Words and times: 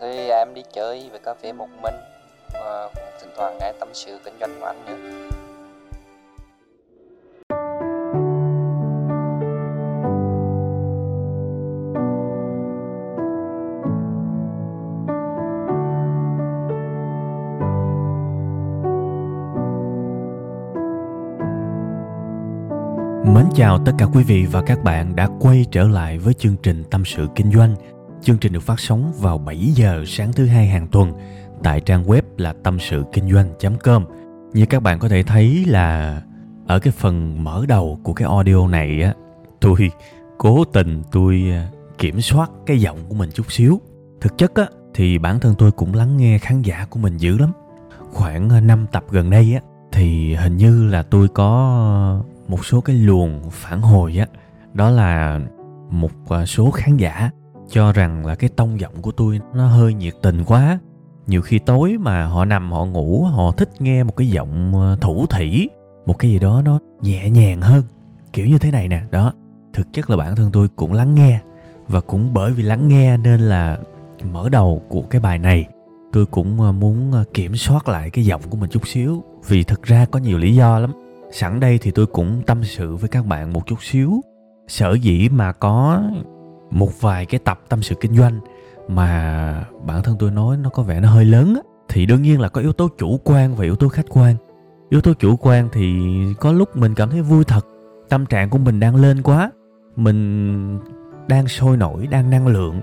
Thì 0.00 0.28
em 0.28 0.54
đi 0.54 0.62
chơi 0.72 1.10
về 1.12 1.18
cà 1.24 1.34
phê 1.34 1.52
một 1.52 1.68
mình, 1.82 1.94
và 2.52 2.88
cũng 2.94 3.04
thỉnh 3.20 3.30
thoảng 3.36 3.58
nghe 3.60 3.72
tâm 3.80 3.88
sự 3.92 4.18
kinh 4.24 4.34
doanh 4.40 4.50
của 4.60 4.66
anh 4.66 4.84
nữa. 4.86 4.96
Mến 23.34 23.44
chào 23.54 23.78
tất 23.86 23.92
cả 23.98 24.06
quý 24.14 24.24
vị 24.24 24.46
và 24.52 24.62
các 24.66 24.78
bạn 24.84 25.16
đã 25.16 25.28
quay 25.40 25.64
trở 25.70 25.82
lại 25.82 26.18
với 26.18 26.34
chương 26.34 26.56
trình 26.62 26.84
Tâm 26.90 27.04
sự 27.04 27.26
Kinh 27.34 27.52
doanh. 27.52 27.74
Chương 28.22 28.38
trình 28.38 28.52
được 28.52 28.62
phát 28.62 28.80
sóng 28.80 29.12
vào 29.18 29.38
7 29.38 29.58
giờ 29.58 30.04
sáng 30.06 30.32
thứ 30.32 30.46
hai 30.46 30.66
hàng 30.66 30.88
tuần 30.88 31.12
tại 31.62 31.80
trang 31.80 32.04
web 32.04 32.22
là 32.36 32.54
tâm 32.62 32.78
sự 32.80 33.04
kinh 33.12 33.32
doanh.com. 33.32 34.04
Như 34.52 34.66
các 34.66 34.82
bạn 34.82 34.98
có 34.98 35.08
thể 35.08 35.22
thấy 35.22 35.64
là 35.66 36.22
ở 36.66 36.78
cái 36.78 36.92
phần 36.92 37.44
mở 37.44 37.64
đầu 37.68 38.00
của 38.02 38.12
cái 38.12 38.28
audio 38.28 38.68
này 38.68 39.02
á, 39.02 39.14
tôi 39.60 39.90
cố 40.38 40.64
tình 40.64 41.02
tôi 41.12 41.44
à, 41.50 41.68
kiểm 41.98 42.20
soát 42.20 42.50
cái 42.66 42.78
giọng 42.78 42.98
của 43.08 43.14
mình 43.14 43.30
chút 43.34 43.52
xíu. 43.52 43.80
Thực 44.20 44.38
chất 44.38 44.54
á 44.54 44.66
thì 44.94 45.18
bản 45.18 45.40
thân 45.40 45.54
tôi 45.58 45.72
cũng 45.72 45.94
lắng 45.94 46.16
nghe 46.16 46.38
khán 46.38 46.62
giả 46.62 46.86
của 46.90 47.00
mình 47.00 47.16
dữ 47.16 47.38
lắm. 47.38 47.52
Khoảng 48.12 48.48
à, 48.48 48.60
5 48.60 48.86
tập 48.92 49.04
gần 49.10 49.30
đây 49.30 49.54
á 49.54 49.60
thì 49.92 50.34
hình 50.34 50.56
như 50.56 50.86
là 50.86 51.02
tôi 51.02 51.28
có 51.28 52.22
một 52.48 52.66
số 52.66 52.80
cái 52.80 52.96
luồng 52.96 53.42
phản 53.50 53.82
hồi 53.82 54.16
á 54.18 54.26
đó 54.74 54.90
là 54.90 55.40
một 55.90 56.10
à, 56.28 56.46
số 56.46 56.70
khán 56.70 56.96
giả 56.96 57.30
cho 57.68 57.92
rằng 57.92 58.26
là 58.26 58.34
cái 58.34 58.50
tông 58.56 58.80
giọng 58.80 59.02
của 59.02 59.12
tôi 59.12 59.40
nó 59.54 59.66
hơi 59.66 59.94
nhiệt 59.94 60.14
tình 60.22 60.44
quá. 60.44 60.78
Nhiều 61.26 61.42
khi 61.42 61.58
tối 61.58 61.96
mà 62.00 62.26
họ 62.26 62.44
nằm, 62.44 62.72
họ 62.72 62.84
ngủ, 62.84 63.24
họ 63.24 63.52
thích 63.52 63.70
nghe 63.78 64.02
một 64.02 64.16
cái 64.16 64.28
giọng 64.28 64.72
ờ, 64.74 64.96
thủ 65.00 65.26
thủy 65.26 65.70
một 66.06 66.18
cái 66.18 66.30
gì 66.30 66.38
đó 66.38 66.62
nó 66.64 66.78
nhẹ 67.00 67.30
nhàng 67.30 67.60
hơn, 67.60 67.82
kiểu 68.32 68.46
như 68.46 68.58
thế 68.58 68.70
này 68.70 68.88
nè. 68.88 69.02
Đó, 69.10 69.32
thực 69.72 69.92
chất 69.92 70.10
là 70.10 70.16
bản 70.16 70.36
thân 70.36 70.50
tôi 70.52 70.68
cũng 70.76 70.92
lắng 70.92 71.14
nghe 71.14 71.40
và 71.88 72.00
cũng 72.00 72.34
bởi 72.34 72.52
vì 72.52 72.62
lắng 72.62 72.88
nghe 72.88 73.16
nên 73.16 73.40
là 73.40 73.78
mở 74.32 74.48
đầu 74.48 74.82
của 74.88 75.02
cái 75.02 75.20
bài 75.20 75.38
này, 75.38 75.66
tôi 76.12 76.26
cũng 76.26 76.60
ờ, 76.60 76.72
muốn 76.72 77.12
ờ, 77.12 77.24
kiểm 77.34 77.56
soát 77.56 77.88
lại 77.88 78.10
cái 78.10 78.24
giọng 78.24 78.42
của 78.50 78.56
mình 78.56 78.70
chút 78.70 78.88
xíu. 78.88 79.24
Vì 79.48 79.62
thực 79.62 79.82
ra 79.82 80.06
có 80.10 80.18
nhiều 80.18 80.38
lý 80.38 80.54
do 80.54 80.78
lắm. 80.78 80.92
Sẵn 81.32 81.60
đây 81.60 81.78
thì 81.78 81.90
tôi 81.90 82.06
cũng 82.06 82.42
tâm 82.46 82.64
sự 82.64 82.96
với 82.96 83.08
các 83.08 83.26
bạn 83.26 83.52
một 83.52 83.66
chút 83.66 83.82
xíu. 83.82 84.20
Sở 84.68 84.92
dĩ 84.92 85.28
mà 85.28 85.52
có 85.52 86.02
một 86.70 87.00
vài 87.00 87.26
cái 87.26 87.38
tập 87.44 87.60
tâm 87.68 87.82
sự 87.82 87.94
kinh 88.00 88.16
doanh 88.16 88.40
mà 88.88 89.64
bản 89.86 90.02
thân 90.02 90.16
tôi 90.18 90.30
nói 90.30 90.56
nó 90.56 90.70
có 90.70 90.82
vẻ 90.82 91.00
nó 91.00 91.10
hơi 91.10 91.24
lớn 91.24 91.54
á 91.54 91.60
thì 91.88 92.06
đương 92.06 92.22
nhiên 92.22 92.40
là 92.40 92.48
có 92.48 92.60
yếu 92.60 92.72
tố 92.72 92.88
chủ 92.98 93.20
quan 93.24 93.54
và 93.54 93.64
yếu 93.64 93.76
tố 93.76 93.88
khách 93.88 94.06
quan. 94.08 94.36
Yếu 94.90 95.00
tố 95.00 95.12
chủ 95.14 95.36
quan 95.36 95.68
thì 95.72 95.98
có 96.40 96.52
lúc 96.52 96.76
mình 96.76 96.94
cảm 96.94 97.10
thấy 97.10 97.22
vui 97.22 97.44
thật 97.44 97.66
tâm 98.08 98.26
trạng 98.26 98.50
của 98.50 98.58
mình 98.58 98.80
đang 98.80 98.96
lên 98.96 99.22
quá 99.22 99.50
mình 99.96 100.78
đang 101.28 101.48
sôi 101.48 101.76
nổi 101.76 102.06
đang 102.06 102.30
năng 102.30 102.46
lượng 102.46 102.80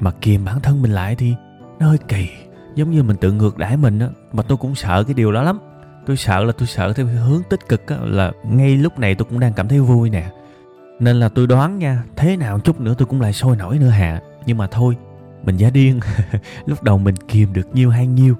mà 0.00 0.10
kìm 0.10 0.44
bản 0.44 0.60
thân 0.60 0.82
mình 0.82 0.92
lại 0.92 1.16
thì 1.16 1.34
nó 1.78 1.86
hơi 1.86 1.98
kỳ 2.08 2.28
giống 2.74 2.90
như 2.90 3.02
mình 3.02 3.16
tự 3.16 3.32
ngược 3.32 3.58
đãi 3.58 3.76
mình 3.76 3.98
á 3.98 4.08
mà 4.32 4.42
tôi 4.42 4.58
cũng 4.58 4.74
sợ 4.74 5.04
cái 5.04 5.14
điều 5.14 5.32
đó 5.32 5.42
lắm. 5.42 5.58
Tôi 6.06 6.16
sợ 6.16 6.44
là 6.44 6.52
tôi 6.52 6.66
sợ 6.66 6.92
theo 6.92 7.06
hướng 7.06 7.42
tích 7.50 7.68
cực 7.68 7.86
á, 7.86 7.96
là 8.02 8.32
ngay 8.44 8.76
lúc 8.76 8.98
này 8.98 9.14
tôi 9.14 9.26
cũng 9.30 9.40
đang 9.40 9.52
cảm 9.52 9.68
thấy 9.68 9.80
vui 9.80 10.10
nè 10.10 10.30
nên 11.00 11.16
là 11.16 11.28
tôi 11.28 11.46
đoán 11.46 11.78
nha, 11.78 12.04
thế 12.16 12.36
nào 12.36 12.58
chút 12.58 12.80
nữa 12.80 12.94
tôi 12.98 13.06
cũng 13.06 13.20
lại 13.20 13.32
sôi 13.32 13.56
nổi 13.56 13.78
nữa 13.78 13.88
hạ 13.88 14.20
nhưng 14.46 14.58
mà 14.58 14.66
thôi, 14.66 14.96
mình 15.44 15.56
giả 15.56 15.70
điên. 15.70 16.00
Lúc 16.66 16.82
đầu 16.82 16.98
mình 16.98 17.14
kìm 17.28 17.52
được 17.52 17.74
nhiêu 17.74 17.90
hay 17.90 18.06
nhiêu. 18.06 18.34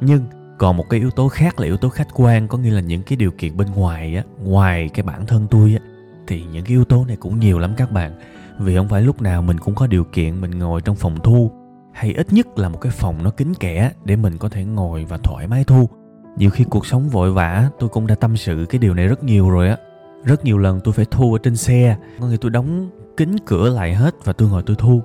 Nhưng 0.00 0.24
còn 0.58 0.76
một 0.76 0.84
cái 0.90 1.00
yếu 1.00 1.10
tố 1.10 1.28
khác 1.28 1.60
là 1.60 1.66
yếu 1.66 1.76
tố 1.76 1.88
khách 1.88 2.08
quan, 2.14 2.48
có 2.48 2.58
nghĩa 2.58 2.70
là 2.70 2.80
những 2.80 3.02
cái 3.02 3.16
điều 3.16 3.30
kiện 3.30 3.56
bên 3.56 3.68
ngoài 3.74 4.16
á, 4.16 4.22
ngoài 4.44 4.88
cái 4.94 5.02
bản 5.02 5.26
thân 5.26 5.46
tôi 5.50 5.76
á, 5.80 5.84
thì 6.26 6.42
những 6.52 6.64
cái 6.64 6.70
yếu 6.70 6.84
tố 6.84 7.04
này 7.04 7.16
cũng 7.16 7.40
nhiều 7.40 7.58
lắm 7.58 7.74
các 7.76 7.92
bạn. 7.92 8.12
Vì 8.58 8.76
không 8.76 8.88
phải 8.88 9.02
lúc 9.02 9.22
nào 9.22 9.42
mình 9.42 9.58
cũng 9.58 9.74
có 9.74 9.86
điều 9.86 10.04
kiện 10.04 10.40
mình 10.40 10.58
ngồi 10.58 10.80
trong 10.80 10.96
phòng 10.96 11.18
thu, 11.22 11.50
hay 11.92 12.14
ít 12.14 12.32
nhất 12.32 12.58
là 12.58 12.68
một 12.68 12.80
cái 12.80 12.92
phòng 12.92 13.22
nó 13.22 13.30
kín 13.30 13.54
kẽ 13.60 13.90
để 14.04 14.16
mình 14.16 14.38
có 14.38 14.48
thể 14.48 14.64
ngồi 14.64 15.04
và 15.04 15.18
thoải 15.18 15.48
mái 15.48 15.64
thu. 15.64 15.88
Nhiều 16.36 16.50
khi 16.50 16.64
cuộc 16.64 16.86
sống 16.86 17.08
vội 17.08 17.32
vã, 17.32 17.68
tôi 17.78 17.88
cũng 17.88 18.06
đã 18.06 18.14
tâm 18.14 18.36
sự 18.36 18.66
cái 18.68 18.78
điều 18.78 18.94
này 18.94 19.06
rất 19.08 19.24
nhiều 19.24 19.50
rồi 19.50 19.68
á 19.68 19.76
rất 20.24 20.44
nhiều 20.44 20.58
lần 20.58 20.80
tôi 20.84 20.94
phải 20.94 21.04
thu 21.10 21.32
ở 21.32 21.38
trên 21.42 21.56
xe. 21.56 21.96
Có 22.20 22.26
nghĩa 22.26 22.36
tôi 22.40 22.50
đóng 22.50 22.90
kính 23.16 23.36
cửa 23.46 23.68
lại 23.68 23.94
hết 23.94 24.14
và 24.24 24.32
tôi 24.32 24.48
ngồi 24.48 24.62
tôi 24.62 24.76
thu. 24.78 25.02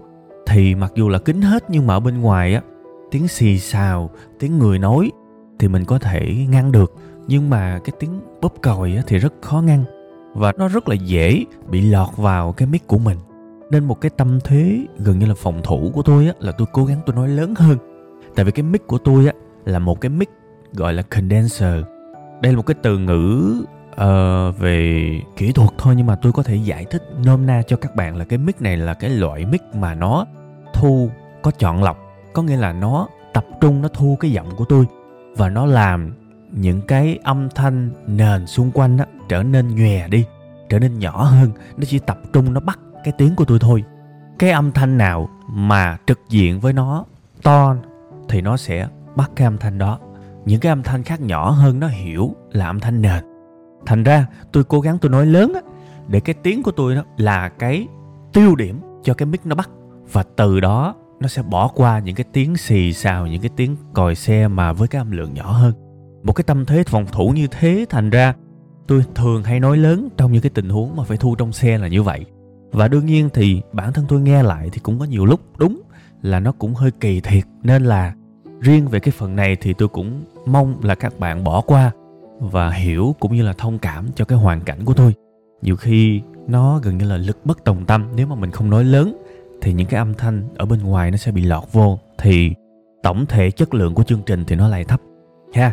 Thì 0.47 0.75
mặc 0.75 0.91
dù 0.95 1.09
là 1.09 1.19
kính 1.19 1.41
hết 1.41 1.63
nhưng 1.69 1.87
mà 1.87 1.93
ở 1.93 1.99
bên 1.99 2.21
ngoài 2.21 2.53
á, 2.53 2.61
tiếng 3.11 3.27
xì 3.27 3.59
xào, 3.59 4.09
tiếng 4.39 4.57
người 4.57 4.79
nói 4.79 5.11
thì 5.59 5.67
mình 5.67 5.85
có 5.85 5.99
thể 5.99 6.45
ngăn 6.49 6.71
được. 6.71 6.93
Nhưng 7.27 7.49
mà 7.49 7.79
cái 7.83 7.93
tiếng 7.99 8.21
bóp 8.41 8.53
còi 8.61 8.95
á 8.95 9.03
thì 9.07 9.17
rất 9.17 9.33
khó 9.41 9.61
ngăn 9.61 9.83
và 10.33 10.53
nó 10.57 10.67
rất 10.67 10.89
là 10.89 10.95
dễ 10.95 11.43
bị 11.69 11.81
lọt 11.81 12.17
vào 12.17 12.51
cái 12.51 12.67
mic 12.67 12.87
của 12.87 12.97
mình. 12.97 13.17
Nên 13.71 13.83
một 13.85 14.01
cái 14.01 14.09
tâm 14.09 14.39
thế 14.43 14.85
gần 14.97 15.19
như 15.19 15.25
là 15.25 15.33
phòng 15.37 15.61
thủ 15.63 15.91
của 15.93 16.01
tôi 16.01 16.27
á 16.27 16.33
là 16.39 16.51
tôi 16.51 16.67
cố 16.73 16.85
gắng 16.85 16.99
tôi 17.05 17.15
nói 17.15 17.27
lớn 17.27 17.53
hơn. 17.57 17.77
Tại 18.35 18.45
vì 18.45 18.51
cái 18.51 18.63
mic 18.63 18.87
của 18.87 18.97
tôi 18.97 19.25
á 19.25 19.33
là 19.65 19.79
một 19.79 20.01
cái 20.01 20.09
mic 20.09 20.29
gọi 20.73 20.93
là 20.93 21.01
condenser. 21.01 21.83
Đây 22.41 22.53
là 22.53 22.57
một 22.57 22.65
cái 22.65 22.75
từ 22.83 22.97
ngữ 22.97 23.55
uh, 24.01 24.59
về 24.59 25.11
kỹ 25.35 25.51
thuật 25.51 25.69
thôi 25.77 25.93
nhưng 25.97 26.07
mà 26.07 26.15
tôi 26.15 26.31
có 26.31 26.43
thể 26.43 26.55
giải 26.55 26.85
thích 26.85 27.03
nôm 27.25 27.45
na 27.45 27.61
cho 27.67 27.77
các 27.77 27.95
bạn 27.95 28.15
là 28.15 28.25
cái 28.25 28.39
mic 28.39 28.61
này 28.61 28.77
là 28.77 28.93
cái 28.93 29.09
loại 29.09 29.45
mic 29.45 29.61
mà 29.73 29.93
nó 29.93 30.25
thu 30.73 31.09
có 31.41 31.51
chọn 31.51 31.83
lọc. 31.83 31.97
Có 32.33 32.43
nghĩa 32.43 32.57
là 32.57 32.73
nó 32.73 33.07
tập 33.33 33.45
trung 33.61 33.81
nó 33.81 33.87
thu 33.87 34.17
cái 34.19 34.31
giọng 34.31 34.55
của 34.55 34.65
tôi 34.65 34.85
và 35.37 35.49
nó 35.49 35.65
làm 35.65 36.13
những 36.51 36.81
cái 36.81 37.19
âm 37.23 37.49
thanh 37.49 37.91
nền 38.07 38.47
xung 38.47 38.71
quanh 38.71 38.97
đó, 38.97 39.05
trở 39.29 39.43
nên 39.43 39.75
nhòe 39.75 40.07
đi 40.07 40.25
trở 40.69 40.79
nên 40.79 40.99
nhỏ 40.99 41.23
hơn. 41.23 41.51
Nó 41.77 41.83
chỉ 41.87 41.99
tập 41.99 42.19
trung 42.33 42.53
nó 42.53 42.59
bắt 42.59 42.79
cái 43.03 43.13
tiếng 43.17 43.35
của 43.35 43.45
tôi 43.45 43.59
thôi. 43.59 43.83
Cái 44.39 44.51
âm 44.51 44.71
thanh 44.71 44.97
nào 44.97 45.29
mà 45.49 45.97
trực 46.07 46.19
diện 46.29 46.59
với 46.59 46.73
nó 46.73 47.05
to 47.43 47.75
thì 48.29 48.41
nó 48.41 48.57
sẽ 48.57 48.87
bắt 49.15 49.31
cái 49.35 49.45
âm 49.45 49.57
thanh 49.57 49.77
đó. 49.77 49.99
Những 50.45 50.59
cái 50.59 50.69
âm 50.69 50.83
thanh 50.83 51.03
khác 51.03 51.21
nhỏ 51.21 51.49
hơn 51.49 51.79
nó 51.79 51.87
hiểu 51.87 52.35
là 52.51 52.65
âm 52.65 52.79
thanh 52.79 53.01
nền 53.01 53.23
thành 53.87 54.03
ra, 54.03 54.27
tôi 54.51 54.63
cố 54.63 54.79
gắng 54.81 54.97
tôi 54.97 55.11
nói 55.11 55.25
lớn 55.25 55.51
á, 55.53 55.61
để 56.07 56.19
cái 56.19 56.35
tiếng 56.43 56.63
của 56.63 56.71
tôi 56.71 56.95
đó 56.95 57.03
là 57.17 57.49
cái 57.49 57.87
tiêu 58.33 58.55
điểm 58.55 58.79
cho 59.03 59.13
cái 59.13 59.25
mic 59.25 59.45
nó 59.45 59.55
bắt. 59.55 59.69
Và 60.11 60.23
từ 60.23 60.59
đó, 60.59 60.95
nó 61.19 61.27
sẽ 61.27 61.41
bỏ 61.41 61.67
qua 61.67 61.99
những 61.99 62.15
cái 62.15 62.25
tiếng 62.33 62.57
xì 62.57 62.93
xào, 62.93 63.27
những 63.27 63.41
cái 63.41 63.49
tiếng 63.55 63.75
còi 63.93 64.15
xe 64.15 64.47
mà 64.47 64.73
với 64.73 64.87
cái 64.87 64.99
âm 64.99 65.11
lượng 65.11 65.33
nhỏ 65.33 65.51
hơn. 65.51 65.73
Một 66.23 66.33
cái 66.33 66.43
tâm 66.43 66.65
thế 66.65 66.83
phòng 66.83 67.05
thủ 67.11 67.29
như 67.29 67.47
thế, 67.47 67.85
thành 67.89 68.09
ra 68.09 68.33
tôi 68.87 69.03
thường 69.15 69.43
hay 69.43 69.59
nói 69.59 69.77
lớn 69.77 70.09
trong 70.17 70.31
những 70.31 70.41
cái 70.41 70.49
tình 70.49 70.69
huống 70.69 70.95
mà 70.95 71.03
phải 71.03 71.17
thu 71.17 71.35
trong 71.35 71.51
xe 71.51 71.77
là 71.77 71.87
như 71.87 72.03
vậy. 72.03 72.25
Và 72.71 72.87
đương 72.87 73.05
nhiên 73.05 73.29
thì 73.33 73.61
bản 73.73 73.93
thân 73.93 74.05
tôi 74.07 74.21
nghe 74.21 74.43
lại 74.43 74.69
thì 74.71 74.79
cũng 74.79 74.99
có 74.99 75.05
nhiều 75.05 75.25
lúc 75.25 75.39
đúng 75.57 75.81
là 76.21 76.39
nó 76.39 76.51
cũng 76.51 76.75
hơi 76.75 76.91
kỳ 76.91 77.21
thiệt. 77.21 77.43
Nên 77.63 77.83
là 77.83 78.13
riêng 78.59 78.87
về 78.87 78.99
cái 78.99 79.11
phần 79.17 79.35
này 79.35 79.55
thì 79.55 79.73
tôi 79.73 79.87
cũng 79.87 80.23
mong 80.45 80.83
là 80.83 80.95
các 80.95 81.19
bạn 81.19 81.43
bỏ 81.43 81.61
qua 81.61 81.91
và 82.39 82.69
hiểu 82.69 83.15
cũng 83.19 83.35
như 83.35 83.43
là 83.43 83.53
thông 83.53 83.79
cảm 83.79 84.07
cho 84.15 84.25
cái 84.25 84.37
hoàn 84.37 84.61
cảnh 84.61 84.85
của 84.85 84.93
tôi. 84.93 85.13
Nhiều 85.61 85.75
khi 85.75 86.21
nó 86.47 86.79
gần 86.83 86.97
như 86.97 87.05
là 87.05 87.17
lực 87.17 87.45
bất 87.45 87.63
tòng 87.63 87.85
tâm. 87.85 88.05
Nếu 88.15 88.27
mà 88.27 88.35
mình 88.35 88.51
không 88.51 88.69
nói 88.69 88.83
lớn, 88.83 89.17
thì 89.61 89.73
những 89.73 89.87
cái 89.87 89.97
âm 89.97 90.13
thanh 90.13 90.43
ở 90.57 90.65
bên 90.65 90.79
ngoài 90.83 91.11
nó 91.11 91.17
sẽ 91.17 91.31
bị 91.31 91.41
lọt 91.41 91.63
vô. 91.71 91.99
Thì 92.17 92.51
tổng 93.03 93.25
thể 93.25 93.51
chất 93.51 93.73
lượng 93.73 93.93
của 93.93 94.03
chương 94.03 94.21
trình 94.25 94.45
thì 94.45 94.55
nó 94.55 94.67
lại 94.67 94.83
thấp. 94.83 95.01
Ha, 95.53 95.71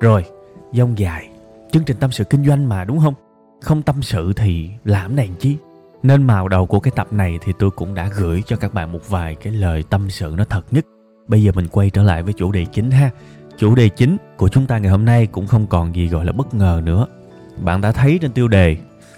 rồi, 0.00 0.24
dông 0.72 0.98
dài. 0.98 1.28
Chương 1.72 1.84
trình 1.84 1.96
tâm 2.00 2.10
sự 2.12 2.24
kinh 2.24 2.44
doanh 2.46 2.68
mà, 2.68 2.84
đúng 2.84 3.00
không? 3.00 3.14
Không 3.60 3.82
tâm 3.82 4.02
sự 4.02 4.32
thì 4.36 4.70
làm 4.84 5.16
này 5.16 5.30
chi? 5.38 5.56
Nên 6.02 6.22
màu 6.22 6.48
đầu 6.48 6.66
của 6.66 6.80
cái 6.80 6.92
tập 6.96 7.12
này 7.12 7.38
thì 7.44 7.52
tôi 7.58 7.70
cũng 7.70 7.94
đã 7.94 8.08
gửi 8.16 8.42
cho 8.46 8.56
các 8.56 8.74
bạn 8.74 8.92
một 8.92 9.08
vài 9.08 9.34
cái 9.34 9.52
lời 9.52 9.84
tâm 9.90 10.10
sự 10.10 10.34
nó 10.36 10.44
thật 10.44 10.62
nhất. 10.70 10.86
Bây 11.28 11.42
giờ 11.42 11.52
mình 11.54 11.68
quay 11.68 11.90
trở 11.90 12.02
lại 12.02 12.22
với 12.22 12.32
chủ 12.32 12.52
đề 12.52 12.64
chính 12.64 12.90
ha 12.90 13.10
chủ 13.58 13.74
đề 13.74 13.88
chính 13.88 14.16
của 14.36 14.48
chúng 14.48 14.66
ta 14.66 14.78
ngày 14.78 14.90
hôm 14.90 15.04
nay 15.04 15.26
cũng 15.26 15.46
không 15.46 15.66
còn 15.66 15.94
gì 15.94 16.08
gọi 16.08 16.24
là 16.24 16.32
bất 16.32 16.54
ngờ 16.54 16.80
nữa. 16.84 17.06
Bạn 17.58 17.80
đã 17.80 17.92
thấy 17.92 18.18
trên 18.22 18.32
tiêu 18.32 18.48
đề, 18.48 18.76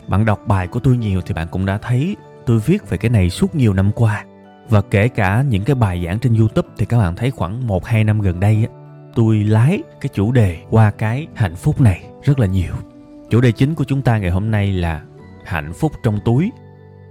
bạn 0.08 0.25
đọc 0.25 0.40
bài 0.46 0.67
của 0.67 0.81
tôi 0.81 0.96
nhiều 0.96 1.20
thì 1.26 1.35
bạn 1.35 1.49
cũng 1.50 1.67
đã 1.67 1.79
thấy 1.79 2.17
tôi 2.46 2.58
viết 2.58 2.90
về 2.90 2.99
cái 2.99 3.11
này 3.11 3.31
suốt 3.31 3.55
nhiều 3.55 3.73
năm 3.75 3.90
qua. 3.93 4.25
Và 4.69 4.82
kể 4.90 5.08
cả 5.08 5.44
những 5.49 5.64
cái 5.64 5.76
bài 5.76 6.02
giảng 6.06 6.19
trên 6.19 6.35
youtube 6.35 6.69
thì 6.79 6.87
các 6.87 6.99
bạn 6.99 7.17
thấy 7.17 7.31
khoảng 7.31 7.67
một, 7.67 7.85
hai 7.87 8.05
năm 8.05 8.20
gần 8.20 8.40
đây 8.40 8.67
tôi 9.14 9.37
lái 9.37 9.82
cái 10.00 10.11
chủ 10.14 10.32
đề 10.32 10.58
qua 10.70 10.91
cái 10.91 11.26
hạnh 11.34 11.56
phúc 11.56 11.81
này 11.81 12.05
rất 12.23 12.38
là 12.38 12.46
nhiều. 12.46 12.73
Chủ 13.31 13.41
đề 13.41 13.52
chính 13.52 13.75
của 13.75 13.84
chúng 13.84 14.02
ta 14.02 14.19
ngày 14.19 14.31
hôm 14.31 14.50
nay 14.50 14.73
là 14.73 15.02
hạnh 15.44 15.73
phúc 15.73 15.93
trong 16.02 16.19
túi. 16.25 16.50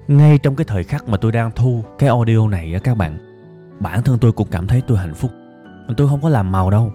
Ngay 0.07 0.37
trong 0.37 0.55
cái 0.55 0.65
thời 0.65 0.83
khắc 0.83 1.09
mà 1.09 1.17
tôi 1.17 1.31
đang 1.31 1.51
thu 1.55 1.83
cái 1.99 2.09
audio 2.09 2.47
này 2.47 2.79
các 2.83 2.97
bạn, 2.97 3.17
bản 3.79 4.03
thân 4.03 4.19
tôi 4.19 4.31
cũng 4.31 4.47
cảm 4.51 4.67
thấy 4.67 4.81
tôi 4.87 4.97
hạnh 4.97 5.13
phúc. 5.13 5.31
Tôi 5.97 6.07
không 6.07 6.21
có 6.21 6.29
làm 6.29 6.51
màu 6.51 6.69
đâu 6.69 6.93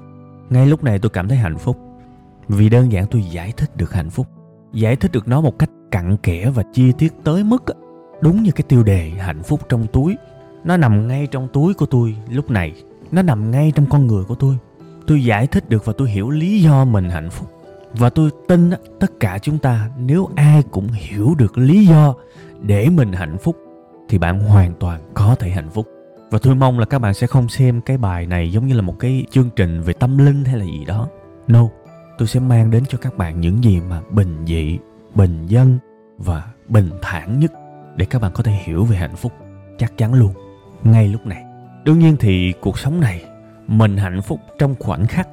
ngay 0.50 0.66
lúc 0.66 0.84
này 0.84 0.98
tôi 0.98 1.10
cảm 1.10 1.28
thấy 1.28 1.38
hạnh 1.38 1.58
phúc. 1.58 1.78
Vì 2.48 2.68
đơn 2.68 2.92
giản 2.92 3.06
tôi 3.10 3.22
giải 3.22 3.52
thích 3.56 3.76
được 3.76 3.92
hạnh 3.92 4.10
phúc. 4.10 4.26
Giải 4.72 4.96
thích 4.96 5.12
được 5.12 5.28
nó 5.28 5.40
một 5.40 5.58
cách 5.58 5.70
cặn 5.90 6.16
kẽ 6.16 6.50
và 6.50 6.62
chi 6.72 6.92
tiết 6.98 7.12
tới 7.24 7.44
mức 7.44 7.64
đúng 8.20 8.42
như 8.42 8.50
cái 8.50 8.62
tiêu 8.68 8.82
đề 8.82 9.10
hạnh 9.10 9.42
phúc 9.42 9.60
trong 9.68 9.86
túi. 9.86 10.16
Nó 10.64 10.76
nằm 10.76 11.08
ngay 11.08 11.26
trong 11.26 11.48
túi 11.52 11.74
của 11.74 11.86
tôi 11.86 12.16
lúc 12.30 12.50
này. 12.50 12.72
Nó 13.12 13.22
nằm 13.22 13.50
ngay 13.50 13.72
trong 13.74 13.86
con 13.86 14.06
người 14.06 14.24
của 14.24 14.34
tôi. 14.34 14.58
Tôi 15.06 15.24
giải 15.24 15.46
thích 15.46 15.68
được 15.68 15.84
và 15.84 15.92
tôi 15.98 16.10
hiểu 16.10 16.30
lý 16.30 16.62
do 16.62 16.84
mình 16.84 17.10
hạnh 17.10 17.30
phúc. 17.30 17.48
Và 17.94 18.10
tôi 18.10 18.30
tin 18.48 18.70
tất 19.00 19.20
cả 19.20 19.38
chúng 19.42 19.58
ta, 19.58 19.90
nếu 19.98 20.28
ai 20.34 20.62
cũng 20.70 20.88
hiểu 20.88 21.34
được 21.38 21.58
lý 21.58 21.86
do 21.86 22.14
để 22.62 22.88
mình 22.88 23.12
hạnh 23.12 23.38
phúc, 23.38 23.56
thì 24.08 24.18
bạn 24.18 24.40
hoàn 24.40 24.74
toàn 24.74 25.00
có 25.14 25.34
thể 25.34 25.50
hạnh 25.50 25.70
phúc 25.70 25.86
và 26.32 26.38
tôi 26.42 26.54
mong 26.54 26.78
là 26.78 26.86
các 26.86 26.98
bạn 26.98 27.14
sẽ 27.14 27.26
không 27.26 27.48
xem 27.48 27.80
cái 27.80 27.98
bài 27.98 28.26
này 28.26 28.52
giống 28.52 28.66
như 28.66 28.74
là 28.74 28.82
một 28.82 28.98
cái 28.98 29.24
chương 29.30 29.50
trình 29.56 29.82
về 29.82 29.92
tâm 29.92 30.18
linh 30.18 30.44
hay 30.44 30.56
là 30.56 30.64
gì 30.64 30.84
đó. 30.84 31.08
No, 31.48 31.68
tôi 32.18 32.28
sẽ 32.28 32.40
mang 32.40 32.70
đến 32.70 32.84
cho 32.88 32.98
các 32.98 33.16
bạn 33.16 33.40
những 33.40 33.64
gì 33.64 33.80
mà 33.80 34.00
bình 34.10 34.44
dị, 34.46 34.78
bình 35.14 35.46
dân 35.46 35.78
và 36.18 36.44
bình 36.68 36.90
thản 37.02 37.38
nhất 37.38 37.52
để 37.96 38.04
các 38.04 38.22
bạn 38.22 38.32
có 38.34 38.42
thể 38.42 38.52
hiểu 38.52 38.84
về 38.84 38.96
hạnh 38.96 39.16
phúc 39.16 39.32
chắc 39.78 39.98
chắn 39.98 40.14
luôn, 40.14 40.32
ngay 40.84 41.08
lúc 41.08 41.26
này. 41.26 41.44
Đương 41.84 41.98
nhiên 41.98 42.16
thì 42.20 42.52
cuộc 42.60 42.78
sống 42.78 43.00
này, 43.00 43.24
mình 43.66 43.96
hạnh 43.96 44.22
phúc 44.22 44.40
trong 44.58 44.74
khoảnh 44.78 45.06
khắc, 45.06 45.28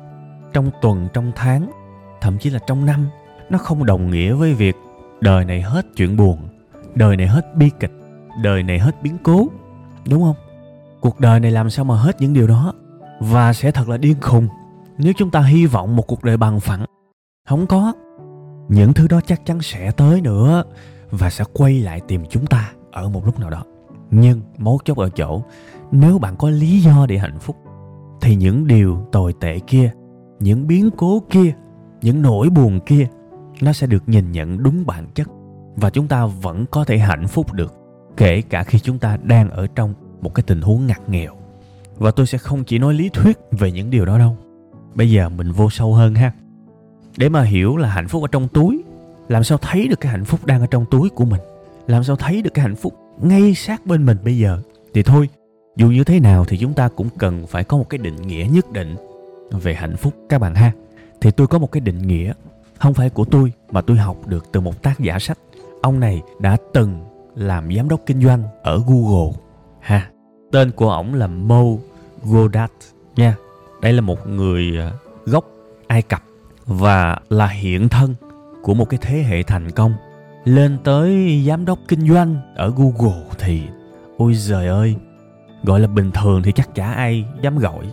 trong 0.54 0.72
tuần, 0.81 1.07
trong 1.13 1.31
tháng, 1.36 1.72
thậm 2.22 2.38
chí 2.38 2.50
là 2.50 2.60
trong 2.68 2.86
năm, 2.86 3.07
nó 3.50 3.57
không 3.57 3.86
đồng 3.86 4.10
nghĩa 4.10 4.34
với 4.34 4.54
việc 4.54 4.75
đời 5.22 5.45
này 5.45 5.62
hết 5.62 5.86
chuyện 5.95 6.18
buồn, 6.18 6.40
đời 6.95 7.18
này 7.18 7.28
hết 7.28 7.56
bi 7.56 7.69
kịch, 7.80 7.94
đời 8.44 8.63
này 8.63 8.80
hết 8.80 9.04
biến 9.04 9.18
cố, 9.24 9.48
đúng 10.10 10.22
không? 10.22 10.49
Cuộc 11.01 11.19
đời 11.19 11.40
này 11.40 11.51
làm 11.51 11.69
sao 11.69 11.86
mà 11.86 11.96
hết 11.96 12.22
những 12.22 12.34
điều 12.34 12.48
đó? 12.48 12.74
Và 13.19 13.54
sẽ 13.54 13.72
thật 13.72 13.90
là 13.90 13.98
điên 13.98 14.16
khùng 14.22 14.48
nếu 14.98 15.13
chúng 15.18 15.31
ta 15.31 15.42
hy 15.42 15.66
vọng 15.66 15.96
một 15.96 16.07
cuộc 16.07 16.24
đời 16.24 16.38
bằng 16.38 16.60
phẳng. 16.60 16.86
Không 17.48 17.68
có. 17.68 17.94
Những 18.69 18.94
thứ 18.94 19.07
đó 19.07 19.22
chắc 19.25 19.46
chắn 19.46 19.62
sẽ 19.62 19.92
tới 19.92 20.22
nữa 20.22 20.63
và 21.12 21.30
sẽ 21.30 21.44
quay 21.54 21.80
lại 21.80 22.01
tìm 22.07 22.24
chúng 22.30 22.46
ta 22.46 22.72
ở 22.92 23.10
một 23.10 23.25
lúc 23.25 23.40
nào 23.40 23.50
đó. 23.50 23.63
Nhưng 24.12 24.42
mấu 24.57 24.80
chốt 24.86 24.98
ở 24.98 25.10
chỗ, 25.10 25.44
nếu 25.92 26.19
bạn 26.19 26.36
có 26.36 26.50
lý 26.50 26.80
do 26.80 27.06
để 27.06 27.18
hạnh 27.18 27.40
phúc, 27.40 27.56
thì 28.22 28.36
những 28.36 28.68
điều 28.68 29.07
tồi 29.12 29.34
tệ 29.40 29.60
kia, 29.60 29.92
những 30.40 30.68
biến 30.68 30.90
cố 30.98 31.24
kia, 31.30 31.54
những 32.02 32.22
nỗi 32.22 32.50
buồn 32.50 32.80
kia, 32.86 33.07
nó 33.62 33.74
sẽ 33.74 33.88
được 33.88 34.04
nhìn 34.10 34.31
nhận 34.31 34.63
đúng 34.63 34.86
bản 34.86 35.07
chất 35.13 35.28
và 35.75 35.90
chúng 35.90 36.07
ta 36.07 36.25
vẫn 36.25 36.66
có 36.72 36.84
thể 36.84 36.98
hạnh 36.98 37.28
phúc 37.28 37.54
được, 37.54 37.74
kể 38.18 38.42
cả 38.42 38.63
khi 38.63 38.80
chúng 38.80 39.00
ta 39.00 39.18
đang 39.24 39.50
ở 39.50 39.68
trong 39.75 39.94
một 40.21 40.36
cái 40.36 40.44
tình 40.48 40.62
huống 40.62 40.88
ngặt 40.88 41.10
nghèo. 41.10 41.36
Và 41.98 42.12
tôi 42.12 42.27
sẽ 42.27 42.38
không 42.38 42.63
chỉ 42.63 42.80
nói 42.80 42.94
lý 42.94 43.10
thuyết 43.10 43.38
về 43.51 43.71
những 43.71 43.89
điều 43.89 44.06
đó 44.06 44.18
đâu. 44.18 44.38
Bây 44.95 45.12
giờ 45.12 45.30
mình 45.30 45.51
vô 45.51 45.69
sâu 45.69 45.94
hơn 45.94 46.16
ha. 46.16 46.31
Để 47.18 47.30
mà 47.30 47.44
hiểu 47.44 47.77
là 47.77 47.89
hạnh 47.89 48.07
phúc 48.07 48.21
ở 48.21 48.27
trong 48.31 48.48
túi, 48.48 48.83
làm 49.27 49.44
sao 49.44 49.57
thấy 49.57 49.88
được 49.88 50.00
cái 50.00 50.12
hạnh 50.12 50.25
phúc 50.25 50.45
đang 50.45 50.62
ở 50.62 50.68
trong 50.68 50.86
túi 50.92 51.10
của 51.10 51.25
mình? 51.25 51.42
Làm 51.88 52.04
sao 52.04 52.16
thấy 52.16 52.42
được 52.42 52.54
cái 52.54 52.63
hạnh 52.63 52.75
phúc 52.75 52.94
ngay 53.21 53.54
sát 53.56 53.86
bên 53.86 54.06
mình 54.06 54.18
bây 54.24 54.38
giờ? 54.38 54.60
Thì 54.94 55.04
thôi, 55.04 55.30
dù 55.75 55.88
như 55.88 56.04
thế 56.04 56.19
nào 56.19 56.45
thì 56.45 56.57
chúng 56.57 56.74
ta 56.74 56.88
cũng 56.88 57.10
cần 57.18 57.48
phải 57.48 57.63
có 57.63 57.77
một 57.77 57.89
cái 57.89 57.98
định 57.98 58.16
nghĩa 58.16 58.48
nhất 58.51 58.71
định 58.71 58.95
về 59.51 59.74
hạnh 59.74 59.98
phúc, 59.98 60.13
các 60.30 60.42
bạn 60.42 60.56
ha. 60.56 60.71
Thì 61.21 61.31
tôi 61.31 61.48
có 61.48 61.57
một 61.57 61.71
cái 61.71 61.81
định 61.81 62.07
nghĩa, 62.07 62.33
không 62.77 62.94
phải 62.94 63.10
của 63.10 63.25
tôi, 63.25 63.54
mà 63.71 63.81
tôi 63.81 63.98
học 63.98 64.27
được 64.27 64.51
từ 64.51 64.60
một 64.60 64.81
tác 64.81 65.00
giả 65.00 65.19
sách. 65.19 65.38
Ông 65.81 66.00
này 66.00 66.21
đã 66.39 66.57
từng 66.74 67.06
làm 67.36 67.75
giám 67.75 67.89
đốc 67.89 68.01
kinh 68.06 68.21
doanh 68.21 68.44
ở 68.63 68.81
google 68.88 69.31
ha, 69.81 70.10
tên 70.52 70.72
của 70.72 70.90
ổng 70.90 71.14
là 71.14 71.28
mo 71.28 71.64
godat 72.24 72.72
nha. 73.16 73.36
Đây 73.81 73.94
là 73.94 74.02
một 74.02 74.28
người 74.28 74.78
ờ, 74.78 74.92
gốc 75.26 75.46
ai 75.88 76.02
cập 76.02 76.24
và 76.66 77.18
là 77.30 77.48
hiện 77.48 77.90
thân 77.90 78.16
của 78.62 78.74
một 78.74 78.90
cái 78.90 79.00
thế 79.02 79.24
hệ 79.24 79.44
thành 79.44 79.72
công. 79.72 79.94
Lên 80.44 80.78
tới 80.84 81.44
giám 81.48 81.66
đốc 81.66 81.80
kinh 81.88 82.14
doanh 82.14 82.36
ở 82.56 82.74
google 82.76 83.24
thì, 83.40 83.62
ôi 84.18 84.34
giời 84.34 84.68
ơi, 84.68 84.96
gọi 85.64 85.80
là 85.80 85.88
bình 85.88 86.12
thường 86.12 86.42
thì 86.44 86.52
chắc 86.52 86.76
chả 86.76 86.92
ai 86.92 87.26
dám 87.42 87.58
gọi. 87.58 87.86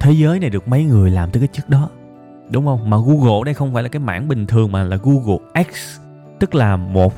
Thế 0.00 0.12
giới 0.12 0.38
này 0.38 0.50
được 0.50 0.68
mấy 0.68 0.84
người 0.84 1.10
làm 1.10 1.30
tới 1.30 1.40
cái 1.40 1.48
chức 1.52 1.68
đó? 1.68 1.88
Đúng 2.50 2.66
không? 2.66 2.90
Mà 2.90 2.96
google 2.96 3.44
đây 3.44 3.54
không 3.54 3.74
phải 3.74 3.82
là 3.82 3.88
cái 3.88 4.00
mảng 4.00 4.28
bình 4.28 4.46
thường 4.46 4.72
mà 4.72 4.82
là 4.82 4.98
google 5.02 5.64
x, 5.72 6.00
tức 6.38 6.54
là 6.54 6.76
một 6.76 7.14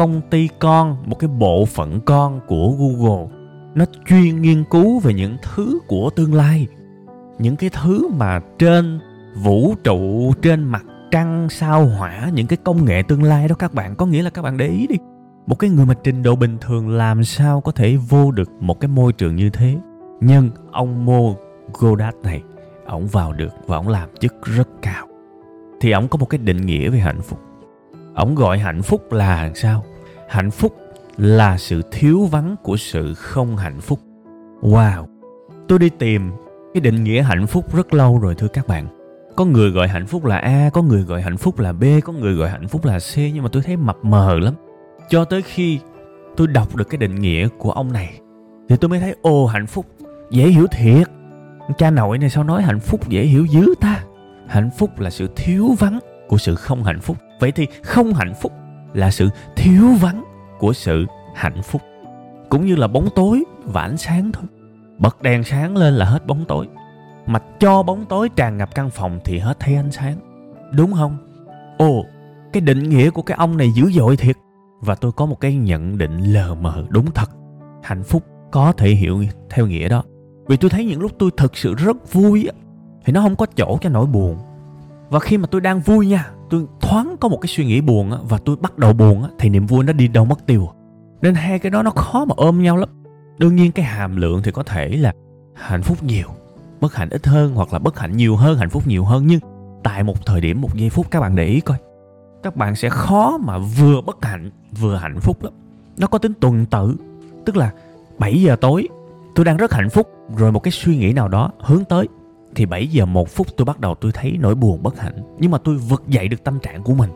công 0.00 0.20
ty 0.30 0.48
con, 0.58 0.96
một 1.06 1.18
cái 1.18 1.28
bộ 1.28 1.64
phận 1.64 2.00
con 2.00 2.40
của 2.46 2.74
google. 2.78 3.26
Nó 3.74 3.84
chuyên 4.08 4.42
nghiên 4.42 4.64
cứu 4.70 4.98
về 4.98 5.14
những 5.14 5.36
thứ 5.42 5.78
của 5.86 6.10
tương 6.10 6.34
lai. 6.34 6.66
Những 7.38 7.56
cái 7.56 7.70
thứ 7.82 8.08
mà 8.08 8.40
trên 8.58 9.00
vũ 9.42 9.74
trụ, 9.84 10.32
trên 10.42 10.64
mặt 10.64 10.84
trăng 11.10 11.48
sao 11.50 11.86
hỏa, 11.86 12.30
những 12.34 12.46
cái 12.46 12.56
công 12.64 12.84
nghệ 12.84 13.02
tương 13.08 13.22
lai 13.22 13.48
đó, 13.48 13.54
các 13.58 13.74
bạn 13.74 13.96
có 13.96 14.06
nghĩa 14.06 14.22
là 14.22 14.30
các 14.30 14.42
bạn 14.42 14.56
để 14.56 14.66
ý 14.68 14.86
đi. 14.86 14.96
Một 15.46 15.58
cái 15.58 15.70
người 15.70 15.86
mà 15.86 15.94
trình 16.04 16.22
độ 16.22 16.36
bình 16.36 16.58
thường 16.60 16.88
làm 16.88 17.24
sao 17.24 17.60
có 17.60 17.72
thể 17.72 17.96
vô 17.96 18.30
được 18.30 18.50
một 18.60 18.80
cái 18.80 18.88
môi 18.88 19.12
trường 19.12 19.36
như 19.36 19.50
thế? 19.50 19.76
Nhưng 20.20 20.50
ông 20.72 21.06
Mo 21.06 21.34
Godat 21.78 22.14
này, 22.22 22.42
ổng 22.86 23.06
vào 23.06 23.32
được 23.32 23.52
và 23.66 23.76
ổng 23.76 23.88
làm 23.88 24.08
chức 24.20 24.34
rất 24.42 24.68
cao. 24.82 25.06
Thì 25.80 25.90
ổng 25.90 26.08
có 26.08 26.18
một 26.18 26.26
cái 26.26 26.38
định 26.38 26.66
nghĩa 26.66 26.90
về 26.90 26.98
hạnh 26.98 27.20
phúc. 27.22 27.38
Ổng 28.14 28.34
gọi 28.34 28.58
hạnh 28.58 28.82
phúc 28.82 29.12
là 29.12 29.50
sao? 29.54 29.84
Hạnh 30.30 30.50
phúc 30.50 30.76
là 31.16 31.58
sự 31.58 31.82
thiếu 31.90 32.24
vắng 32.30 32.56
của 32.62 32.76
sự 32.76 33.14
không 33.14 33.56
hạnh 33.56 33.80
phúc. 33.80 34.00
Wow, 34.62 35.06
tôi 35.68 35.78
đi 35.78 35.88
tìm 35.88 36.30
cái 36.74 36.80
định 36.80 37.04
nghĩa 37.04 37.22
hạnh 37.22 37.46
phúc 37.46 37.76
rất 37.76 37.94
lâu 37.94 38.18
rồi 38.18 38.34
thưa 38.34 38.48
các 38.48 38.66
bạn. 38.66 38.86
Có 39.36 39.44
người 39.44 39.70
gọi 39.70 39.88
hạnh 39.88 40.06
phúc 40.06 40.24
là 40.24 40.36
a, 40.38 40.70
có 40.72 40.82
người 40.82 41.02
gọi 41.02 41.22
hạnh 41.22 41.36
phúc 41.36 41.58
là 41.58 41.72
b, 41.72 41.84
có 42.04 42.12
người 42.12 42.34
gọi 42.34 42.50
hạnh 42.50 42.68
phúc 42.68 42.84
là 42.84 42.98
c, 42.98 43.16
nhưng 43.16 43.42
mà 43.42 43.48
tôi 43.52 43.62
thấy 43.62 43.76
mập 43.76 43.96
mờ 44.02 44.38
lắm. 44.38 44.54
Cho 45.08 45.24
tới 45.24 45.42
khi 45.42 45.78
tôi 46.36 46.46
đọc 46.46 46.76
được 46.76 46.88
cái 46.90 46.98
định 46.98 47.14
nghĩa 47.14 47.48
của 47.58 47.72
ông 47.72 47.92
này, 47.92 48.20
thì 48.68 48.76
tôi 48.76 48.88
mới 48.88 49.00
thấy, 49.00 49.14
ồ, 49.22 49.46
hạnh 49.46 49.66
phúc, 49.66 49.86
dễ 50.30 50.48
hiểu 50.48 50.66
thiệt. 50.66 51.06
Cha 51.78 51.90
nội 51.90 52.18
này 52.18 52.30
sao 52.30 52.44
nói 52.44 52.62
hạnh 52.62 52.80
phúc 52.80 53.08
dễ 53.08 53.22
hiểu 53.22 53.44
dữ 53.44 53.74
ta? 53.80 54.04
Hạnh 54.48 54.70
phúc 54.78 55.00
là 55.00 55.10
sự 55.10 55.28
thiếu 55.36 55.68
vắng 55.78 55.98
của 56.28 56.38
sự 56.38 56.54
không 56.54 56.84
hạnh 56.84 57.00
phúc. 57.00 57.16
Vậy 57.40 57.52
thì 57.52 57.66
không 57.82 58.14
hạnh 58.14 58.34
phúc 58.40 58.52
là 58.94 59.10
sự 59.10 59.28
thiếu 59.56 59.84
vắng 60.00 60.24
của 60.58 60.72
sự 60.72 61.06
hạnh 61.34 61.62
phúc, 61.62 61.82
cũng 62.48 62.66
như 62.66 62.76
là 62.76 62.88
bóng 62.88 63.08
tối 63.14 63.44
và 63.64 63.82
ánh 63.82 63.96
sáng 63.96 64.32
thôi. 64.32 64.44
Bật 64.98 65.22
đèn 65.22 65.44
sáng 65.44 65.76
lên 65.76 65.94
là 65.94 66.04
hết 66.04 66.26
bóng 66.26 66.44
tối. 66.48 66.68
Mà 67.26 67.38
cho 67.60 67.82
bóng 67.82 68.06
tối 68.06 68.28
tràn 68.28 68.58
ngập 68.58 68.74
căn 68.74 68.90
phòng 68.90 69.20
thì 69.24 69.38
hết 69.38 69.60
thấy 69.60 69.76
ánh 69.76 69.92
sáng. 69.92 70.16
Đúng 70.72 70.92
không? 70.92 71.16
Ồ, 71.78 72.04
cái 72.52 72.60
định 72.60 72.88
nghĩa 72.88 73.10
của 73.10 73.22
cái 73.22 73.36
ông 73.36 73.56
này 73.56 73.72
dữ 73.74 73.90
dội 73.90 74.16
thiệt. 74.16 74.36
Và 74.80 74.94
tôi 74.94 75.12
có 75.12 75.26
một 75.26 75.40
cái 75.40 75.54
nhận 75.54 75.98
định 75.98 76.18
lờ 76.18 76.54
mờ 76.54 76.84
đúng 76.88 77.10
thật. 77.10 77.30
Hạnh 77.82 78.02
phúc 78.02 78.22
có 78.50 78.72
thể 78.72 78.88
hiểu 78.90 79.24
theo 79.50 79.66
nghĩa 79.66 79.88
đó. 79.88 80.02
Vì 80.48 80.56
tôi 80.56 80.70
thấy 80.70 80.84
những 80.84 81.00
lúc 81.00 81.12
tôi 81.18 81.30
thực 81.36 81.56
sự 81.56 81.74
rất 81.74 82.12
vui 82.12 82.48
thì 83.04 83.12
nó 83.12 83.20
không 83.20 83.36
có 83.36 83.46
chỗ 83.56 83.78
cho 83.80 83.90
nỗi 83.90 84.06
buồn. 84.06 84.38
Và 85.08 85.20
khi 85.20 85.38
mà 85.38 85.46
tôi 85.50 85.60
đang 85.60 85.80
vui 85.80 86.06
nha 86.06 86.30
tôi 86.50 86.66
thoáng 86.80 87.16
có 87.20 87.28
một 87.28 87.38
cái 87.40 87.48
suy 87.48 87.64
nghĩ 87.64 87.80
buồn 87.80 88.10
á, 88.12 88.18
và 88.28 88.38
tôi 88.44 88.56
bắt 88.56 88.78
đầu 88.78 88.92
buồn 88.92 89.22
á, 89.22 89.28
thì 89.38 89.48
niềm 89.48 89.66
vui 89.66 89.84
nó 89.84 89.92
đi 89.92 90.08
đâu 90.08 90.24
mất 90.24 90.46
tiêu. 90.46 90.68
Nên 91.22 91.34
hai 91.34 91.58
cái 91.58 91.70
đó 91.70 91.82
nó 91.82 91.90
khó 91.90 92.24
mà 92.24 92.34
ôm 92.36 92.62
nhau 92.62 92.76
lắm. 92.76 92.88
Đương 93.38 93.56
nhiên 93.56 93.72
cái 93.72 93.84
hàm 93.84 94.16
lượng 94.16 94.40
thì 94.44 94.50
có 94.50 94.62
thể 94.62 94.88
là 94.88 95.12
hạnh 95.54 95.82
phúc 95.82 96.02
nhiều, 96.02 96.28
bất 96.80 96.94
hạnh 96.94 97.08
ít 97.10 97.26
hơn 97.26 97.54
hoặc 97.54 97.72
là 97.72 97.78
bất 97.78 97.98
hạnh 97.98 98.16
nhiều 98.16 98.36
hơn, 98.36 98.58
hạnh 98.58 98.70
phúc 98.70 98.86
nhiều 98.86 99.04
hơn, 99.04 99.26
nhưng 99.26 99.40
tại 99.82 100.02
một 100.02 100.26
thời 100.26 100.40
điểm, 100.40 100.60
một 100.60 100.74
giây 100.74 100.90
phút, 100.90 101.10
các 101.10 101.20
bạn 101.20 101.36
để 101.36 101.46
ý 101.46 101.60
coi. 101.60 101.78
Các 102.42 102.56
bạn 102.56 102.76
sẽ 102.76 102.88
khó 102.88 103.38
mà 103.38 103.58
vừa 103.58 104.00
bất 104.00 104.24
hạnh, 104.24 104.50
vừa 104.80 104.96
hạnh 104.96 105.20
phúc 105.20 105.42
lắm. 105.42 105.52
Nó 105.98 106.06
có 106.06 106.18
tính 106.18 106.32
tuần 106.40 106.66
tự, 106.66 106.96
tức 107.44 107.56
là 107.56 107.72
7 108.18 108.42
giờ 108.42 108.56
tối, 108.60 108.88
tôi 109.34 109.44
đang 109.44 109.56
rất 109.56 109.72
hạnh 109.72 109.90
phúc, 109.90 110.08
rồi 110.36 110.52
một 110.52 110.60
cái 110.60 110.72
suy 110.72 110.96
nghĩ 110.96 111.12
nào 111.12 111.28
đó 111.28 111.50
hướng 111.60 111.84
tới 111.84 112.08
thì 112.54 112.66
7 112.66 112.86
giờ 112.86 113.06
một 113.06 113.28
phút 113.28 113.46
tôi 113.56 113.64
bắt 113.64 113.80
đầu 113.80 113.94
tôi 113.94 114.12
thấy 114.12 114.36
nỗi 114.40 114.54
buồn 114.54 114.82
bất 114.82 114.98
hạnh. 114.98 115.36
Nhưng 115.38 115.50
mà 115.50 115.58
tôi 115.58 115.76
vực 115.76 116.02
dậy 116.08 116.28
được 116.28 116.44
tâm 116.44 116.58
trạng 116.60 116.82
của 116.82 116.94
mình. 116.94 117.10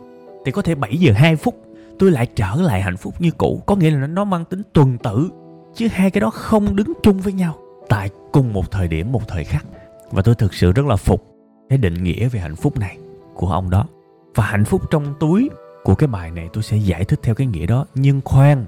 Thì 0.45 0.51
có 0.51 0.61
thể 0.61 0.75
7 0.75 0.97
giờ 0.97 1.13
2 1.15 1.35
phút, 1.35 1.55
tôi 1.99 2.11
lại 2.11 2.25
trở 2.25 2.55
lại 2.55 2.81
hạnh 2.81 2.97
phúc 2.97 3.13
như 3.19 3.31
cũ. 3.31 3.61
Có 3.65 3.75
nghĩa 3.75 3.89
là 3.89 4.07
nó 4.07 4.23
mang 4.23 4.45
tính 4.45 4.61
tuần 4.73 4.97
tự, 4.97 5.29
chứ 5.75 5.87
hai 5.91 6.11
cái 6.11 6.21
đó 6.21 6.29
không 6.29 6.75
đứng 6.75 6.93
chung 7.03 7.19
với 7.19 7.33
nhau. 7.33 7.55
Tại 7.89 8.09
cùng 8.31 8.53
một 8.53 8.71
thời 8.71 8.87
điểm, 8.87 9.11
một 9.11 9.27
thời 9.27 9.43
khắc. 9.43 9.65
Và 10.11 10.21
tôi 10.21 10.35
thực 10.35 10.53
sự 10.53 10.71
rất 10.71 10.85
là 10.85 10.95
phục 10.95 11.23
cái 11.69 11.77
định 11.77 12.03
nghĩa 12.03 12.27
về 12.27 12.39
hạnh 12.39 12.55
phúc 12.55 12.77
này 12.77 12.97
của 13.35 13.47
ông 13.47 13.69
đó. 13.69 13.87
Và 14.35 14.43
hạnh 14.43 14.65
phúc 14.65 14.81
trong 14.91 15.13
túi 15.19 15.49
của 15.83 15.95
cái 15.95 16.07
bài 16.07 16.31
này 16.31 16.49
tôi 16.53 16.63
sẽ 16.63 16.77
giải 16.77 17.05
thích 17.05 17.19
theo 17.23 17.35
cái 17.35 17.47
nghĩa 17.47 17.65
đó. 17.65 17.85
Nhưng 17.95 18.21
khoan, 18.25 18.65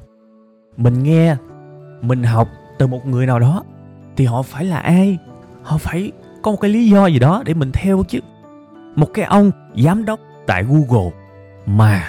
mình 0.77 1.03
nghe, 1.03 1.35
mình 2.01 2.23
học 2.23 2.47
từ 2.77 2.87
một 2.87 3.05
người 3.05 3.25
nào 3.25 3.39
đó, 3.39 3.63
thì 4.17 4.25
họ 4.25 4.41
phải 4.41 4.65
là 4.65 4.77
ai? 4.77 5.17
Họ 5.63 5.77
phải 5.77 6.11
có 6.47 6.51
một 6.51 6.61
cái 6.61 6.71
lý 6.71 6.89
do 6.89 7.07
gì 7.07 7.19
đó 7.19 7.43
để 7.45 7.53
mình 7.53 7.71
theo 7.73 8.03
chứ. 8.07 8.19
Một 8.95 9.13
cái 9.13 9.25
ông 9.25 9.51
giám 9.83 10.05
đốc 10.05 10.19
tại 10.45 10.63
google 10.63 11.11
mà 11.65 12.03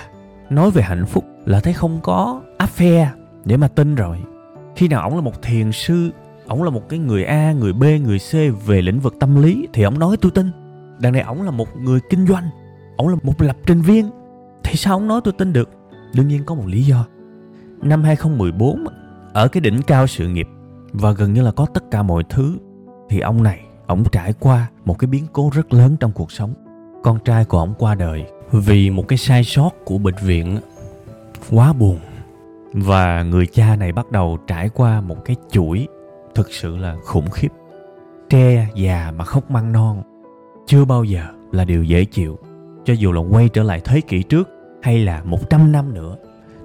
nói 0.50 0.71
về 0.71 0.83
hạnh 0.83 1.07
phúc 1.07 1.25
là 1.45 1.61
thấy 1.61 1.73
không 1.73 2.00
có 2.02 2.42
affair 2.59 3.07
để 3.45 3.57
mà 3.57 3.68
tin 3.68 3.95
rồi. 3.95 4.18
Khi 4.76 4.88
nào 4.88 5.02
ổng 5.02 5.14
là 5.14 5.21
một 5.21 5.42
thiền 5.42 5.73
sư 5.73 6.11
ổng 6.47 6.62
là 6.62 6.71
một 6.71 6.88
cái 6.88 6.99
người 6.99 7.25
a, 7.25 7.52
người 7.52 7.73
b, 7.73 7.83
người 7.83 8.18
c 8.18 8.33
về 8.66 8.83
lĩnh 8.83 9.00
vực 9.00 9.14
tâm 9.21 9.42
lý 9.42 9.68
thì 9.73 9.83
ổng 9.83 9.99
nói 9.99 10.16
tôi 10.21 10.30
tin. 10.30 10.50
Đằng 10.99 11.12
này 11.12 11.23
ổng 11.23 11.42
là 11.42 11.50
một 11.50 11.76
người 11.76 12.00
kinh 12.11 12.26
doanh 12.26 12.45
ổng 12.97 13.09
là 13.09 13.16
một 13.23 13.42
lập 13.42 13.57
trình 13.66 13.83
viên. 13.83 14.11
Thì 14.62 14.75
sao 14.76 14.97
ổng 14.97 15.09
nói 15.09 15.21
tôi 15.25 15.35
tin 15.38 15.52
được? 15.52 15.71
Đương 16.14 16.28
nhiên 16.28 16.45
có 16.45 16.54
một 16.54 16.66
lý 16.66 16.83
do. 16.83 17.07
Năm 17.83 18.02
2014 18.02 18.85
ở 19.33 19.49
cái 19.49 19.61
đỉnh 19.61 19.83
cao 19.83 20.07
sự 20.07 20.28
nghiệp 20.28 20.49
và 20.92 21.12
gần 21.12 21.33
như 21.33 21.42
là 21.42 21.50
có 21.50 21.66
tất 21.75 21.90
cả 21.90 22.02
mọi 22.02 22.25
thứ, 22.28 22.59
thì 23.09 23.21
ông 23.21 23.42
này 23.42 23.67
ổng 23.88 24.04
trải 24.12 24.33
qua 24.40 24.68
một 24.85 24.99
cái 24.99 25.07
biến 25.07 25.26
cố 25.33 25.50
rất 25.52 25.73
lớn 25.73 25.97
trong 26.00 26.12
cuộc 26.12 26.33
sống. 26.33 26.54
Con 27.02 27.18
trai 27.25 27.45
của 27.45 27.59
ổng 27.59 27.75
qua 27.78 27.95
đời 27.95 28.25
vì 28.52 28.90
một 28.90 29.09
cái 29.09 29.18
sai 29.18 29.45
sót 29.45 29.71
của 29.85 29.99
bệnh 29.99 30.14
viện 30.23 30.59
quá 31.50 31.73
buồn. 31.73 31.99
Và 32.73 33.23
người 33.23 33.47
cha 33.47 33.76
này 33.76 33.92
bắt 33.92 34.11
đầu 34.11 34.38
trải 34.47 34.68
qua 34.68 35.00
một 35.00 35.25
cái 35.25 35.37
chuỗi 35.50 35.87
thực 36.35 36.52
sự 36.52 36.76
là 36.76 36.97
khủng 37.04 37.30
khiếp, 37.30 37.49
tre 38.28 38.68
già 38.75 39.12
mà 39.16 39.25
khóc 39.25 39.50
măng 39.50 39.73
non. 39.73 40.02
Chưa 40.66 40.85
bao 40.85 41.04
giờ 41.04 41.23
là 41.52 41.64
điều 41.64 41.85
dễ 41.85 42.04
chịu, 42.04 42.38
cho 42.85 42.95
dù 42.95 43.12
là 43.12 43.21
quay 43.21 43.49
trở 43.49 43.62
lại 43.62 43.80
thế 43.85 44.00
kỷ 44.00 44.23
trước 44.23 44.49
hay 44.83 44.99
là 44.99 45.23
100 45.25 45.73
năm 45.73 45.95
nữa, 45.95 46.16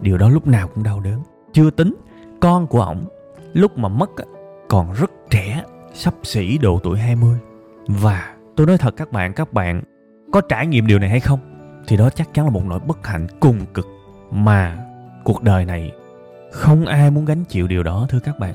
điều 0.01 0.17
đó 0.17 0.29
lúc 0.29 0.47
nào 0.47 0.67
cũng 0.67 0.83
đau 0.83 0.99
đớn. 0.99 1.21
Chưa 1.53 1.69
tính 1.69 1.95
con 2.39 2.67
của 2.67 2.81
ổng 2.81 3.05
lúc 3.53 3.77
mà 3.77 3.89
mất 3.89 4.11
còn 4.69 4.93
rất 4.93 5.11
trẻ 5.29 5.63
sắp 5.93 6.13
xỉ 6.23 6.57
độ 6.57 6.79
tuổi 6.83 6.99
20 6.99 7.37
và 7.87 8.35
tôi 8.55 8.67
nói 8.67 8.77
thật 8.77 8.93
các 8.97 9.11
bạn 9.11 9.33
các 9.33 9.53
bạn 9.53 9.81
có 10.33 10.41
trải 10.41 10.67
nghiệm 10.67 10.87
điều 10.87 10.99
này 10.99 11.09
hay 11.09 11.19
không, 11.19 11.39
thì 11.87 11.97
đó 11.97 12.09
chắc 12.09 12.33
chắn 12.33 12.45
là 12.45 12.51
một 12.51 12.65
nỗi 12.65 12.79
bất 12.79 13.07
hạnh 13.07 13.27
cùng 13.39 13.65
cực. 13.73 13.87
Mà 14.31 14.77
cuộc 15.23 15.43
đời 15.43 15.65
này, 15.65 15.91
không 16.51 16.85
ai 16.85 17.11
muốn 17.11 17.25
gánh 17.25 17.43
chịu 17.43 17.67
điều 17.67 17.83
đó, 17.83 18.07
thưa 18.09 18.19
các 18.19 18.39
bạn. 18.39 18.53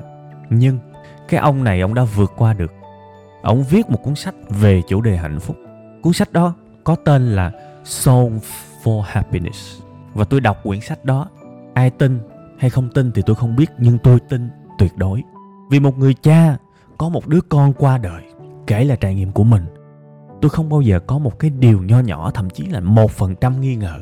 Nhưng 0.49 0.79
cái 1.27 1.39
ông 1.39 1.63
này, 1.63 1.81
ông 1.81 1.93
đã 1.93 2.03
vượt 2.03 2.33
qua 2.37 2.53
được. 2.53 2.71
Ông 3.41 3.63
viết 3.63 3.89
một 3.89 4.03
cuốn 4.03 4.15
sách 4.15 4.35
về 4.49 4.81
chủ 4.87 5.01
đề 5.01 5.17
hạnh 5.17 5.39
phúc. 5.39 5.57
Cuốn 6.01 6.13
sách 6.13 6.33
đó 6.33 6.53
có 6.83 6.95
tên 6.95 7.35
là 7.35 7.51
Song 7.83 8.39
for 8.83 9.01
Happiness. 9.01 9.81
Và 10.13 10.25
tôi 10.25 10.41
đọc 10.41 10.57
quyển 10.63 10.81
sách 10.81 11.05
đó, 11.05 11.29
ai 11.73 11.89
tin 11.89 12.19
hay 12.57 12.69
không 12.69 12.89
tin 12.89 13.11
thì 13.11 13.21
tôi 13.25 13.35
không 13.35 13.55
biết, 13.55 13.69
nhưng 13.77 13.97
tôi 13.97 14.19
tin 14.29 14.49
tuyệt 14.77 14.91
đối. 14.97 15.23
Vì 15.71 15.79
một 15.79 15.97
người 15.97 16.13
cha 16.13 16.57
có 16.99 17.09
một 17.09 17.27
đứa 17.27 17.41
con 17.41 17.73
qua 17.73 17.97
đời, 17.97 18.23
kể 18.67 18.85
là 18.85 18.95
trải 18.95 19.15
nghiệm 19.15 19.31
của 19.31 19.43
mình. 19.43 19.63
Tôi 20.41 20.49
không 20.49 20.69
bao 20.69 20.81
giờ 20.81 20.99
có 20.99 21.17
một 21.17 21.39
cái 21.39 21.49
điều 21.49 21.81
nho 21.83 21.99
nhỏ, 21.99 22.31
thậm 22.31 22.49
chí 22.49 22.65
là 22.65 22.79
một 22.79 23.11
phần 23.11 23.35
trăm 23.41 23.61
nghi 23.61 23.75
ngờ. 23.75 23.99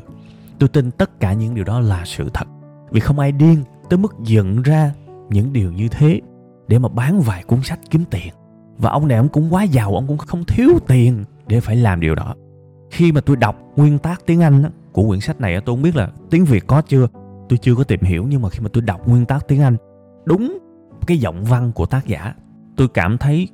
Tôi 0.59 0.69
tin 0.69 0.91
tất 0.91 1.19
cả 1.19 1.33
những 1.33 1.55
điều 1.55 1.63
đó 1.63 1.79
là 1.79 2.05
sự 2.05 2.29
thật. 2.33 2.47
Vì 2.91 2.99
không 2.99 3.19
ai 3.19 3.31
điên 3.31 3.63
tới 3.89 3.97
mức 3.97 4.15
dựng 4.23 4.61
ra 4.61 4.91
những 5.29 5.53
điều 5.53 5.71
như 5.71 5.87
thế 5.87 6.21
để 6.67 6.79
mà 6.79 6.89
bán 6.89 7.21
vài 7.21 7.43
cuốn 7.43 7.63
sách 7.63 7.79
kiếm 7.89 8.03
tiền. 8.09 8.33
Và 8.77 8.89
ông 8.89 9.07
này 9.07 9.17
ông 9.17 9.29
cũng 9.29 9.53
quá 9.53 9.63
giàu, 9.63 9.95
ông 9.95 10.07
cũng 10.07 10.17
không 10.17 10.43
thiếu 10.45 10.69
tiền 10.87 11.23
để 11.47 11.59
phải 11.59 11.75
làm 11.75 11.99
điều 11.99 12.15
đó. 12.15 12.35
Khi 12.91 13.11
mà 13.11 13.21
tôi 13.21 13.35
đọc 13.35 13.55
nguyên 13.75 13.99
tác 13.99 14.25
tiếng 14.25 14.41
anh 14.41 14.63
của 14.91 15.07
quyển 15.07 15.19
sách 15.19 15.41
này 15.41 15.61
tôi 15.61 15.75
không 15.75 15.83
biết 15.83 15.95
là 15.95 16.11
tiếng 16.29 16.45
việt 16.45 16.67
có 16.67 16.81
chưa. 16.81 17.07
Tôi 17.49 17.57
chưa 17.57 17.75
có 17.75 17.83
tìm 17.83 18.01
hiểu, 18.01 18.25
nhưng 18.29 18.41
mà 18.41 18.49
khi 18.49 18.59
mà 18.59 18.69
tôi 18.73 18.81
đọc 18.81 19.07
nguyên 19.07 19.25
tác 19.25 19.47
tiếng 19.47 19.61
anh, 19.61 19.77
đúng 20.25 20.57
cái 21.07 21.17
giọng 21.17 21.43
văn 21.43 21.71
của 21.71 21.85
tác 21.85 22.07
giả 22.07 22.33
tôi 22.77 22.88
cảm 22.88 23.17
thấy 23.17 23.48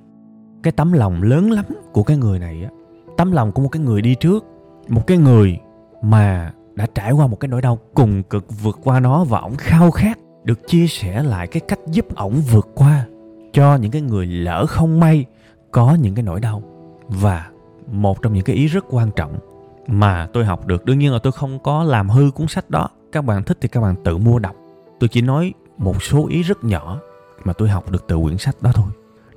cái 0.63 0.72
tấm 0.72 0.94
lòng 0.94 1.24
lớn 1.24 1.51
lắm 1.51 1.65
của 1.94 2.03
cái 2.03 2.18
người 2.18 2.39
này 2.39 2.63
á. 2.63 2.70
Tấm 3.18 3.32
lòng 3.32 3.51
của 3.51 3.62
một 3.62 3.70
cái 3.70 3.82
người 3.82 4.01
đi 4.01 4.15
trước, 4.15 4.46
một 4.88 5.08
cái 5.08 5.18
người 5.18 5.60
mà 6.01 6.53
đã 6.75 6.88
trải 6.96 7.12
qua 7.12 7.27
một 7.27 7.39
cái 7.39 7.50
nỗi 7.50 7.62
đau 7.62 7.80
cùng 7.94 8.24
cực 8.24 8.46
vượt 8.63 8.80
qua 8.84 9.00
nó 9.00 9.24
và 9.24 9.39
ổng 9.39 9.56
khao 9.56 9.92
khát 9.92 10.18
được 10.44 10.68
chia 10.68 10.88
sẻ 10.88 11.24
lại 11.24 11.48
cái 11.48 11.62
cách 11.68 11.80
giúp 11.88 12.15
ổng 12.15 12.34
vượt 12.51 12.68
qua 12.75 13.06
cho 13.53 13.75
những 13.75 13.92
cái 13.92 14.01
người 14.01 14.25
lỡ 14.25 14.65
không 14.65 15.00
may 15.00 15.25
có 15.72 15.98
những 16.01 16.15
cái 16.15 16.24
nỗi 16.24 16.39
đau. 16.39 16.63
Và 17.08 17.50
một 17.92 18.22
trong 18.22 18.34
những 18.34 18.44
cái 18.44 18.56
ý 18.56 18.68
rất 18.68 18.86
quan 18.89 19.12
trọng 19.15 19.39
mà 19.88 20.27
tôi 20.34 20.46
học 20.46 20.68
được, 20.68 20.86
đương 20.86 21.00
nhiên 21.00 21.13
là 21.13 21.20
tôi 21.24 21.32
không 21.32 21.60
có 21.60 21.84
làm 21.84 22.10
hư 22.10 22.32
cuốn 22.32 22.48
sách 22.48 22.70
đó. 22.70 22.89
Các 23.12 23.22
bạn 23.22 23.44
thích 23.44 23.58
thì 23.62 23.68
các 23.68 23.82
bạn 23.82 23.96
tự 24.03 24.18
mua 24.18 24.39
đọc. 24.39 24.56
Tôi 25.00 25.08
chỉ 25.08 25.22
nói 25.22 25.53
một 25.77 26.03
số 26.03 26.27
ý 26.27 26.42
rất 26.42 26.63
nhỏ 26.63 27.00
mà 27.44 27.53
tôi 27.53 27.70
học 27.70 27.92
được 27.92 28.06
từ 28.08 28.18
quyển 28.24 28.38
sách 28.38 28.56
đó 28.62 28.72
thôi 28.74 28.88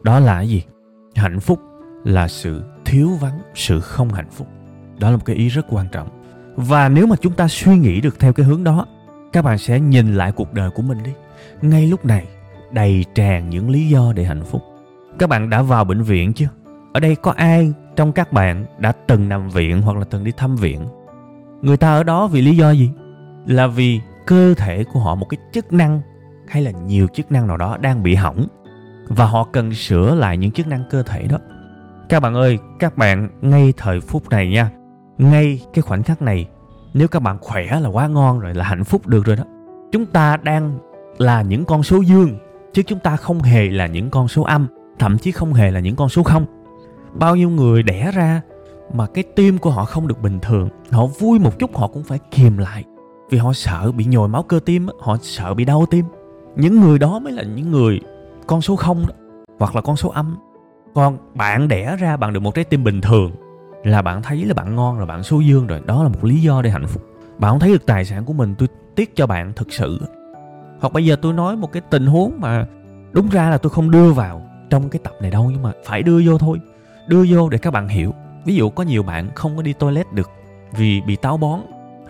đó 0.06 0.20
là 0.20 0.34
cái 0.34 0.48
gì? 0.48 0.62
Hạnh 1.14 1.40
phúc 1.40 1.60
là 2.04 2.28
sự 2.28 2.62
thiếu 2.84 3.10
vắng, 3.20 3.38
sự 3.54 3.80
không 3.80 4.12
hạnh 4.12 4.30
phúc. 4.30 4.46
Đó 4.98 5.10
là 5.10 5.16
một 5.16 5.22
cái 5.24 5.36
ý 5.36 5.48
rất 5.48 5.66
quan 5.68 5.86
trọng. 5.92 6.08
Và 6.56 6.88
nếu 6.88 7.06
mà 7.06 7.16
chúng 7.20 7.32
ta 7.32 7.48
suy 7.48 7.78
nghĩ 7.78 8.00
được 8.00 8.20
theo 8.20 8.32
cái 8.32 8.46
hướng 8.46 8.64
đó, 8.64 8.86
các 9.32 9.42
bạn 9.44 9.58
sẽ 9.58 9.80
nhìn 9.80 10.14
lại 10.14 10.32
cuộc 10.32 10.52
đời 10.52 10.70
của 10.70 10.82
mình 10.82 10.98
đi. 11.02 11.12
Ngay 11.62 11.86
lúc 11.86 12.04
này, 12.04 12.26
đầy 12.70 13.04
tràn 13.14 13.50
những 13.50 13.70
lý 13.70 13.88
do 13.88 14.12
để 14.16 14.24
hạnh 14.24 14.44
phúc. 14.44 14.62
Các 15.18 15.28
bạn 15.28 15.50
đã 15.50 15.62
vào 15.62 15.84
bệnh 15.84 16.02
viện 16.02 16.32
chưa? 16.32 16.48
Ở 16.92 17.00
đây 17.00 17.16
có 17.16 17.32
ai 17.36 17.72
trong 17.96 18.12
các 18.12 18.32
bạn 18.32 18.66
đã 18.78 18.92
từng 18.92 19.28
nằm 19.28 19.48
viện 19.48 19.82
hoặc 19.82 19.96
là 19.96 20.04
từng 20.04 20.24
đi 20.24 20.32
thăm 20.36 20.56
viện? 20.56 20.86
Người 21.62 21.76
ta 21.76 21.90
ở 21.90 22.02
đó 22.02 22.26
vì 22.26 22.42
lý 22.42 22.56
do 22.56 22.70
gì? 22.70 22.90
Là 23.46 23.66
vì 23.66 24.00
cơ 24.26 24.54
thể 24.54 24.84
của 24.84 25.00
họ, 25.00 25.14
một 25.14 25.26
cái 25.28 25.38
chức 25.52 25.72
năng 25.72 26.00
hay 26.48 26.62
là 26.62 26.70
nhiều 26.70 27.06
chức 27.14 27.32
năng 27.32 27.46
nào 27.46 27.56
đó 27.56 27.76
đang 27.76 28.02
bị 28.02 28.14
hỏng 28.14 28.46
và 29.08 29.26
họ 29.26 29.44
cần 29.44 29.74
sửa 29.74 30.14
lại 30.14 30.36
những 30.36 30.50
chức 30.50 30.66
năng 30.66 30.84
cơ 30.90 31.02
thể 31.02 31.22
đó. 31.22 31.38
Các 32.08 32.20
bạn 32.20 32.34
ơi, 32.34 32.58
các 32.78 32.96
bạn 32.96 33.28
ngay 33.40 33.72
thời 33.76 34.00
phút 34.00 34.28
này 34.30 34.48
nha. 34.48 34.70
Ngay 35.18 35.60
cái 35.74 35.82
khoảnh 35.82 36.02
khắc 36.02 36.22
này, 36.22 36.48
nếu 36.94 37.08
các 37.08 37.22
bạn 37.22 37.38
khỏe 37.40 37.80
là 37.80 37.88
quá 37.88 38.06
ngon 38.08 38.38
rồi, 38.38 38.54
là 38.54 38.64
hạnh 38.64 38.84
phúc 38.84 39.06
được 39.06 39.24
rồi 39.24 39.36
đó. 39.36 39.44
Chúng 39.92 40.06
ta 40.06 40.36
đang 40.36 40.78
là 41.18 41.42
những 41.42 41.64
con 41.64 41.82
số 41.82 42.00
dương, 42.00 42.38
chứ 42.72 42.82
chúng 42.82 42.98
ta 42.98 43.16
không 43.16 43.42
hề 43.42 43.70
là 43.70 43.86
những 43.86 44.10
con 44.10 44.28
số 44.28 44.42
âm, 44.42 44.66
thậm 44.98 45.18
chí 45.18 45.32
không 45.32 45.52
hề 45.52 45.70
là 45.70 45.80
những 45.80 45.96
con 45.96 46.08
số 46.08 46.22
không. 46.22 46.46
Bao 47.14 47.36
nhiêu 47.36 47.50
người 47.50 47.82
đẻ 47.82 48.10
ra 48.14 48.40
mà 48.94 49.06
cái 49.06 49.24
tim 49.36 49.58
của 49.58 49.70
họ 49.70 49.84
không 49.84 50.08
được 50.08 50.22
bình 50.22 50.38
thường, 50.40 50.68
họ 50.90 51.06
vui 51.06 51.38
một 51.38 51.58
chút 51.58 51.76
họ 51.76 51.88
cũng 51.88 52.04
phải 52.04 52.18
kìm 52.30 52.58
lại. 52.58 52.84
Vì 53.30 53.38
họ 53.38 53.52
sợ 53.52 53.92
bị 53.92 54.04
nhồi 54.04 54.28
máu 54.28 54.42
cơ 54.42 54.60
tim 54.64 54.86
họ 55.00 55.16
sợ 55.22 55.54
bị 55.54 55.64
đau 55.64 55.86
tim. 55.90 56.04
Những 56.56 56.80
người 56.80 56.98
đó 56.98 57.18
mới 57.18 57.32
là 57.32 57.42
những 57.42 57.70
người 57.70 58.00
con 58.46 58.62
số 58.62 58.76
không 58.76 59.06
đó, 59.06 59.14
hoặc 59.58 59.74
là 59.74 59.80
con 59.80 59.96
số 59.96 60.08
âm. 60.08 60.36
Còn 60.94 61.18
bạn 61.34 61.68
đẻ 61.68 61.96
ra 61.96 62.16
bạn 62.16 62.32
được 62.32 62.40
một 62.40 62.54
trái 62.54 62.64
tim 62.64 62.84
bình 62.84 63.00
thường 63.00 63.32
là 63.84 64.02
bạn 64.02 64.22
thấy 64.22 64.44
là 64.44 64.54
bạn 64.54 64.76
ngon 64.76 64.96
rồi 64.98 65.06
bạn 65.06 65.22
số 65.22 65.40
dương 65.40 65.66
rồi. 65.66 65.80
Đó 65.86 66.02
là 66.02 66.08
một 66.08 66.24
lý 66.24 66.40
do 66.40 66.62
để 66.62 66.70
hạnh 66.70 66.86
phúc. 66.86 67.02
Bạn 67.38 67.50
không 67.50 67.60
thấy 67.60 67.72
được 67.72 67.86
tài 67.86 68.04
sản 68.04 68.24
của 68.24 68.32
mình, 68.32 68.54
tôi 68.58 68.68
tiếc 68.94 69.16
cho 69.16 69.26
bạn 69.26 69.52
thực 69.52 69.72
sự. 69.72 70.00
Hoặc 70.80 70.92
bây 70.92 71.04
giờ 71.04 71.16
tôi 71.22 71.32
nói 71.32 71.56
một 71.56 71.72
cái 71.72 71.82
tình 71.90 72.06
huống 72.06 72.40
mà 72.40 72.66
đúng 73.12 73.28
ra 73.28 73.50
là 73.50 73.58
tôi 73.58 73.70
không 73.70 73.90
đưa 73.90 74.12
vào 74.12 74.42
trong 74.70 74.88
cái 74.88 75.00
tập 75.04 75.12
này 75.20 75.30
đâu, 75.30 75.50
nhưng 75.50 75.62
mà 75.62 75.72
phải 75.84 76.02
đưa 76.02 76.22
vô 76.26 76.38
thôi. 76.38 76.60
Đưa 77.08 77.24
vô 77.30 77.48
để 77.48 77.58
các 77.58 77.70
bạn 77.70 77.88
hiểu. 77.88 78.14
Ví 78.44 78.54
dụ 78.54 78.70
có 78.70 78.82
nhiều 78.82 79.02
bạn 79.02 79.30
không 79.34 79.56
có 79.56 79.62
đi 79.62 79.72
toilet 79.72 80.12
được 80.12 80.30
vì 80.76 81.00
bị 81.00 81.16
táo 81.16 81.36
bón. 81.36 81.60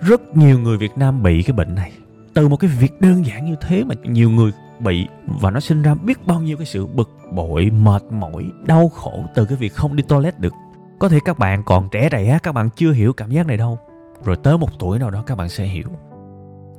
Rất 0.00 0.36
nhiều 0.36 0.58
người 0.58 0.76
việt 0.76 0.92
nam 0.96 1.22
bị 1.22 1.42
cái 1.42 1.56
bệnh 1.56 1.74
này. 1.74 1.92
Từ 2.34 2.48
một 2.48 2.56
cái 2.56 2.70
việc 2.70 3.00
đơn 3.00 3.26
giản 3.26 3.44
như 3.44 3.56
thế 3.60 3.84
mà 3.84 3.94
nhiều 4.02 4.30
người 4.30 4.52
bị 4.80 5.08
và 5.40 5.50
nó 5.50 5.60
sinh 5.60 5.82
ra 5.82 5.94
biết 5.94 6.26
bao 6.26 6.40
nhiêu 6.40 6.56
cái 6.56 6.66
sự 6.66 6.86
bực 6.86 7.10
bội, 7.32 7.70
mệt 7.70 8.02
mỏi, 8.10 8.50
đau 8.66 8.88
khổ 8.88 9.24
từ 9.34 9.44
cái 9.44 9.56
việc 9.56 9.74
không 9.74 9.96
đi 9.96 10.02
toilet 10.02 10.38
được. 10.38 10.52
Có 10.98 11.08
thể 11.08 11.18
các 11.24 11.38
bạn 11.38 11.62
còn 11.66 11.88
trẻ 11.88 12.08
trẻ 12.12 12.38
các 12.42 12.52
bạn 12.52 12.70
chưa 12.76 12.92
hiểu 12.92 13.12
cảm 13.12 13.30
giác 13.30 13.46
này 13.46 13.56
đâu. 13.56 13.78
Rồi 14.24 14.36
tới 14.36 14.58
một 14.58 14.78
tuổi 14.78 14.98
nào 14.98 15.10
đó 15.10 15.22
các 15.26 15.38
bạn 15.38 15.48
sẽ 15.48 15.64
hiểu. 15.64 15.88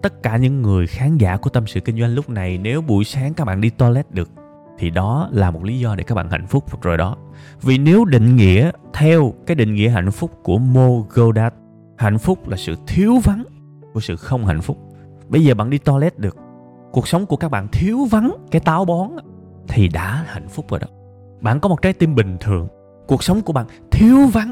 Tất 0.02 0.24
cả 0.24 0.38
những 0.38 0.62
người 0.62 0.88
khán 0.88 1.18
giả 1.18 1.38
của 1.38 1.50
tâm 1.50 1.68
sự 1.68 1.80
kinh 1.80 2.00
doanh 2.00 2.16
lúc 2.16 2.30
này, 2.30 2.58
nếu 2.58 2.82
buổi 2.82 3.04
sáng 3.04 3.34
các 3.34 3.46
bạn 3.46 3.62
đi 3.62 3.70
toilet 3.70 4.12
được, 4.12 4.30
thì 4.78 4.90
đó 4.90 5.30
là 5.32 5.52
một 5.52 5.64
lý 5.64 5.80
do 5.80 5.96
để 5.96 6.04
các 6.04 6.16
bạn 6.16 6.30
hạnh 6.30 6.48
phúc 6.48 6.82
rồi 6.82 6.98
đó. 6.98 7.18
Vì 7.62 7.78
nếu 7.78 8.06
định 8.06 8.36
nghĩa, 8.36 8.72
theo 8.94 9.34
cái 9.46 9.56
định 9.56 9.74
nghĩa 9.74 9.90
hạnh 9.90 10.12
phúc 10.12 10.32
của 10.44 10.58
Mo 10.58 10.90
Goddard 11.10 11.56
hạnh 11.98 12.18
phúc 12.18 12.48
là 12.48 12.58
sự 12.58 12.76
thiếu 12.88 13.20
vắng 13.24 13.44
của 13.94 14.00
sự 14.00 14.16
không 14.16 14.46
hạnh 14.46 14.62
phúc. 14.62 14.78
Bây 15.30 15.44
giờ 15.44 15.54
bạn 15.54 15.70
đi 15.70 15.78
toilet 15.78 16.20
được 16.20 16.36
cuộc 16.92 17.08
sống 17.08 17.26
của 17.26 17.36
các 17.36 17.52
bạn 17.52 17.68
thiếu 17.72 18.06
vắng 18.06 18.32
cái 18.52 18.62
táo 18.62 18.86
bón 18.86 19.10
thì 19.68 19.88
đã 19.88 20.26
hạnh 20.28 20.48
phúc 20.48 20.66
rồi 20.70 20.80
đó. 20.80 20.88
Bạn 21.42 21.60
có 21.60 21.70
một 21.70 21.82
trái 21.82 21.94
tim 21.94 22.16
bình 22.16 22.38
thường, 22.40 22.68
cuộc 23.08 23.24
sống 23.24 23.42
của 23.42 23.54
bạn 23.54 23.66
thiếu 23.92 24.18
vắng 24.34 24.52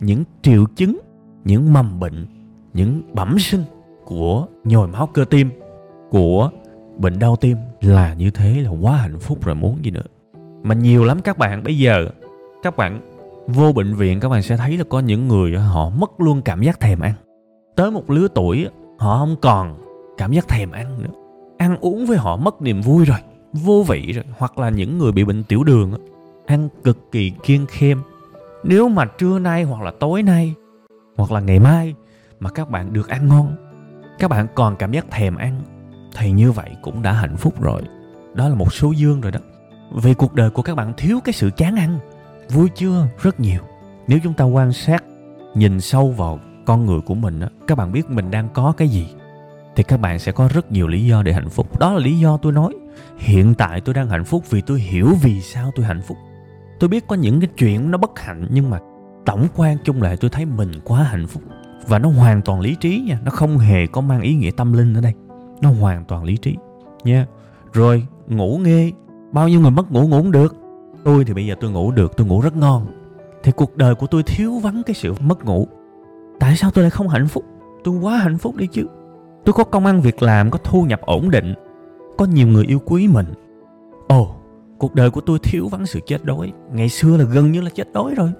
những 0.00 0.24
triệu 0.42 0.64
chứng, 0.76 0.98
những 1.44 1.72
mầm 1.72 2.00
bệnh, 2.00 2.26
những 2.74 3.02
bẩm 3.12 3.38
sinh 3.38 3.62
của 4.04 4.46
nhồi 4.64 4.88
máu 4.88 5.06
cơ 5.06 5.24
tim, 5.30 5.50
của 6.10 6.50
bệnh 6.98 7.18
đau 7.18 7.36
tim 7.36 7.56
là 7.80 8.14
như 8.14 8.30
thế 8.30 8.60
là 8.60 8.70
quá 8.80 8.96
hạnh 8.96 9.18
phúc 9.18 9.44
rồi, 9.44 9.54
muốn 9.54 9.84
gì 9.84 9.90
nữa. 9.90 10.02
Mà 10.62 10.74
nhiều 10.74 11.04
lắm 11.04 11.20
các 11.24 11.38
bạn, 11.38 11.62
bây 11.64 11.78
giờ 11.78 12.08
các 12.62 12.76
bạn 12.76 13.00
vô 13.46 13.72
bệnh 13.72 13.94
viện, 13.94 14.20
các 14.20 14.28
bạn 14.28 14.42
sẽ 14.42 14.56
thấy 14.56 14.76
là 14.76 14.84
có 14.84 15.00
những 15.00 15.28
người 15.28 15.58
họ 15.58 15.88
mất 15.88 16.20
luôn 16.20 16.42
cảm 16.42 16.62
giác 16.62 16.80
thèm 16.80 17.00
ăn. 17.00 17.12
Tới 17.76 17.90
một 17.90 18.10
lứa 18.10 18.28
tuổi 18.34 18.68
họ 18.98 19.18
không 19.18 19.36
còn 19.42 19.78
cảm 20.18 20.32
giác 20.32 20.48
thèm 20.48 20.70
ăn 20.70 21.02
nữa 21.02 21.10
ăn 21.66 21.76
uống 21.80 22.06
với 22.06 22.18
họ 22.18 22.36
mất 22.36 22.62
niềm 22.62 22.80
vui 22.80 23.04
rồi, 23.04 23.18
vô 23.52 23.84
vị 23.88 24.12
rồi, 24.12 24.24
hoặc 24.38 24.58
là 24.58 24.70
những 24.70 24.98
người 24.98 25.12
bị 25.12 25.24
bệnh 25.24 25.44
tiểu 25.44 25.64
đường 25.64 25.92
ăn 26.46 26.68
cực 26.84 27.12
kỳ 27.12 27.32
kiêng 27.42 27.66
khem. 27.66 28.02
Nếu 28.64 28.88
mà 28.88 29.04
trưa 29.04 29.38
nay 29.38 29.62
hoặc 29.62 29.82
là 29.82 29.92
tối 30.00 30.22
nay, 30.22 30.54
hoặc 31.16 31.32
là 31.32 31.40
ngày 31.40 31.58
mai 31.58 31.94
mà 32.40 32.50
các 32.50 32.70
bạn 32.70 32.92
được 32.92 33.08
ăn 33.08 33.28
ngon, 33.28 33.56
các 34.18 34.30
bạn 34.30 34.46
còn 34.54 34.76
cảm 34.76 34.92
giác 34.92 35.10
thèm 35.10 35.36
ăn, 35.36 35.60
thì 36.16 36.30
như 36.30 36.52
vậy 36.52 36.70
cũng 36.82 37.02
đã 37.02 37.12
hạnh 37.12 37.36
phúc 37.36 37.62
rồi. 37.62 37.82
Đó 38.34 38.48
là 38.48 38.54
một 38.54 38.72
số 38.72 38.92
dương 38.92 39.20
rồi 39.20 39.32
đó. 39.32 39.40
Vì 39.92 40.14
cuộc 40.14 40.34
đời 40.34 40.50
của 40.50 40.62
các 40.62 40.74
bạn 40.74 40.92
thiếu 40.96 41.20
cái 41.24 41.32
sự 41.32 41.50
chán 41.56 41.76
ăn, 41.76 41.98
vui 42.50 42.68
chưa? 42.74 43.06
Rất 43.22 43.40
nhiều. 43.40 43.60
Nếu 44.08 44.18
chúng 44.22 44.34
ta 44.34 44.44
quan 44.44 44.72
sát, 44.72 45.04
nhìn 45.54 45.80
sâu 45.80 46.10
vào 46.10 46.38
con 46.66 46.86
người 46.86 47.00
của 47.00 47.14
mình 47.14 47.40
các 47.66 47.78
bạn 47.78 47.92
biết 47.92 48.10
mình 48.10 48.30
đang 48.30 48.48
có 48.54 48.72
cái 48.76 48.88
gì? 48.88 49.08
Thì 49.76 49.82
các 49.82 50.00
bạn 50.00 50.18
sẽ 50.18 50.32
có 50.32 50.48
rất 50.52 50.72
nhiều 50.72 50.88
lý 50.88 51.06
do 51.06 51.22
để 51.22 51.32
hạnh 51.32 51.48
phúc. 51.48 51.78
Đó 51.78 51.92
là 51.92 51.98
lý 51.98 52.18
do 52.18 52.36
tôi 52.36 52.52
nói, 52.52 52.74
hiện 53.18 53.54
tại 53.54 53.80
tôi 53.80 53.94
đang 53.94 54.08
hạnh 54.08 54.24
phúc 54.24 54.50
vì 54.50 54.60
tôi 54.60 54.80
hiểu 54.80 55.08
vì 55.22 55.40
sao 55.40 55.70
tôi 55.74 55.86
hạnh 55.86 56.02
phúc. 56.02 56.16
Tôi 56.80 56.88
biết 56.88 57.06
có 57.06 57.16
những 57.16 57.40
cái 57.40 57.48
chuyện 57.58 57.90
nó 57.90 57.98
bất 57.98 58.18
hạnh, 58.18 58.46
nhưng 58.50 58.70
mà 58.70 58.78
tổng 59.26 59.46
quan 59.56 59.76
chung 59.84 60.02
lại 60.02 60.16
tôi 60.16 60.30
thấy 60.30 60.44
mình 60.44 60.72
quá 60.84 61.02
hạnh 61.02 61.26
phúc. 61.26 61.42
Và 61.86 61.98
nó 61.98 62.08
hoàn 62.08 62.42
toàn 62.42 62.60
lý 62.60 62.74
trí 62.74 63.00
nha, 63.06 63.18
nó 63.24 63.30
không 63.30 63.58
hề 63.58 63.86
có 63.86 64.00
mang 64.00 64.20
ý 64.20 64.34
nghĩa 64.34 64.50
tâm 64.56 64.72
linh 64.72 64.94
ở 64.94 65.00
đây. 65.00 65.12
Nó 65.60 65.70
hoàn 65.70 66.04
toàn 66.04 66.24
lý 66.24 66.36
trí, 66.36 66.56
nha. 67.04 67.26
Rồi, 67.72 68.06
ngủ 68.28 68.60
nghe 68.62 68.90
bao 69.32 69.48
nhiêu 69.48 69.60
người 69.60 69.70
mất 69.70 69.92
ngủ 69.92 70.08
ngủ 70.08 70.16
không 70.16 70.32
được? 70.32 70.56
Tôi 71.04 71.24
thì 71.24 71.34
bây 71.34 71.46
giờ 71.46 71.54
tôi 71.60 71.70
ngủ 71.70 71.90
được, 71.90 72.16
tôi 72.16 72.26
ngủ 72.26 72.40
rất 72.40 72.56
ngon. 72.56 72.86
Thì 73.42 73.52
cuộc 73.52 73.76
đời 73.76 73.94
của 73.94 74.06
tôi 74.06 74.22
thiếu 74.22 74.58
vắng 74.58 74.82
cái 74.86 74.94
sự 74.94 75.14
mất 75.20 75.44
ngủ. 75.44 75.68
Tại 76.40 76.56
sao 76.56 76.70
tôi 76.70 76.82
lại 76.82 76.90
không 76.90 77.08
hạnh 77.08 77.28
phúc? 77.28 77.44
Tôi 77.84 77.98
quá 77.98 78.16
hạnh 78.16 78.38
phúc 78.38 78.56
đi 78.56 78.66
chứ 78.66 78.86
tôi 79.46 79.52
có 79.52 79.64
công 79.64 79.86
ăn 79.86 80.00
việc 80.00 80.22
làm, 80.22 80.50
có 80.50 80.58
thu 80.64 80.82
nhập 80.82 81.00
ổn 81.00 81.30
định, 81.30 81.54
có 82.18 82.24
nhiều 82.24 82.48
người 82.48 82.64
yêu 82.64 82.78
quý 82.78 83.08
mình. 83.08 83.26
Ồ, 84.08 84.34
cuộc 84.78 84.94
đời 84.94 85.10
của 85.10 85.20
tôi 85.20 85.38
thiếu 85.42 85.68
vắng 85.68 85.86
sự 85.86 86.00
chết 86.06 86.24
đói. 86.24 86.52
Ngày 86.72 86.88
xưa 86.88 87.16
là 87.16 87.24
gần 87.24 87.52
như 87.52 87.60
là 87.60 87.70
chết 87.70 87.92
đói 87.92 88.14
rồi, 88.16 88.30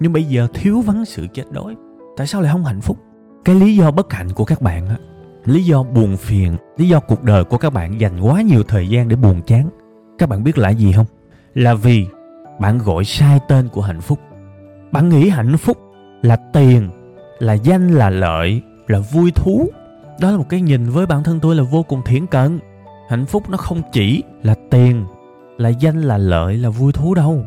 nhưng 0.00 0.12
bây 0.12 0.24
giờ 0.24 0.46
thiếu 0.54 0.80
vắng 0.80 1.04
sự 1.04 1.26
chết 1.34 1.44
đói. 1.50 1.76
Tại 2.16 2.26
sao 2.26 2.40
lại 2.40 2.52
không 2.52 2.64
hạnh 2.64 2.80
phúc? 2.80 2.98
Cái 3.44 3.54
lý 3.54 3.76
do 3.76 3.90
bất 3.90 4.12
hạnh 4.12 4.28
của 4.34 4.44
các 4.44 4.62
bạn 4.62 4.88
á, 4.88 4.96
lý 5.44 5.64
do 5.64 5.82
buồn 5.82 6.16
phiền, 6.16 6.56
lý 6.76 6.88
do 6.88 7.00
cuộc 7.00 7.22
đời 7.22 7.44
của 7.44 7.56
các 7.56 7.72
bạn 7.72 8.00
dành 8.00 8.20
quá 8.20 8.42
nhiều 8.42 8.62
thời 8.62 8.88
gian 8.88 9.08
để 9.08 9.16
buồn 9.16 9.42
chán. 9.46 9.68
Các 10.18 10.28
bạn 10.28 10.44
biết 10.44 10.58
là 10.58 10.70
gì 10.70 10.92
không? 10.92 11.06
Là 11.54 11.74
vì 11.74 12.06
bạn 12.60 12.78
gọi 12.78 13.04
sai 13.04 13.40
tên 13.48 13.68
của 13.68 13.80
hạnh 13.80 14.00
phúc. 14.00 14.18
Bạn 14.92 15.08
nghĩ 15.08 15.28
hạnh 15.28 15.56
phúc 15.56 15.78
là 16.22 16.36
tiền, 16.52 16.88
là 17.38 17.52
danh, 17.52 17.88
là 17.88 18.10
lợi, 18.10 18.62
là 18.86 18.98
vui 18.98 19.30
thú 19.30 19.70
đó 20.20 20.30
là 20.30 20.36
một 20.36 20.48
cái 20.48 20.60
nhìn 20.60 20.90
với 20.90 21.06
bản 21.06 21.22
thân 21.22 21.40
tôi 21.40 21.54
là 21.54 21.62
vô 21.62 21.82
cùng 21.82 22.02
thiển 22.04 22.26
cận. 22.26 22.58
Hạnh 23.08 23.26
phúc 23.26 23.50
nó 23.50 23.56
không 23.56 23.82
chỉ 23.92 24.22
là 24.42 24.54
tiền, 24.70 25.04
là 25.58 25.68
danh, 25.68 26.00
là 26.00 26.18
lợi, 26.18 26.56
là 26.56 26.70
vui 26.70 26.92
thú 26.92 27.14
đâu. 27.14 27.44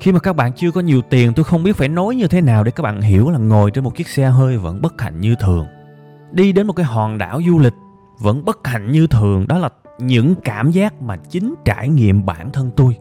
Khi 0.00 0.12
mà 0.12 0.18
các 0.18 0.36
bạn 0.36 0.52
chưa 0.52 0.70
có 0.70 0.80
nhiều 0.80 1.02
tiền, 1.10 1.32
tôi 1.34 1.44
không 1.44 1.62
biết 1.62 1.76
phải 1.76 1.88
nói 1.88 2.14
như 2.14 2.28
thế 2.28 2.40
nào 2.40 2.64
để 2.64 2.70
các 2.70 2.82
bạn 2.82 3.00
hiểu 3.00 3.30
là 3.30 3.38
ngồi 3.38 3.70
trên 3.70 3.84
một 3.84 3.96
chiếc 3.96 4.08
xe 4.08 4.28
hơi 4.28 4.58
vẫn 4.58 4.82
bất 4.82 5.00
hạnh 5.00 5.20
như 5.20 5.34
thường. 5.40 5.66
Đi 6.32 6.52
đến 6.52 6.66
một 6.66 6.72
cái 6.72 6.86
hòn 6.86 7.18
đảo 7.18 7.40
du 7.46 7.58
lịch 7.58 7.74
vẫn 8.18 8.44
bất 8.44 8.66
hạnh 8.66 8.92
như 8.92 9.06
thường, 9.06 9.48
đó 9.48 9.58
là 9.58 9.68
những 9.98 10.34
cảm 10.44 10.70
giác 10.70 11.02
mà 11.02 11.16
chính 11.16 11.54
trải 11.64 11.88
nghiệm 11.88 12.26
bản 12.26 12.50
thân 12.52 12.70
tôi 12.76 12.96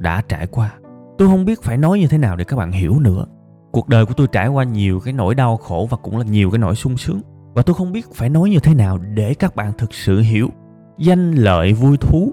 đã 0.00 0.22
trải 0.28 0.46
qua. 0.46 0.72
Tôi 1.18 1.28
không 1.28 1.44
biết 1.44 1.62
phải 1.62 1.76
nói 1.76 1.98
như 1.98 2.06
thế 2.06 2.18
nào 2.18 2.36
để 2.36 2.44
các 2.44 2.56
bạn 2.56 2.72
hiểu 2.72 2.98
nữa. 3.00 3.26
Cuộc 3.72 3.88
đời 3.88 4.06
của 4.06 4.14
tôi 4.14 4.26
trải 4.32 4.48
qua 4.48 4.64
nhiều 4.64 5.00
cái 5.00 5.12
nỗi 5.12 5.34
đau 5.34 5.56
khổ 5.56 5.88
và 5.90 5.96
cũng 5.96 6.18
là 6.18 6.24
nhiều 6.24 6.50
cái 6.50 6.58
nỗi 6.58 6.74
sung 6.74 6.96
sướng 6.96 7.20
và 7.54 7.62
tôi 7.62 7.74
không 7.74 7.92
biết 7.92 8.14
phải 8.14 8.28
nói 8.28 8.50
như 8.50 8.58
thế 8.60 8.74
nào 8.74 8.98
để 8.98 9.34
các 9.34 9.56
bạn 9.56 9.72
thực 9.78 9.94
sự 9.94 10.20
hiểu. 10.20 10.50
Danh 10.98 11.32
lợi 11.32 11.72
vui 11.72 11.96
thú, 11.96 12.32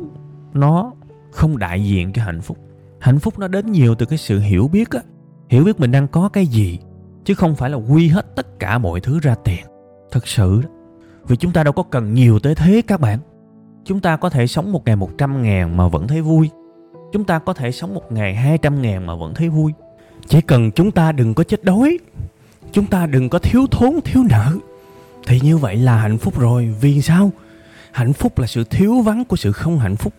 nó 0.53 0.91
không 1.31 1.57
đại 1.57 1.83
diện 1.83 2.13
cho 2.13 2.23
hạnh 2.23 2.41
phúc. 2.41 2.57
Hạnh 2.99 3.19
phúc 3.19 3.39
nó 3.39 3.47
đến 3.47 3.71
nhiều 3.71 3.95
từ 3.95 4.05
cái 4.05 4.17
sự 4.17 4.39
hiểu 4.39 4.67
biết 4.67 4.89
á. 4.89 4.99
Hiểu 5.49 5.63
biết 5.63 5.79
mình 5.79 5.91
đang 5.91 6.07
có 6.07 6.29
cái 6.29 6.45
gì, 6.45 6.79
chứ 7.25 7.33
không 7.33 7.55
phải 7.55 7.69
là 7.69 7.77
quy 7.77 8.07
hết 8.07 8.35
tất 8.35 8.59
cả 8.59 8.77
mọi 8.77 8.99
thứ 8.99 9.19
ra 9.19 9.35
tiền. 9.35 9.65
Thật 10.11 10.27
sự 10.27 10.61
đó. 10.63 10.69
Vì 11.27 11.35
chúng 11.35 11.51
ta 11.51 11.63
đâu 11.63 11.73
có 11.73 11.83
cần 11.83 12.13
nhiều 12.13 12.39
tới 12.39 12.55
thế 12.55 12.81
các 12.87 13.01
bạn. 13.01 13.19
Chúng 13.85 13.99
ta 13.99 14.17
có 14.17 14.29
thể 14.29 14.47
sống 14.47 14.71
một 14.71 14.85
ngày 14.85 14.95
một 14.95 15.09
trăm 15.17 15.43
ngàn 15.43 15.77
mà 15.77 15.87
vẫn 15.87 16.07
thấy 16.07 16.21
vui. 16.21 16.49
Chúng 17.11 17.23
ta 17.23 17.39
có 17.39 17.53
thể 17.53 17.71
sống 17.71 17.93
một 17.93 18.11
ngày 18.11 18.35
hai 18.35 18.57
trăm 18.57 18.81
ngàn 18.81 19.05
mà 19.05 19.15
vẫn 19.15 19.33
thấy 19.33 19.49
vui. 19.49 19.73
Chỉ 20.27 20.41
cần 20.41 20.71
chúng 20.71 20.91
ta 20.91 21.11
đừng 21.11 21.33
có 21.33 21.43
chết 21.43 21.63
đói. 21.63 21.97
Chúng 22.71 22.85
ta 22.85 23.05
đừng 23.05 23.29
có 23.29 23.39
thiếu 23.39 23.65
thốn, 23.71 23.99
thiếu 24.05 24.23
nợ 24.29 24.55
thì 25.29 25.39
như 25.43 25.57
vậy 25.57 25.75
là 25.75 25.95
hạnh 25.95 26.17
phúc 26.17 26.39
rồi. 26.39 26.75
Vì 26.81 27.01
sao? 27.01 27.31
Hạnh 27.91 28.13
phúc 28.13 28.39
là 28.39 28.47
sự 28.47 28.63
thiếu 28.63 29.01
vắng 29.01 29.25
của 29.25 29.35
sự 29.35 29.51
không 29.51 29.79
hạnh 29.79 29.95
phúc. 29.95 30.13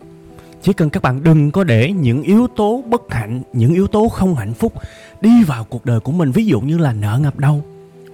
Chỉ 0.62 0.72
cần 0.72 0.90
các 0.90 1.02
bạn 1.02 1.22
đừng 1.22 1.50
có 1.50 1.64
để 1.64 1.92
những 1.92 2.22
yếu 2.22 2.46
tố 2.56 2.84
bất 2.86 3.02
hạnh, 3.10 3.42
những 3.52 3.74
yếu 3.74 3.86
tố 3.86 4.08
không 4.08 4.34
hạnh 4.34 4.54
phúc 4.54 4.72
đi 5.20 5.44
vào 5.44 5.64
cuộc 5.64 5.84
đời 5.84 6.00
của 6.00 6.12
mình. 6.12 6.30
Ví 6.30 6.46
dụ 6.46 6.60
như 6.60 6.78
là 6.78 6.92
nợ 6.92 7.18
ngập 7.22 7.38
đầu. 7.38 7.64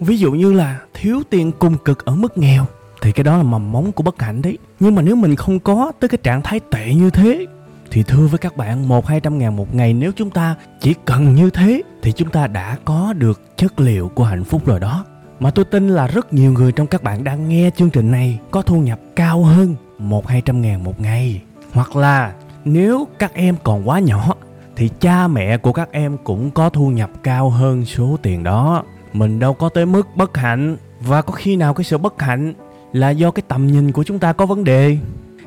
Ví 0.00 0.18
dụ 0.18 0.32
như 0.32 0.52
là 0.52 0.80
thiếu 0.94 1.22
tiền 1.30 1.52
cùng 1.58 1.76
cực 1.84 2.04
ở 2.04 2.14
mức 2.14 2.38
nghèo. 2.38 2.66
Thì 3.02 3.12
cái 3.12 3.24
đó 3.24 3.36
là 3.36 3.42
mầm 3.42 3.72
móng 3.72 3.92
của 3.92 4.02
bất 4.02 4.22
hạnh 4.22 4.42
đấy. 4.42 4.58
Nhưng 4.80 4.94
mà 4.94 5.02
nếu 5.02 5.16
mình 5.16 5.36
không 5.36 5.60
có 5.60 5.92
tới 6.00 6.08
cái 6.08 6.18
trạng 6.22 6.42
thái 6.42 6.60
tệ 6.70 6.94
như 6.94 7.10
thế, 7.10 7.46
thì 7.90 8.02
thưa 8.02 8.26
với 8.26 8.38
các 8.38 8.56
bạn, 8.56 8.88
một, 8.88 9.06
hai 9.06 9.20
trăm 9.20 9.38
ngàn 9.38 9.56
một 9.56 9.74
ngày 9.74 9.94
nếu 9.94 10.12
chúng 10.16 10.30
ta 10.30 10.54
chỉ 10.80 10.94
cần 11.04 11.34
như 11.34 11.50
thế, 11.50 11.82
thì 12.02 12.12
chúng 12.12 12.30
ta 12.30 12.46
đã 12.46 12.76
có 12.84 13.12
được 13.12 13.56
chất 13.56 13.80
liệu 13.80 14.08
của 14.14 14.24
hạnh 14.24 14.44
phúc 14.44 14.66
rồi 14.66 14.80
đó 14.80 15.04
mà 15.40 15.50
tôi 15.50 15.64
tin 15.64 15.88
là 15.88 16.06
rất 16.06 16.32
nhiều 16.32 16.52
người 16.52 16.72
trong 16.72 16.86
các 16.86 17.02
bạn 17.02 17.24
đang 17.24 17.48
nghe 17.48 17.70
chương 17.76 17.90
trình 17.90 18.10
này 18.10 18.38
có 18.50 18.62
thu 18.62 18.80
nhập 18.80 19.00
cao 19.16 19.42
hơn 19.42 19.74
một 19.98 20.26
hai 20.26 20.40
trăm 20.40 20.62
ngàn 20.62 20.84
một 20.84 21.00
ngày. 21.00 21.42
Hoặc 21.72 21.96
là 21.96 22.34
nếu 22.64 23.06
các 23.18 23.34
em 23.34 23.56
còn 23.64 23.88
quá 23.88 23.98
nhỏ, 23.98 24.34
thì 24.76 24.90
cha 25.00 25.28
mẹ 25.28 25.56
của 25.56 25.72
các 25.72 25.92
em 25.92 26.16
cũng 26.24 26.50
có 26.50 26.70
thu 26.70 26.90
nhập 26.90 27.10
cao 27.22 27.50
hơn 27.50 27.84
số 27.84 28.16
tiền 28.22 28.42
đó. 28.42 28.82
Mình 29.12 29.38
đâu 29.38 29.54
có 29.54 29.68
tới 29.68 29.86
mức 29.86 30.08
bất 30.16 30.36
hạnh. 30.36 30.76
Và 31.00 31.22
có 31.22 31.32
khi 31.32 31.56
nào 31.56 31.74
cái 31.74 31.84
sự 31.84 31.98
bất 31.98 32.22
hạnh 32.22 32.54
là 32.92 33.10
do 33.10 33.30
cái 33.30 33.42
tầm 33.48 33.66
nhìn 33.66 33.92
của 33.92 34.04
chúng 34.04 34.18
ta 34.18 34.32
có 34.32 34.46
vấn 34.46 34.64
đề? 34.64 34.98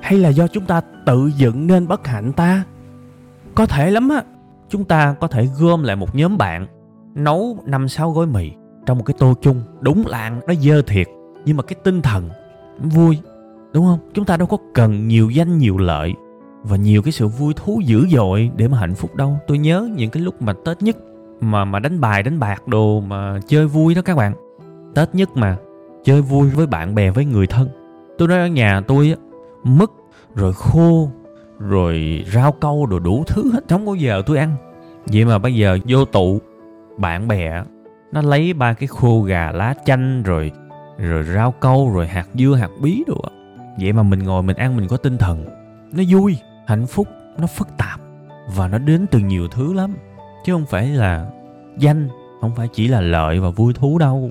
Hay 0.02 0.18
là 0.18 0.30
do 0.30 0.48
chúng 0.48 0.66
ta 0.66 0.82
tự 1.06 1.32
dựng 1.38 1.68
nên 1.68 1.88
bất 1.88 2.08
hạnh 2.08 2.34
ta? 2.34 2.64
Có 3.56 3.66
thể 3.66 3.92
lắm 3.92 4.10
á. 4.10 4.24
Chúng 4.70 4.86
ta 4.86 5.16
có 5.20 5.28
thể 5.28 5.48
gom 5.60 5.84
lại 5.84 5.96
một 5.96 6.16
nhóm 6.16 6.38
bạn, 6.38 6.68
nấu 7.16 7.58
năm 7.66 7.90
sáu 7.90 8.12
gói 8.12 8.26
mì 8.26 8.52
trong 8.90 8.98
một 8.98 9.04
cái 9.04 9.16
tô 9.20 9.34
chung. 9.42 9.62
Đúng 9.82 10.08
là 10.08 10.30
nó 10.48 10.54
dơ 10.54 10.82
thiệt, 10.82 11.08
nhưng 11.46 11.58
mà 11.58 11.64
cái 11.64 11.76
tinh 11.84 12.02
thần 12.02 12.30
vui, 12.80 13.18
đúng 13.74 13.86
không? 13.86 14.00
Chúng 14.14 14.26
ta 14.26 14.38
đâu 14.38 14.48
có 14.48 14.58
cần 14.74 15.08
nhiều 15.08 15.30
danh 15.30 15.58
nhiều 15.58 15.78
lợi 15.78 16.14
và 16.64 16.78
nhiều 16.78 17.02
cái 17.02 17.12
sự 17.12 17.28
vui 17.28 17.54
thú 17.54 17.82
dữ 17.86 18.08
dội 18.12 18.52
để 18.56 18.68
mà 18.68 18.78
hạnh 18.78 18.96
phúc 18.96 19.16
đâu. 19.16 19.38
Tôi 19.48 19.58
nhớ 19.58 19.90
những 19.96 20.10
cái 20.10 20.24
lúc 20.24 20.42
mà 20.42 20.54
tết 20.66 20.82
nhất 20.82 20.98
mà 21.42 21.66
mà 21.66 21.80
đánh 21.80 22.02
bài, 22.02 22.24
đánh 22.24 22.40
bạc 22.40 22.68
đồ 22.68 23.00
mà 23.00 23.40
chơi 23.48 23.68
vui 23.68 23.96
đó 23.96 24.02
các 24.02 24.18
bạn. 24.18 24.34
Tết 24.96 25.16
nhất 25.16 25.30
mà 25.38 25.58
chơi 26.04 26.22
vui 26.22 26.50
với 26.50 26.68
bạn 26.68 26.96
bè, 26.96 27.12
với 27.12 27.26
người 27.26 27.48
thân. 27.48 27.70
Tôi 28.18 28.28
nói 28.28 28.40
ở 28.40 28.48
nhà 28.48 28.82
tôi 28.88 29.10
á, 29.10 29.16
mứt, 29.64 29.90
rồi 30.36 30.54
khô, 30.54 31.10
rồi 31.60 32.26
rau 32.34 32.52
câu 32.52 32.86
đồ 32.86 33.00
đủ 33.00 33.24
thứ 33.28 33.52
hết. 33.54 33.64
Không 33.70 33.86
bao 33.86 33.96
giờ 33.96 34.22
tôi 34.26 34.38
ăn. 34.38 34.56
Vậy 35.06 35.26
mà 35.26 35.38
bây 35.38 35.56
giờ 35.56 35.78
vô 35.88 36.06
tụ 36.06 36.40
bạn 36.98 37.28
bè 37.28 37.64
nó 38.12 38.22
lấy 38.22 38.54
ba 38.54 38.74
cái 38.74 38.88
khô 38.88 39.22
gà 39.22 39.52
lá 39.52 39.74
chanh 39.86 40.24
rồi 40.24 40.52
rồi 40.98 41.24
rau 41.24 41.52
câu, 41.52 41.92
rồi 41.94 42.08
hạt 42.08 42.28
dưa, 42.34 42.56
hạt 42.56 42.70
bí 42.82 43.04
đồ 43.08 43.22
vậy 43.80 43.94
mà 43.94 44.04
mình 44.04 44.20
ngồi 44.20 44.44
mình 44.44 44.58
ăn 44.58 44.78
mình 44.78 44.88
có 44.88 44.98
tinh 44.98 45.18
thần. 45.18 45.46
Nó 45.92 46.04
vui, 46.10 46.38
hạnh 46.68 46.88
phúc, 46.88 47.08
nó 47.38 47.48
phức 47.48 47.68
tạp. 47.78 48.00
Và 48.56 48.68
nó 48.68 48.78
đến 48.78 49.06
từ 49.12 49.20
nhiều 49.20 49.48
thứ 49.48 49.74
lắm. 49.74 49.94
Chứ 50.46 50.54
không 50.54 50.66
phải 50.66 50.88
là 50.88 51.30
danh, 51.78 52.10
không 52.42 52.56
phải 52.56 52.68
chỉ 52.74 52.88
là 52.88 53.02
lợi 53.02 53.40
và 53.40 53.50
vui 53.50 53.74
thú 53.74 53.98
đâu. 53.98 54.30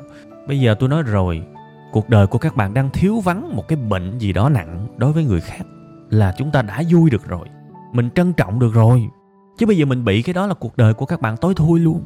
Bây 0.49 0.61
giờ 0.61 0.75
tôi 0.79 0.89
nói 0.89 1.03
rồi, 1.03 1.43
cuộc 1.93 2.09
đời 2.09 2.27
của 2.27 2.39
các 2.39 2.57
bạn 2.57 2.75
đang 2.75 2.91
thiếu 2.91 3.21
vắng 3.21 3.57
một 3.57 3.69
cái 3.69 3.77
bệnh 3.77 4.19
gì 4.19 4.33
đó 4.33 4.49
nặng 4.49 4.87
đối 4.97 5.13
với 5.13 5.25
người 5.25 5.41
khác 5.41 5.67
là 6.11 6.35
chúng 6.37 6.51
ta 6.51 6.63
đã 6.63 6.83
vui 6.91 7.11
được 7.11 7.29
rồi, 7.29 7.49
mình 7.93 8.11
trân 8.15 8.33
trọng 8.33 8.59
được 8.59 8.75
rồi. 8.75 9.09
Chứ 9.59 9.67
bây 9.67 9.77
giờ 9.77 9.85
mình 9.85 10.05
bị 10.05 10.23
cái 10.23 10.35
đó 10.35 10.47
là 10.47 10.55
cuộc 10.55 10.77
đời 10.77 10.95
của 10.95 11.07
các 11.07 11.21
bạn 11.21 11.37
tối 11.37 11.55
thui 11.55 11.81
luôn 11.81 12.03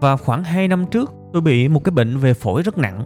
và 0.00 0.16
khoảng 0.16 0.44
2 0.44 0.68
năm 0.68 0.86
trước 0.86 1.12
tôi 1.32 1.42
bị 1.42 1.68
một 1.68 1.84
cái 1.84 1.90
bệnh 1.90 2.18
về 2.18 2.34
phổi 2.34 2.62
rất 2.62 2.78
nặng. 2.78 3.04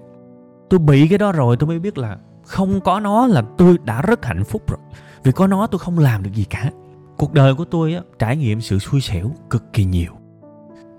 Tôi 0.71 0.81
bị 0.81 1.09
cái 1.09 1.19
đó 1.19 1.33
rồi 1.33 1.57
tôi 1.57 1.69
mới 1.69 1.79
biết 1.79 1.99
là 1.99 2.17
không 2.45 2.81
có 2.81 3.01
nó 3.01 3.27
là 3.27 3.43
tôi 3.59 3.79
đã 3.85 4.03
rất 4.03 4.25
hạnh 4.25 4.45
phúc 4.45 4.63
rồi. 4.71 4.79
Vì 5.25 5.33
có 5.33 5.47
nó 5.47 5.67
tôi 5.67 5.79
không 5.79 5.99
làm 5.99 6.23
được 6.23 6.31
gì 6.35 6.45
cả. 6.45 6.71
Cuộc 7.17 7.33
đời 7.33 7.55
của 7.55 7.65
tôi 7.65 7.95
á, 7.95 8.01
trải 8.19 8.37
nghiệm 8.37 8.61
sự 8.61 8.79
xui 8.79 9.01
xẻo 9.01 9.31
cực 9.51 9.73
kỳ 9.73 9.85
nhiều. 9.85 10.13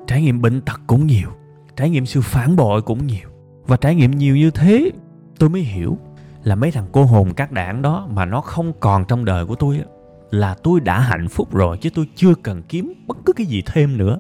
Trải 0.08 0.21
nghiệm 0.21 0.41
bệnh 0.41 0.62
tật 0.62 0.82
cũng 0.88 1.08
nhiều. 1.08 1.30
Trải 1.75 1.89
nghiệm 1.89 2.06
sự 2.06 2.21
phản 2.21 2.56
bội 2.56 2.82
cũng 2.82 3.08
nhiều. 3.08 3.30
Và 3.67 3.77
trải 3.77 3.95
nghiệm 3.95 4.12
nhiều 4.12 4.36
như 4.36 4.51
thế 4.51 4.91
tôi 5.39 5.49
mới 5.49 5.62
hiểu 5.62 5.97
là 6.43 6.56
mấy 6.56 6.71
thằng 6.71 6.88
cô 6.91 7.04
hồn 7.04 7.34
các 7.34 7.51
đảng 7.51 7.82
đó 7.82 8.08
mà 8.12 8.25
nó 8.25 8.41
không 8.41 8.73
còn 8.80 9.06
trong 9.06 9.25
đời 9.25 9.45
của 9.45 9.56
tôi 9.56 9.77
á, 9.77 9.84
là 10.32 10.56
tôi 10.63 10.80
đã 10.80 10.99
hạnh 10.99 11.27
phúc 11.27 11.54
rồi 11.54 11.77
chứ 11.77 11.89
tôi 11.95 12.08
chưa 12.15 12.34
cần 12.43 12.62
kiếm 12.63 12.93
bất 13.08 13.17
cứ 13.25 13.34
cái 13.34 13.45
gì 13.45 13.63
thêm 13.65 13.97
nữa. 13.97 14.19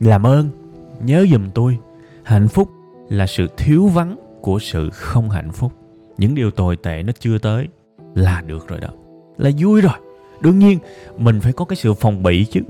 Làm 0.00 0.26
ơn 0.26 0.59
nhớ 1.04 1.26
giùm 1.32 1.50
tôi, 1.50 1.78
hạnh 2.24 2.48
phúc 2.48 2.70
là 3.08 3.26
sự 3.26 3.46
thiếu 3.56 3.86
vắng 3.86 4.16
của 4.40 4.58
sự 4.58 4.90
không 4.90 5.30
hạnh 5.30 5.52
phúc. 5.52 5.72
Những 6.18 6.34
điều 6.34 6.50
tồi 6.50 6.76
tệ 6.76 7.02
nó 7.02 7.12
chưa 7.18 7.38
tới 7.38 7.68
là 8.14 8.42
được 8.46 8.68
rồi 8.68 8.80
đó. 8.80 8.88
Là 9.36 9.50
vui 9.58 9.80
rồi. 9.80 9.92
Đương 10.40 10.58
nhiên, 10.58 10.78
mình 11.18 11.40
phải 11.40 11.52
có 11.52 11.64
cái 11.64 11.76
sự 11.76 11.94
phòng 11.94 12.22
bị 12.22 12.44
chứ. 12.44 12.60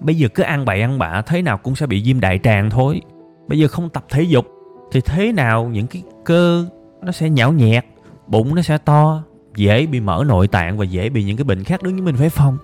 Bây 0.00 0.14
giờ 0.14 0.28
cứ 0.34 0.42
ăn 0.42 0.64
bậy 0.64 0.80
ăn 0.80 0.98
bạ, 0.98 1.22
thế 1.26 1.42
nào 1.42 1.58
cũng 1.58 1.74
sẽ 1.74 1.86
bị 1.86 2.02
viêm 2.04 2.20
đại 2.20 2.40
tràng 2.42 2.70
thôi. 2.70 3.00
Bây 3.48 3.58
giờ 3.58 3.68
không 3.68 3.88
tập 3.88 4.04
thể 4.08 4.22
dục, 4.22 4.46
thì 4.92 5.00
thế 5.00 5.32
nào 5.32 5.64
những 5.64 5.86
cái 5.86 6.02
cơ 6.24 6.66
nó 7.02 7.12
sẽ 7.12 7.30
nhão 7.30 7.52
nhẹt, 7.52 7.84
bụng 8.26 8.54
nó 8.54 8.62
sẽ 8.62 8.78
to, 8.78 9.22
dễ 9.56 9.86
bị 9.86 10.00
mở 10.00 10.24
nội 10.26 10.48
tạng 10.48 10.78
và 10.78 10.84
dễ 10.84 11.08
bị 11.08 11.24
những 11.24 11.36
cái 11.36 11.44
bệnh 11.44 11.64
khác. 11.64 11.82
Đương 11.82 11.96
nhiên 11.96 12.04
mình 12.04 12.16
phải 12.16 12.30
phòng. 12.30 12.58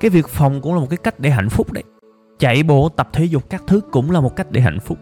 Cái 0.00 0.10
việc 0.10 0.28
phòng 0.28 0.60
cũng 0.60 0.74
là 0.74 0.80
một 0.80 0.86
cái 0.90 0.96
cách 0.96 1.20
để 1.20 1.30
hạnh 1.30 1.48
phúc 1.48 1.72
đấy 1.72 1.84
chạy 2.38 2.62
bộ 2.62 2.88
tập 2.88 3.08
thể 3.12 3.24
dục 3.24 3.50
các 3.50 3.62
thứ 3.66 3.80
cũng 3.90 4.10
là 4.10 4.20
một 4.20 4.36
cách 4.36 4.50
để 4.50 4.60
hạnh 4.60 4.80
phúc. 4.80 4.98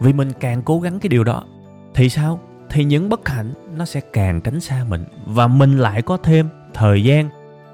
Vì 0.00 0.12
mình 0.12 0.32
càng 0.40 0.62
cố 0.62 0.80
gắng 0.80 1.00
cái 1.00 1.08
điều 1.08 1.24
đó 1.24 1.44
thì 1.94 2.08
sao? 2.08 2.40
Thì 2.70 2.84
những 2.84 3.08
bất 3.08 3.28
hạnh 3.28 3.52
nó 3.76 3.84
sẽ 3.84 4.00
càng 4.12 4.40
tránh 4.40 4.60
xa 4.60 4.84
mình. 4.88 5.04
Và 5.26 5.46
mình 5.46 5.78
lại 5.78 6.02
có 6.02 6.16
thêm 6.16 6.48
thời 6.74 7.04
gian 7.04 7.28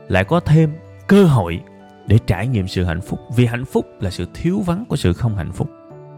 lại 0.08 0.24
có 0.24 0.40
thêm 0.40 0.72
cơ 1.06 1.24
hội 1.24 1.60
để 2.06 2.18
trải 2.26 2.48
nghiệm 2.48 2.68
sự 2.68 2.84
hạnh 2.84 3.00
phúc. 3.00 3.20
Vì 3.36 3.46
hạnh 3.46 3.64
phúc 3.64 3.86
là 4.00 4.10
sự 4.10 4.26
thiếu 4.34 4.60
vắng 4.66 4.84
của 4.88 4.96
sự 4.96 5.12
không 5.12 5.36
hạnh 5.36 5.52
phúc. 5.52 5.70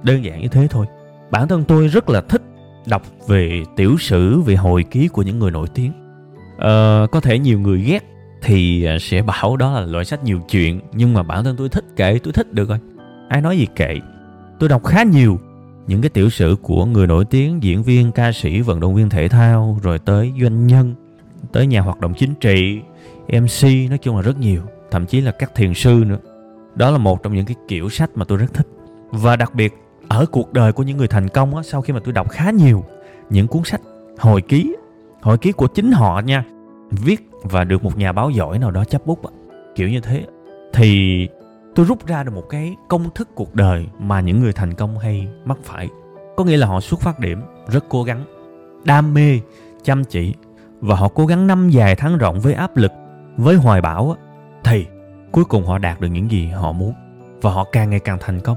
Đơn 0.03 0.25
giản 0.25 0.41
như 0.41 0.49
thế 0.49 0.67
thôi. 0.71 0.87
Bản 1.31 1.49
thân 1.49 1.65
tôi 1.65 1.89
rất 1.89 2.11
là 2.11 2.21
thích 2.21 2.43
đọc 2.87 3.03
về 3.27 3.63
tiểu 3.77 3.97
sử 3.99 4.41
về 4.41 4.55
hồi 4.55 4.85
ký 4.91 5.09
của 5.09 5.23
những 5.23 5.39
người 5.39 5.51
nổi 5.51 5.69
tiếng. 5.75 5.93
Ờ, 6.59 7.07
có 7.13 7.21
thể 7.21 7.39
nhiều 7.39 7.61
người 7.61 7.79
ghét 7.79 8.14
thì 8.45 8.85
à, 8.85 8.97
sẽ 9.01 9.23
bảo 9.23 9.57
đó 9.57 9.73
là 9.73 9.81
loại 9.81 10.05
sách 10.05 10.25
nhiều 10.25 10.41
chuyện 10.51 10.81
nhưng 10.93 11.15
mà 11.15 11.23
bản 11.23 11.45
thân 11.45 11.57
tôi 11.57 11.69
thích 11.69 11.85
kệ 11.97 12.19
tôi 12.23 12.33
thích 12.33 12.53
được 12.53 12.69
rồi. 12.69 12.79
Ai 13.29 13.41
nói 13.41 13.59
gì 13.59 13.67
kệ? 13.77 13.99
Tôi 14.59 14.69
đọc 14.69 14.85
khá 14.85 15.03
nhiều. 15.03 15.39
Những 15.87 16.03
cái 16.03 16.09
tiểu 16.09 16.31
sử 16.31 16.57
của 16.63 16.85
người 16.85 17.07
nổi 17.07 17.25
tiếng 17.25 17.63
diễn 17.63 17.83
viên 17.83 18.13
ca 18.13 18.33
sĩ 18.33 18.61
vận 18.61 18.81
động 18.81 18.95
viên 18.95 19.11
thể 19.11 19.29
thao 19.29 19.79
rồi 19.83 19.99
tới 19.99 20.33
doanh 20.41 20.67
nhân 20.67 20.95
tới 21.53 21.67
nhà 21.67 21.81
hoạt 21.81 22.01
động 22.01 22.15
chính 22.15 22.35
trị 22.35 22.81
mc 23.29 23.89
nói 23.89 23.99
chung 24.03 24.17
là 24.17 24.23
rất 24.23 24.39
nhiều 24.39 24.63
thậm 24.91 25.07
chí 25.07 25.21
là 25.21 25.33
các 25.33 25.55
thiền 25.55 25.75
sư 25.75 26.05
nữa. 26.07 26.19
Đó 26.75 26.91
là 26.91 26.99
một 26.99 27.23
trong 27.23 27.35
những 27.35 27.47
cái 27.47 27.57
kiểu 27.69 27.89
sách 27.89 28.11
mà 28.15 28.25
tôi 28.25 28.39
rất 28.39 28.55
thích. 28.55 28.67
Và 29.11 29.37
đặc 29.37 29.55
biệt 29.55 29.75
ở 30.09 30.27
cuộc 30.27 30.53
đời 30.53 30.73
của 30.73 30.83
những 30.83 30.97
người 30.97 31.09
thành 31.09 31.29
công 31.29 31.57
á, 31.57 31.63
sau 31.63 31.83
khi 31.83 31.93
mà 31.93 32.01
tôi 32.05 32.13
đọc 32.13 32.31
khá 32.31 32.51
nhiều 32.51 32.85
những 33.31 33.47
cuốn 33.47 33.65
sách 33.65 33.81
hồi 34.19 34.43
ký 34.43 34.75
hồi 35.21 35.39
ký 35.39 35.53
của 35.53 35.67
chính 35.67 35.93
họ 35.93 36.21
nha 36.21 36.45
viết 36.91 37.29
và 37.43 37.65
được 37.65 37.85
một 37.85 37.99
nhà 37.99 38.13
báo 38.13 38.31
giỏi 38.31 38.59
nào 38.59 38.71
đó 38.71 38.85
chấp 38.85 39.07
bút 39.07 39.21
kiểu 39.75 39.89
như 39.89 40.01
thế. 40.01 40.25
Thì 40.73 41.29
tôi 41.75 41.87
rút 41.87 42.07
ra 42.07 42.23
được 42.23 42.35
một 42.35 42.49
cái 42.49 42.77
công 42.89 43.11
thức 43.15 43.29
cuộc 43.35 43.55
đời 43.55 43.87
mà 43.99 44.21
những 44.21 44.41
người 44.41 44.53
thành 44.53 44.75
công 44.75 44.99
hay 44.99 45.29
mắc 45.45 45.59
phải. 45.65 45.89
Có 46.37 46.45
nghĩa 46.45 46.57
là 46.57 46.67
họ 46.67 46.81
xuất 46.81 47.01
phát 47.01 47.19
điểm 47.19 47.43
rất 47.69 47.85
cố 47.89 48.03
gắng, 48.03 48.25
đam 48.85 49.15
mê, 49.15 49.41
chăm 49.83 50.05
chỉ 50.05 50.35
và 50.81 50.97
họ 50.97 51.09
cố 51.09 51.27
gắng 51.27 51.47
năm 51.47 51.71
dài 51.71 51.97
tháng 51.97 52.19
rộng 52.19 52.41
với 52.41 52.55
áp 52.55 52.77
lực, 52.77 52.93
với 53.37 53.57
hoài 53.57 53.81
bão 53.81 54.17
thì 54.65 54.87
cuối 55.33 55.45
cùng 55.45 55.67
họ 55.67 55.79
đạt 55.79 56.01
được 56.01 56.09
những 56.09 56.31
gì 56.31 56.47
họ 56.47 56.73
muốn 56.73 56.93
và 57.43 57.51
họ 57.51 57.65
càng 57.73 57.91
ngày 57.91 58.01
càng 58.01 58.19
thành 58.21 58.41
công. 58.41 58.57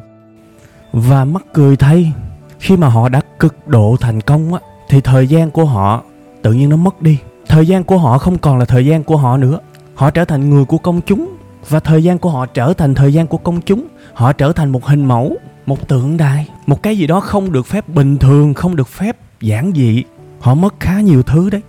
Và 0.92 1.26
mắc 1.26 1.44
cười 1.54 1.76
thay, 1.76 2.14
khi 2.60 2.78
mà 2.78 2.88
họ 2.88 3.10
đã 3.10 3.22
cực 3.40 3.68
độ 3.68 3.96
thành 4.00 4.22
công 4.22 4.54
á, 4.54 4.60
thì 4.90 5.02
thời 5.02 5.28
gian 5.28 5.52
của 5.52 5.66
họ 5.66 6.04
tự 6.42 6.54
nhiên 6.54 6.70
nó 6.70 6.76
mất 6.76 7.02
đi 7.02 7.20
thời 7.50 7.68
gian 7.68 7.84
của 7.84 7.98
họ 7.98 8.18
không 8.18 8.38
còn 8.38 8.58
là 8.58 8.66
thời 8.66 8.86
gian 8.86 9.04
của 9.04 9.18
họ 9.18 9.38
nữa. 9.38 9.60
Họ 9.96 10.12
trở 10.12 10.26
thành 10.26 10.50
người 10.50 10.66
của 10.66 10.78
công 10.78 11.02
chúng. 11.06 11.38
Và 11.70 11.80
thời 11.80 12.04
gian 12.04 12.18
của 12.18 12.30
họ 12.30 12.46
trở 12.46 12.74
thành 12.74 12.96
thời 12.96 13.14
gian 13.14 13.28
của 13.28 13.38
công 13.38 13.62
chúng. 13.62 13.88
Họ 14.14 14.34
trở 14.34 14.54
thành 14.54 14.70
một 14.70 14.86
hình 14.86 15.06
mẫu, 15.06 15.38
một 15.66 15.88
tượng 15.88 16.18
đài. 16.18 16.50
Một 16.66 16.84
cái 16.84 16.98
gì 16.98 17.08
đó 17.08 17.20
không 17.20 17.52
được 17.52 17.66
phép 17.66 17.90
bình 17.90 18.18
thường, 18.18 18.54
không 18.54 18.76
được 18.76 18.88
phép 18.88 19.18
giản 19.42 19.72
dị. 19.76 20.04
Họ 20.40 20.54
mất 20.54 20.80
khá 20.80 21.02
nhiều 21.02 21.24
thứ 21.24 21.50
đấy. 21.50 21.62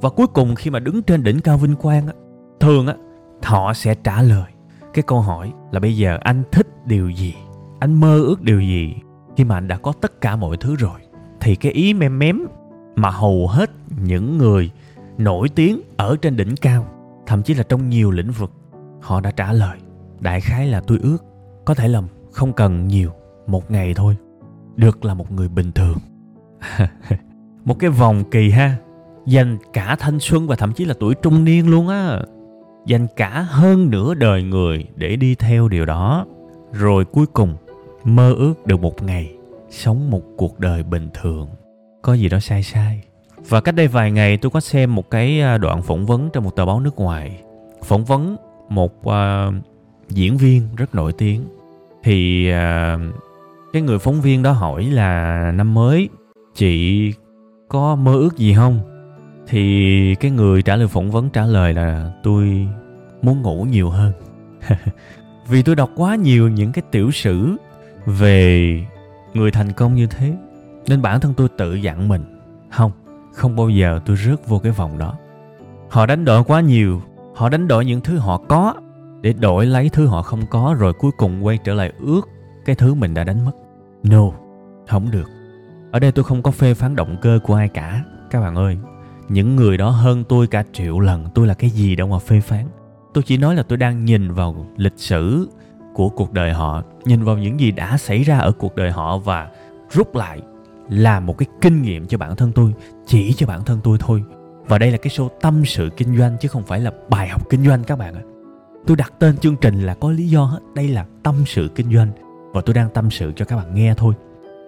Và 0.00 0.10
cuối 0.10 0.26
cùng 0.26 0.54
khi 0.54 0.70
mà 0.70 0.78
đứng 0.78 1.02
trên 1.02 1.22
đỉnh 1.22 1.40
cao 1.40 1.58
vinh 1.58 1.76
quang 1.76 2.06
á, 2.06 2.12
thường 2.60 2.86
á 2.86 2.94
họ 3.42 3.74
sẽ 3.74 3.94
trả 3.94 4.22
lời. 4.22 4.50
Cái 4.94 5.02
câu 5.06 5.20
hỏi 5.20 5.52
là 5.72 5.80
bây 5.80 5.96
giờ 5.96 6.18
anh 6.20 6.42
thích 6.52 6.66
điều 6.86 7.10
gì? 7.10 7.34
Anh 7.78 8.00
mơ 8.00 8.18
ước 8.18 8.42
điều 8.42 8.60
gì? 8.60 8.94
Khi 9.36 9.44
mà 9.44 9.54
anh 9.54 9.68
đã 9.68 9.76
có 9.76 9.92
tất 10.00 10.20
cả 10.20 10.36
mọi 10.36 10.56
thứ 10.56 10.76
rồi, 10.76 11.00
thì 11.40 11.56
cái 11.56 11.72
ý 11.72 11.94
mềm 11.94 12.18
mém 12.18 12.38
mà 12.96 13.10
hầu 13.10 13.48
hết 13.48 13.70
những 14.02 14.38
người 14.38 14.70
nổi 15.18 15.48
tiếng 15.48 15.80
ở 15.96 16.16
trên 16.22 16.36
đỉnh 16.36 16.54
cao, 16.60 16.86
thậm 17.26 17.42
chí 17.42 17.54
là 17.54 17.62
trong 17.62 17.88
nhiều 17.88 18.10
lĩnh 18.10 18.30
vực. 18.30 18.50
Họ 19.00 19.20
đã 19.20 19.30
trả 19.30 19.52
lời, 19.52 19.78
đại 20.20 20.40
khái 20.40 20.66
là 20.66 20.80
tôi 20.80 20.98
ước, 21.02 21.18
có 21.64 21.74
thể 21.74 21.88
là 21.88 22.02
không 22.32 22.52
cần 22.52 22.88
nhiều, 22.88 23.10
một 23.46 23.70
ngày 23.70 23.94
thôi, 23.94 24.16
được 24.76 25.04
là 25.04 25.14
một 25.14 25.32
người 25.32 25.48
bình 25.48 25.72
thường. 25.72 25.98
Một 27.64 27.78
cái 27.78 27.90
vòng 27.90 28.24
kỳ 28.30 28.50
ha, 28.50 28.76
dành 29.26 29.58
cả 29.72 29.96
thanh 29.98 30.20
xuân 30.20 30.46
và 30.46 30.56
thậm 30.56 30.72
chí 30.72 30.84
là 30.84 30.94
tuổi 31.00 31.14
trung 31.14 31.44
niên 31.44 31.70
luôn 31.70 31.88
á. 31.88 32.18
Dành 32.86 33.06
cả 33.16 33.46
hơn 33.48 33.90
nửa 33.90 34.14
đời 34.14 34.42
người 34.42 34.86
để 34.96 35.16
đi 35.16 35.34
theo 35.34 35.68
điều 35.68 35.86
đó. 35.86 36.26
Rồi 36.72 37.04
cuối 37.04 37.26
cùng, 37.26 37.56
mơ 38.04 38.32
ước 38.32 38.66
được 38.66 38.80
một 38.80 39.02
ngày 39.02 39.36
sống 39.70 40.10
một 40.10 40.22
cuộc 40.36 40.60
đời 40.60 40.82
bình 40.82 41.08
thường. 41.14 41.48
Có 42.02 42.14
gì 42.14 42.28
đó 42.28 42.40
sai 42.40 42.62
sai 42.62 43.05
và 43.48 43.60
cách 43.60 43.74
đây 43.74 43.88
vài 43.88 44.10
ngày 44.10 44.36
tôi 44.36 44.50
có 44.50 44.60
xem 44.60 44.94
một 44.94 45.10
cái 45.10 45.40
à, 45.40 45.58
đoạn 45.58 45.82
phỏng 45.82 46.06
vấn 46.06 46.30
trong 46.32 46.44
một 46.44 46.56
tờ 46.56 46.66
báo 46.66 46.80
nước 46.80 46.96
ngoài. 46.96 47.42
Phỏng 47.84 48.04
vấn 48.04 48.36
một 48.68 48.92
uh, 49.08 49.54
diễn 50.08 50.36
viên 50.36 50.62
rất 50.76 50.94
nổi 50.94 51.12
tiếng. 51.12 51.44
Thì 52.02 52.50
uh, 52.50 53.00
cái 53.72 53.82
người 53.82 53.98
phóng 53.98 54.20
viên 54.20 54.42
đó 54.42 54.52
hỏi 54.52 54.84
là 54.84 55.52
năm 55.54 55.74
mới 55.74 56.08
chị 56.54 57.12
có 57.68 57.96
mơ 57.96 58.14
ước 58.14 58.36
gì 58.36 58.54
không? 58.54 58.80
Thì 59.46 60.14
cái 60.14 60.30
người 60.30 60.62
trả 60.62 60.76
lời 60.76 60.88
phỏng 60.88 61.10
vấn 61.10 61.30
trả 61.30 61.46
lời 61.46 61.72
là 61.72 62.12
tôi 62.22 62.68
muốn 63.22 63.42
ngủ 63.42 63.66
nhiều 63.70 63.90
hơn. 63.90 64.12
Vì 65.48 65.62
tôi 65.62 65.76
đọc 65.76 65.90
quá 65.96 66.14
nhiều 66.14 66.48
những 66.48 66.72
cái 66.72 66.82
tiểu 66.90 67.10
sử 67.10 67.56
về 68.06 68.80
người 69.34 69.50
thành 69.50 69.72
công 69.72 69.94
như 69.94 70.06
thế 70.06 70.36
nên 70.86 71.02
bản 71.02 71.20
thân 71.20 71.34
tôi 71.36 71.48
tự 71.58 71.74
dặn 71.74 72.08
mình 72.08 72.24
không 72.70 72.92
không 73.36 73.56
bao 73.56 73.68
giờ 73.68 74.00
tôi 74.06 74.16
rớt 74.16 74.48
vô 74.48 74.58
cái 74.58 74.72
vòng 74.72 74.98
đó. 74.98 75.14
Họ 75.90 76.06
đánh 76.06 76.24
đổi 76.24 76.44
quá 76.44 76.60
nhiều, 76.60 77.02
họ 77.34 77.48
đánh 77.48 77.68
đổi 77.68 77.84
những 77.84 78.00
thứ 78.00 78.18
họ 78.18 78.38
có, 78.48 78.74
để 79.20 79.32
đổi 79.32 79.66
lấy 79.66 79.88
thứ 79.88 80.06
họ 80.06 80.22
không 80.22 80.46
có, 80.50 80.76
rồi 80.78 80.92
cuối 80.92 81.10
cùng 81.16 81.46
quay 81.46 81.58
trở 81.64 81.74
lại 81.74 81.92
ước 82.06 82.28
cái 82.64 82.76
thứ 82.76 82.94
mình 82.94 83.14
đã 83.14 83.24
đánh 83.24 83.44
mất. 83.44 83.52
No, 84.02 84.32
không 84.88 85.10
được. 85.10 85.30
Ở 85.92 85.98
đây 85.98 86.12
tôi 86.12 86.24
không 86.24 86.42
có 86.42 86.50
phê 86.50 86.74
phán 86.74 86.96
động 86.96 87.16
cơ 87.22 87.38
của 87.42 87.54
ai 87.54 87.68
cả, 87.68 88.04
các 88.30 88.40
bạn 88.40 88.56
ơi. 88.56 88.78
Những 89.28 89.56
người 89.56 89.76
đó 89.76 89.90
hơn 89.90 90.24
tôi 90.28 90.46
cả 90.46 90.64
triệu 90.72 91.00
lần, 91.00 91.28
tôi 91.34 91.46
là 91.46 91.54
cái 91.54 91.70
gì 91.70 91.96
đâu 91.96 92.08
mà 92.08 92.18
phê 92.18 92.40
phán. 92.40 92.64
Tôi 93.14 93.24
chỉ 93.26 93.36
nói 93.36 93.54
là 93.54 93.62
tôi 93.62 93.78
đang 93.78 94.04
nhìn 94.04 94.32
vào 94.32 94.66
lịch 94.76 94.96
sử 94.98 95.48
của 95.94 96.08
cuộc 96.08 96.32
đời 96.32 96.52
họ, 96.52 96.82
nhìn 97.04 97.24
vào 97.24 97.38
những 97.38 97.60
gì 97.60 97.70
đã 97.70 97.98
xảy 97.98 98.22
ra 98.22 98.38
ở 98.38 98.52
cuộc 98.52 98.76
đời 98.76 98.90
họ 98.90 99.18
và 99.18 99.48
rút 99.90 100.16
lại 100.16 100.40
là 100.88 101.20
một 101.20 101.38
cái 101.38 101.46
kinh 101.60 101.82
nghiệm 101.82 102.06
cho 102.06 102.18
bản 102.18 102.36
thân 102.36 102.52
tôi, 102.52 102.72
chỉ 103.06 103.32
cho 103.32 103.46
bản 103.46 103.64
thân 103.64 103.80
tôi 103.84 103.98
thôi. 104.00 104.22
Và 104.66 104.78
đây 104.78 104.90
là 104.90 104.98
cái 104.98 105.10
show 105.10 105.28
tâm 105.40 105.64
sự 105.64 105.90
kinh 105.96 106.18
doanh 106.18 106.36
chứ 106.40 106.48
không 106.48 106.62
phải 106.66 106.80
là 106.80 106.92
bài 107.10 107.28
học 107.28 107.42
kinh 107.50 107.66
doanh 107.66 107.84
các 107.84 107.98
bạn 107.98 108.14
ạ. 108.14 108.22
Tôi 108.86 108.96
đặt 108.96 109.12
tên 109.18 109.36
chương 109.36 109.56
trình 109.56 109.80
là 109.80 109.94
có 109.94 110.10
lý 110.10 110.28
do 110.28 110.44
hết, 110.44 110.60
đây 110.74 110.88
là 110.88 111.06
tâm 111.22 111.34
sự 111.46 111.70
kinh 111.74 111.94
doanh. 111.94 112.08
Và 112.52 112.60
tôi 112.60 112.74
đang 112.74 112.90
tâm 112.90 113.10
sự 113.10 113.32
cho 113.36 113.44
các 113.44 113.56
bạn 113.56 113.74
nghe 113.74 113.94
thôi. 113.96 114.14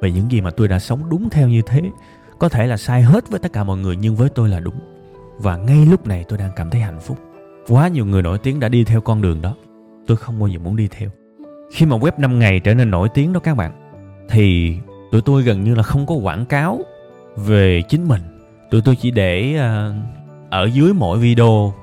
Về 0.02 0.10
những 0.10 0.30
gì 0.30 0.40
mà 0.40 0.50
tôi 0.50 0.68
đã 0.68 0.78
sống 0.78 1.08
đúng 1.08 1.30
theo 1.30 1.48
như 1.48 1.62
thế, 1.66 1.82
có 2.38 2.48
thể 2.48 2.66
là 2.66 2.76
sai 2.76 3.02
hết 3.02 3.28
với 3.28 3.38
tất 3.38 3.52
cả 3.52 3.64
mọi 3.64 3.78
người, 3.78 3.96
nhưng 3.96 4.16
với 4.16 4.28
tôi 4.28 4.48
là 4.48 4.60
đúng. 4.60 4.78
Và 5.38 5.56
ngay 5.56 5.86
lúc 5.86 6.06
này 6.06 6.24
tôi 6.28 6.38
đang 6.38 6.50
cảm 6.56 6.70
thấy 6.70 6.80
hạnh 6.80 7.00
phúc. 7.00 7.18
Quá 7.68 7.88
nhiều 7.88 8.06
người 8.06 8.22
nổi 8.22 8.38
tiếng 8.38 8.60
đã 8.60 8.68
đi 8.68 8.84
theo 8.84 9.00
con 9.00 9.22
đường 9.22 9.42
đó. 9.42 9.54
Tôi 10.06 10.16
không 10.16 10.38
bao 10.38 10.48
giờ 10.48 10.58
muốn 10.58 10.76
đi 10.76 10.88
theo. 10.90 11.10
Khi 11.72 11.86
mà 11.86 11.96
web 11.96 12.12
5 12.18 12.38
ngày 12.38 12.60
trở 12.60 12.74
nên 12.74 12.90
nổi 12.90 13.08
tiếng 13.14 13.32
đó 13.32 13.40
các 13.40 13.56
bạn, 13.56 13.72
thì 14.30 14.76
tụi 15.10 15.22
tôi 15.22 15.42
gần 15.42 15.64
như 15.64 15.74
là 15.74 15.82
không 15.82 16.06
có 16.06 16.14
quảng 16.14 16.46
cáo 16.46 16.80
về 17.36 17.82
chính 17.88 18.08
mình. 18.08 18.20
Tụi 18.70 18.80
tôi 18.80 18.96
chỉ 18.96 19.10
để 19.10 19.54
uh, 19.56 19.94
ở 20.50 20.64
dưới 20.64 20.92
mỗi 20.92 21.18
video 21.18 21.74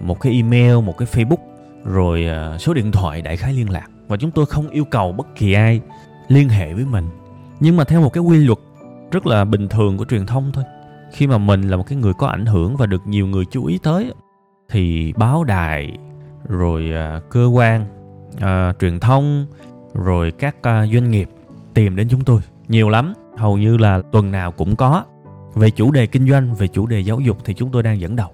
một 0.00 0.20
cái 0.20 0.32
email 0.32 0.80
một 0.80 0.98
cái 0.98 1.08
facebook 1.12 1.42
rồi 1.84 2.26
uh, 2.54 2.60
số 2.60 2.74
điện 2.74 2.92
thoại 2.92 3.22
đại 3.22 3.36
khái 3.36 3.54
liên 3.54 3.70
lạc. 3.70 3.86
Và 4.08 4.16
chúng 4.16 4.30
tôi 4.30 4.46
không 4.46 4.68
yêu 4.68 4.84
cầu 4.84 5.12
bất 5.12 5.26
kỳ 5.36 5.52
ai 5.52 5.80
liên 6.28 6.48
hệ 6.48 6.74
với 6.74 6.84
mình. 6.84 7.08
Nhưng 7.60 7.76
mà 7.76 7.84
theo 7.84 8.00
một 8.00 8.12
cái 8.12 8.22
quy 8.22 8.38
luật 8.38 8.58
rất 9.10 9.26
là 9.26 9.44
bình 9.44 9.68
thường 9.68 9.96
của 9.96 10.04
truyền 10.04 10.26
thông 10.26 10.52
thôi. 10.52 10.64
Khi 11.12 11.26
mà 11.26 11.38
mình 11.38 11.68
là 11.68 11.76
một 11.76 11.86
cái 11.86 11.98
người 11.98 12.12
có 12.14 12.26
ảnh 12.26 12.46
hưởng 12.46 12.76
và 12.76 12.86
được 12.86 13.06
nhiều 13.06 13.26
người 13.26 13.44
chú 13.50 13.66
ý 13.66 13.78
tới 13.82 14.12
thì 14.70 15.12
báo 15.16 15.44
đài 15.44 15.98
rồi 16.48 16.90
uh, 17.16 17.30
cơ 17.30 17.46
quan 17.46 17.86
uh, 18.36 18.78
truyền 18.80 19.00
thông 19.00 19.46
rồi 19.94 20.30
các 20.30 20.56
uh, 20.58 20.92
doanh 20.92 21.10
nghiệp 21.10 21.28
tìm 21.74 21.96
đến 21.96 22.08
chúng 22.10 22.24
tôi 22.24 22.40
nhiều 22.72 22.88
lắm, 22.88 23.12
hầu 23.36 23.58
như 23.58 23.76
là 23.76 24.02
tuần 24.12 24.30
nào 24.30 24.52
cũng 24.52 24.76
có. 24.76 25.04
Về 25.54 25.70
chủ 25.70 25.90
đề 25.90 26.06
kinh 26.06 26.28
doanh, 26.28 26.54
về 26.54 26.68
chủ 26.68 26.86
đề 26.86 27.00
giáo 27.00 27.20
dục 27.20 27.38
thì 27.44 27.54
chúng 27.54 27.70
tôi 27.72 27.82
đang 27.82 28.00
dẫn 28.00 28.16
đầu. 28.16 28.28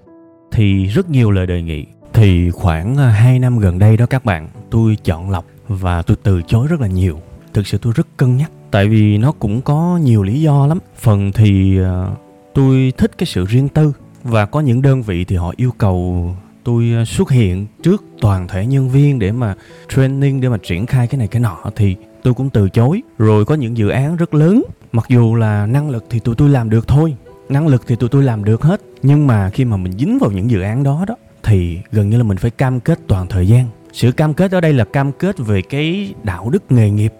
Thì 0.51 0.85
rất 0.85 1.09
nhiều 1.09 1.31
lời 1.31 1.47
đề 1.47 1.61
nghị. 1.61 1.85
Thì 2.13 2.51
khoảng 2.51 2.97
à, 2.97 3.07
2 3.07 3.39
năm 3.39 3.59
gần 3.59 3.79
đây 3.79 3.97
đó 3.97 4.05
các 4.05 4.25
bạn, 4.25 4.49
tôi 4.69 4.97
chọn 5.03 5.29
lọc 5.29 5.45
và 5.67 6.01
tôi 6.01 6.17
từ 6.23 6.41
chối 6.47 6.67
rất 6.67 6.81
là 6.81 6.87
nhiều. 6.87 7.19
Thực 7.53 7.67
sự 7.67 7.77
tôi 7.77 7.93
rất 7.95 8.07
cân 8.17 8.37
nhắc, 8.37 8.51
tại 8.71 8.87
vì 8.87 9.17
nó 9.17 9.31
cũng 9.31 9.61
có 9.61 9.99
nhiều 10.03 10.23
lý 10.23 10.41
do 10.41 10.67
lắm. 10.67 10.79
Phần 10.97 11.31
thì 11.31 11.79
à, 11.83 12.07
tôi 12.53 12.93
thích 12.97 13.11
cái 13.17 13.27
sự 13.27 13.45
riêng 13.45 13.69
tư 13.69 13.93
và 14.23 14.45
có 14.45 14.59
những 14.59 14.81
đơn 14.81 15.01
vị 15.01 15.25
thì 15.25 15.35
họ 15.35 15.53
yêu 15.57 15.71
cầu 15.77 16.35
tôi 16.63 16.93
à, 16.97 17.05
xuất 17.05 17.31
hiện 17.31 17.65
trước 17.83 18.03
toàn 18.21 18.47
thể 18.47 18.65
nhân 18.65 18.89
viên 18.89 19.19
để 19.19 19.31
mà 19.31 19.55
training, 19.95 20.41
để 20.41 20.49
mà 20.49 20.57
triển 20.57 20.85
khai 20.85 21.07
cái 21.07 21.19
này 21.19 21.27
cái 21.27 21.39
nọ. 21.39 21.57
Thì 21.75 21.95
tôi 22.23 22.33
cũng 22.33 22.49
từ 22.49 22.69
chối. 22.69 23.01
Rồi 23.17 23.45
có 23.45 23.55
những 23.55 23.77
dự 23.77 23.89
án 23.89 24.15
rất 24.15 24.33
lớn. 24.33 24.63
Mặc 24.91 25.05
dù 25.09 25.35
là 25.35 25.65
năng 25.65 25.89
lực 25.89 26.05
thì 26.09 26.19
tụi 26.19 26.35
tôi 26.35 26.49
làm 26.49 26.69
được 26.69 26.87
thôi. 26.87 27.15
Năng 27.49 27.67
lực 27.67 27.83
thì 27.87 27.95
tụi 27.95 28.09
tôi 28.09 28.23
làm 28.23 28.43
được 28.43 28.61
hết. 28.61 28.81
Nhưng 29.01 29.27
mà 29.27 29.49
khi 29.49 29.65
mà 29.65 29.77
mình 29.77 29.93
dính 29.97 30.19
vào 30.19 30.31
những 30.31 30.51
dự 30.51 30.61
án 30.61 30.83
đó 30.83 31.05
đó, 31.07 31.15
thì 31.43 31.79
gần 31.91 32.09
như 32.09 32.17
là 32.17 32.23
mình 32.23 32.37
phải 32.37 32.51
cam 32.51 32.79
kết 32.79 32.99
toàn 33.07 33.27
thời 33.27 33.47
gian. 33.47 33.65
Sự 33.93 34.11
cam 34.11 34.33
kết 34.33 34.51
ở 34.51 34.61
đây 34.61 34.73
là 34.73 34.83
cam 34.83 35.11
kết 35.11 35.37
về 35.37 35.61
cái 35.61 36.13
đạo 36.23 36.49
đức 36.49 36.63
nghề 36.69 36.89
nghiệp, 36.89 37.13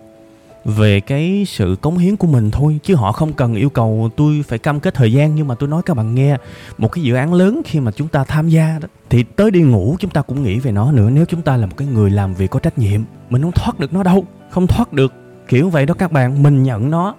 về 0.65 0.99
cái 0.99 1.43
sự 1.47 1.75
cống 1.81 1.97
hiến 1.97 2.15
của 2.15 2.27
mình 2.27 2.51
thôi. 2.51 2.79
Chứ 2.83 2.95
họ 2.95 3.11
không 3.11 3.33
cần 3.33 3.55
yêu 3.55 3.69
cầu 3.69 4.09
tôi 4.15 4.43
phải 4.47 4.59
cam 4.59 4.79
kết 4.79 4.93
thời 4.93 5.13
gian. 5.13 5.35
Nhưng 5.35 5.47
mà 5.47 5.55
tôi 5.55 5.69
nói 5.69 5.81
các 5.85 5.93
bạn 5.93 6.15
nghe, 6.15 6.37
một 6.77 6.91
cái 6.91 7.03
dự 7.03 7.15
án 7.15 7.33
lớn 7.33 7.61
khi 7.65 7.79
mà 7.79 7.91
chúng 7.91 8.07
ta 8.07 8.23
tham 8.23 8.49
gia 8.49 8.79
đó, 8.81 8.87
thì 9.09 9.23
tới 9.23 9.51
đi 9.51 9.61
ngủ 9.61 9.95
chúng 9.99 10.11
ta 10.11 10.21
cũng 10.21 10.43
nghĩ 10.43 10.59
về 10.59 10.71
nó 10.71 10.91
nữa. 10.91 11.09
Nếu 11.13 11.25
chúng 11.25 11.41
ta 11.41 11.57
là 11.57 11.65
một 11.65 11.77
cái 11.77 11.87
người 11.87 12.09
làm 12.09 12.33
việc 12.33 12.51
có 12.51 12.59
trách 12.59 12.77
nhiệm, 12.77 13.01
mình 13.29 13.41
không 13.41 13.51
thoát 13.51 13.79
được 13.79 13.93
nó 13.93 14.03
đâu 14.03 14.25
không 14.49 14.67
thoát 14.67 14.93
được, 14.93 15.13
kiểu 15.47 15.69
vậy 15.69 15.85
đó 15.85 15.93
các 15.93 16.11
bạn. 16.11 16.43
Mình 16.43 16.63
nhận 16.63 16.91
nó 16.91 17.15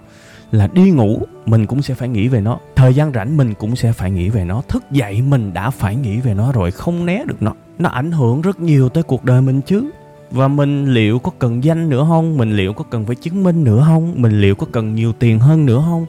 là 0.51 0.67
đi 0.67 0.91
ngủ, 0.91 1.21
mình 1.45 1.67
cũng 1.67 1.81
sẽ 1.81 1.93
phải 1.93 2.09
nghĩ 2.09 2.27
về 2.27 2.41
nó. 2.41 2.59
Thời 2.75 2.93
gian 2.93 3.13
rảnh 3.13 3.37
mình 3.37 3.53
cũng 3.53 3.75
sẽ 3.75 3.91
phải 3.91 4.11
nghĩ 4.11 4.29
về 4.29 4.45
nó. 4.45 4.61
Thức 4.67 4.83
dậy 4.91 5.21
mình 5.21 5.53
đã 5.53 5.69
phải 5.69 5.95
nghĩ 5.95 6.19
về 6.19 6.33
nó 6.33 6.51
rồi, 6.51 6.71
không 6.71 7.05
né 7.05 7.23
được 7.27 7.41
nó. 7.41 7.53
Nó 7.79 7.89
ảnh 7.89 8.11
hưởng 8.11 8.41
rất 8.41 8.59
nhiều 8.59 8.89
tới 8.89 9.03
cuộc 9.03 9.25
đời 9.25 9.41
mình 9.41 9.61
chứ. 9.61 9.89
Và 10.31 10.47
mình 10.47 10.93
liệu 10.93 11.19
có 11.19 11.31
cần 11.39 11.63
danh 11.63 11.89
nữa 11.89 12.05
không? 12.09 12.37
Mình 12.37 12.55
liệu 12.55 12.73
có 12.73 12.83
cần 12.83 13.05
phải 13.05 13.15
chứng 13.15 13.43
minh 13.43 13.63
nữa 13.63 13.83
không? 13.87 14.13
Mình 14.15 14.41
liệu 14.41 14.55
có 14.55 14.67
cần 14.71 14.95
nhiều 14.95 15.13
tiền 15.13 15.39
hơn 15.39 15.65
nữa 15.65 15.83
không? 15.85 16.05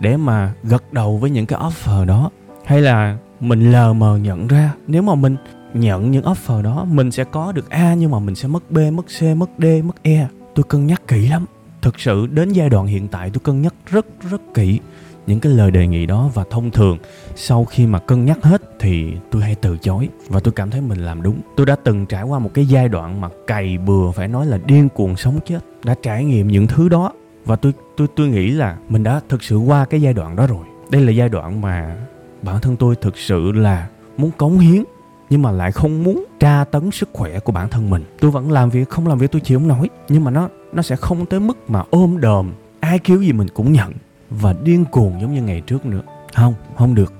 Để 0.00 0.16
mà 0.16 0.52
gật 0.62 0.92
đầu 0.92 1.16
với 1.16 1.30
những 1.30 1.46
cái 1.46 1.60
offer 1.60 2.06
đó. 2.06 2.30
Hay 2.64 2.80
là 2.80 3.16
mình 3.40 3.72
lờ 3.72 3.92
mờ 3.92 4.16
nhận 4.16 4.46
ra, 4.46 4.72
nếu 4.86 5.02
mà 5.02 5.14
mình 5.14 5.36
nhận 5.74 6.10
những 6.10 6.24
offer 6.24 6.62
đó, 6.62 6.86
mình 6.90 7.10
sẽ 7.10 7.24
có 7.24 7.52
được 7.52 7.70
a 7.70 7.94
nhưng 7.94 8.10
mà 8.10 8.18
mình 8.18 8.34
sẽ 8.34 8.48
mất 8.48 8.70
b, 8.70 8.78
mất 8.92 9.02
c, 9.20 9.22
mất 9.36 9.50
d, 9.58 9.64
mất 9.84 10.02
e 10.02 10.28
tôi 10.60 10.68
cân 10.68 10.86
nhắc 10.86 11.02
kỹ 11.08 11.28
lắm. 11.28 11.46
Thực 11.82 12.00
sự, 12.00 12.26
đến 12.26 12.52
giai 12.52 12.70
đoạn 12.70 12.86
hiện 12.86 13.08
tại 13.08 13.30
tôi 13.30 13.40
cân 13.44 13.62
nhắc 13.62 13.74
rất 13.86 14.06
rất 14.30 14.40
kỹ 14.54 14.80
những 15.26 15.40
cái 15.40 15.52
lời 15.52 15.70
đề 15.70 15.86
nghị 15.86 16.06
đó 16.06 16.30
và 16.34 16.44
thông 16.50 16.70
thường 16.70 16.98
sau 17.36 17.64
khi 17.64 17.86
mà 17.86 17.98
cân 17.98 18.24
nhắc 18.24 18.38
hết 18.42 18.62
thì 18.80 19.12
tôi 19.30 19.42
hay 19.42 19.54
từ 19.54 19.78
chối 19.78 20.08
và 20.28 20.40
tôi 20.40 20.52
cảm 20.52 20.70
thấy 20.70 20.80
mình 20.80 20.98
làm 20.98 21.22
đúng. 21.22 21.40
Tôi 21.56 21.66
đã 21.66 21.76
từng 21.84 22.06
trải 22.06 22.22
qua 22.22 22.38
một 22.38 22.50
cái 22.54 22.66
giai 22.66 22.88
đoạn 22.88 23.20
mà 23.20 23.28
cày 23.46 23.78
bừa, 23.78 24.10
phải 24.10 24.28
nói 24.28 24.46
là 24.46 24.58
điên 24.66 24.88
cuồng 24.88 25.16
sống 25.16 25.40
chết, 25.46 25.60
đã 25.84 25.94
trải 26.02 26.24
nghiệm 26.24 26.48
những 26.48 26.66
thứ 26.66 26.88
đó 26.88 27.12
và 27.44 27.56
tôi 27.56 27.72
tôi 27.96 28.08
tôi 28.16 28.28
nghĩ 28.28 28.50
là 28.50 28.76
mình 28.88 29.02
đã 29.02 29.20
thực 29.28 29.42
sự 29.42 29.56
qua 29.56 29.84
cái 29.84 30.02
giai 30.02 30.12
đoạn 30.12 30.36
đó 30.36 30.46
rồi. 30.46 30.64
Đây 30.90 31.02
là 31.02 31.12
giai 31.12 31.28
đoạn 31.28 31.60
mà 31.60 31.96
bản 32.42 32.60
thân 32.60 32.76
tôi 32.76 32.96
thực 32.96 33.18
sự 33.18 33.52
là 33.52 33.88
muốn 34.16 34.30
cống 34.36 34.58
hiến 34.58 34.84
nhưng 35.30 35.42
mà 35.42 35.50
lại 35.50 35.72
không 35.72 36.04
muốn 36.04 36.24
tra 36.40 36.64
tấn 36.64 36.90
sức 36.90 37.08
khỏe 37.12 37.38
của 37.38 37.52
bản 37.52 37.68
thân 37.68 37.90
mình. 37.90 38.04
Tôi 38.20 38.30
vẫn 38.30 38.52
làm 38.52 38.70
việc, 38.70 38.88
không 38.88 39.06
làm 39.06 39.18
việc 39.18 39.30
tôi 39.32 39.40
chịu 39.40 39.58
không 39.58 39.68
nổi. 39.68 39.88
Nhưng 40.08 40.24
mà 40.24 40.30
nó 40.30 40.48
nó 40.72 40.82
sẽ 40.82 40.96
không 40.96 41.26
tới 41.26 41.40
mức 41.40 41.70
mà 41.70 41.82
ôm 41.90 42.20
đờm 42.20 42.52
ai 42.80 42.98
kêu 42.98 43.22
gì 43.22 43.32
mình 43.32 43.48
cũng 43.54 43.72
nhận. 43.72 43.92
Và 44.30 44.54
điên 44.64 44.84
cuồng 44.84 45.20
giống 45.20 45.34
như 45.34 45.42
ngày 45.42 45.60
trước 45.60 45.86
nữa. 45.86 46.02
Không 46.34 46.54
không 46.76 46.94
được. 46.94 47.12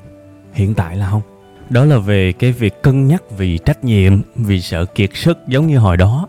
Hiện 0.52 0.74
tại 0.74 0.96
là 0.96 1.10
không. 1.10 1.22
Đó 1.70 1.84
là 1.84 1.98
về 1.98 2.32
cái 2.32 2.52
việc 2.52 2.82
cân 2.82 3.06
nhắc 3.06 3.22
vì 3.38 3.58
trách 3.58 3.84
nhiệm, 3.84 4.20
vì 4.34 4.60
sợ 4.60 4.84
kiệt 4.84 5.10
sức 5.14 5.38
giống 5.48 5.66
như 5.66 5.78
hồi 5.78 5.96
đó. 5.96 6.28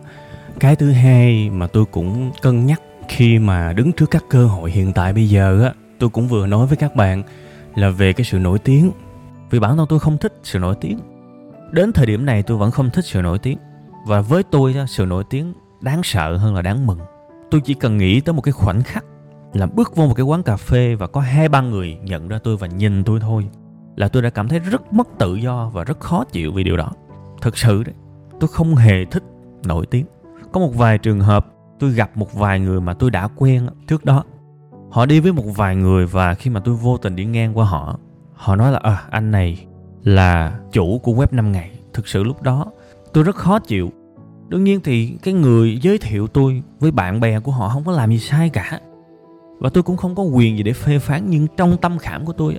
Cái 0.59 0.75
thứ 0.75 0.91
hai 0.91 1.49
mà 1.49 1.67
tôi 1.67 1.85
cũng 1.85 2.31
cân 2.41 2.65
nhắc 2.65 2.81
khi 3.07 3.39
mà 3.39 3.73
đứng 3.73 3.91
trước 3.91 4.11
các 4.11 4.23
cơ 4.29 4.45
hội 4.45 4.71
hiện 4.71 4.93
tại 4.93 5.13
bây 5.13 5.29
giờ 5.29 5.63
á, 5.63 5.73
tôi 5.99 6.09
cũng 6.09 6.27
vừa 6.27 6.47
nói 6.47 6.67
với 6.67 6.77
các 6.77 6.95
bạn 6.95 7.23
là 7.75 7.89
về 7.89 8.13
cái 8.13 8.25
sự 8.25 8.39
nổi 8.39 8.59
tiếng. 8.59 8.91
Vì 9.49 9.59
bản 9.59 9.77
thân 9.77 9.85
tôi 9.89 9.99
không 9.99 10.17
thích 10.17 10.39
sự 10.43 10.59
nổi 10.59 10.75
tiếng 10.81 10.99
đến 11.71 11.93
thời 11.93 12.05
điểm 12.05 12.25
này 12.25 12.43
tôi 12.43 12.57
vẫn 12.57 12.71
không 12.71 12.89
thích 12.89 13.05
sự 13.05 13.21
nổi 13.21 13.39
tiếng. 13.39 13.57
Và 14.05 14.21
với 14.21 14.43
tôi 14.43 14.75
sự 14.87 15.05
nổi 15.05 15.23
tiếng 15.29 15.53
đáng 15.81 16.03
sợ 16.03 16.37
hơn 16.37 16.55
là 16.55 16.61
đáng 16.61 16.87
mừng. 16.87 16.99
Tôi 17.51 17.61
chỉ 17.61 17.73
cần 17.73 17.97
nghĩ 17.97 18.21
tới 18.21 18.33
một 18.33 18.41
cái 18.41 18.51
khoảnh 18.51 18.83
khắc 18.83 19.05
là 19.53 19.65
bước 19.65 19.95
vô 19.95 20.07
một 20.07 20.13
cái 20.13 20.23
quán 20.23 20.43
cà 20.43 20.57
phê 20.57 20.95
và 20.95 21.07
có 21.07 21.21
hai 21.21 21.49
ba 21.49 21.61
người 21.61 21.97
nhận 22.03 22.27
ra 22.27 22.39
tôi 22.43 22.57
và 22.57 22.67
nhìn 22.67 23.03
tôi 23.03 23.19
thôi 23.19 23.47
là 23.95 24.07
tôi 24.07 24.21
đã 24.21 24.29
cảm 24.29 24.47
thấy 24.47 24.59
rất 24.59 24.93
mất 24.93 25.07
tự 25.19 25.35
do 25.35 25.69
và 25.73 25.83
rất 25.83 25.99
khó 25.99 26.23
chịu 26.23 26.51
vì 26.51 26.63
điều 26.63 26.77
đó. 26.77 26.91
Thực 27.41 27.57
sự 27.57 27.83
đấy 27.83 27.95
tôi 28.39 28.47
không 28.47 28.75
hề 28.75 29.05
thích 29.05 29.23
nổi 29.65 29.85
tiếng. 29.85 30.05
Có 30.51 30.59
một 30.59 30.71
vài 30.75 30.97
trường 30.97 31.19
hợp 31.19 31.47
tôi 31.79 31.91
gặp 31.91 32.17
một 32.17 32.33
vài 32.33 32.59
người 32.59 32.81
mà 32.81 32.93
tôi 32.93 33.11
đã 33.11 33.27
quen 33.35 33.67
trước 33.87 34.05
đó. 34.05 34.23
Họ 34.91 35.05
đi 35.05 35.19
với 35.19 35.33
một 35.33 35.45
vài 35.55 35.75
người 35.75 36.05
và 36.05 36.33
khi 36.33 36.49
mà 36.49 36.59
tôi 36.59 36.75
vô 36.75 36.97
tình 36.97 37.15
đi 37.15 37.25
ngang 37.25 37.57
qua 37.57 37.65
họ 37.65 37.99
họ 38.33 38.55
nói 38.55 38.71
là 38.71 38.79
à, 38.83 39.03
anh 39.09 39.31
này 39.31 39.65
là 40.03 40.59
chủ 40.71 40.99
của 40.99 41.11
web 41.11 41.27
5 41.31 41.51
ngày. 41.51 41.71
Thực 41.93 42.07
sự 42.07 42.23
lúc 42.23 42.41
đó, 42.41 42.65
tôi 43.13 43.23
rất 43.23 43.35
khó 43.35 43.59
chịu. 43.59 43.91
Đương 44.49 44.63
nhiên 44.63 44.79
thì 44.83 45.17
cái 45.23 45.33
người 45.33 45.79
giới 45.81 45.97
thiệu 45.97 46.27
tôi 46.27 46.63
với 46.79 46.91
bạn 46.91 47.19
bè 47.19 47.39
của 47.39 47.51
họ 47.51 47.69
không 47.69 47.83
có 47.83 47.91
làm 47.91 48.09
gì 48.09 48.19
sai 48.19 48.49
cả. 48.49 48.79
Và 49.59 49.69
tôi 49.69 49.83
cũng 49.83 49.97
không 49.97 50.15
có 50.15 50.23
quyền 50.23 50.57
gì 50.57 50.63
để 50.63 50.73
phê 50.73 50.99
phán, 50.99 51.23
nhưng 51.29 51.47
trong 51.57 51.77
tâm 51.77 51.97
khảm 51.97 52.25
của 52.25 52.33
tôi 52.33 52.55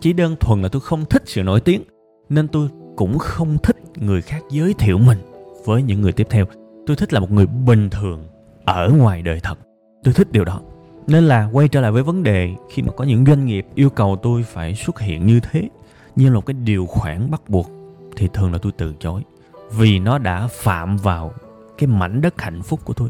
chỉ 0.00 0.12
đơn 0.12 0.36
thuần 0.40 0.62
là 0.62 0.68
tôi 0.68 0.80
không 0.80 1.04
thích 1.04 1.22
sự 1.26 1.42
nổi 1.42 1.60
tiếng, 1.60 1.82
nên 2.28 2.48
tôi 2.48 2.68
cũng 2.96 3.18
không 3.18 3.58
thích 3.58 3.76
người 3.96 4.22
khác 4.22 4.42
giới 4.50 4.74
thiệu 4.74 4.98
mình 4.98 5.18
với 5.64 5.82
những 5.82 6.00
người 6.00 6.12
tiếp 6.12 6.26
theo. 6.30 6.44
Tôi 6.86 6.96
thích 6.96 7.12
là 7.12 7.20
một 7.20 7.30
người 7.30 7.46
bình 7.46 7.90
thường 7.90 8.24
ở 8.64 8.90
ngoài 8.90 9.22
đời 9.22 9.40
thật. 9.42 9.58
Tôi 10.04 10.14
thích 10.14 10.32
điều 10.32 10.44
đó. 10.44 10.60
Nên 11.06 11.24
là 11.24 11.48
quay 11.52 11.68
trở 11.68 11.80
lại 11.80 11.90
với 11.92 12.02
vấn 12.02 12.22
đề 12.22 12.54
khi 12.70 12.82
mà 12.82 12.92
có 12.92 13.04
những 13.04 13.26
doanh 13.26 13.46
nghiệp 13.46 13.66
yêu 13.74 13.90
cầu 13.90 14.16
tôi 14.22 14.42
phải 14.42 14.74
xuất 14.74 15.00
hiện 15.00 15.26
như 15.26 15.40
thế 15.40 15.68
như 16.16 16.28
là 16.28 16.34
một 16.34 16.46
cái 16.46 16.54
điều 16.54 16.86
khoản 16.86 17.30
bắt 17.30 17.42
buộc 17.48 17.70
thì 18.16 18.28
thường 18.32 18.52
là 18.52 18.58
tôi 18.58 18.72
từ 18.72 18.94
chối. 19.00 19.22
Vì 19.70 19.98
nó 19.98 20.18
đã 20.18 20.48
phạm 20.50 20.96
vào 20.96 21.32
cái 21.78 21.86
mảnh 21.86 22.20
đất 22.20 22.40
hạnh 22.40 22.62
phúc 22.62 22.80
của 22.84 22.94
tôi. 22.94 23.08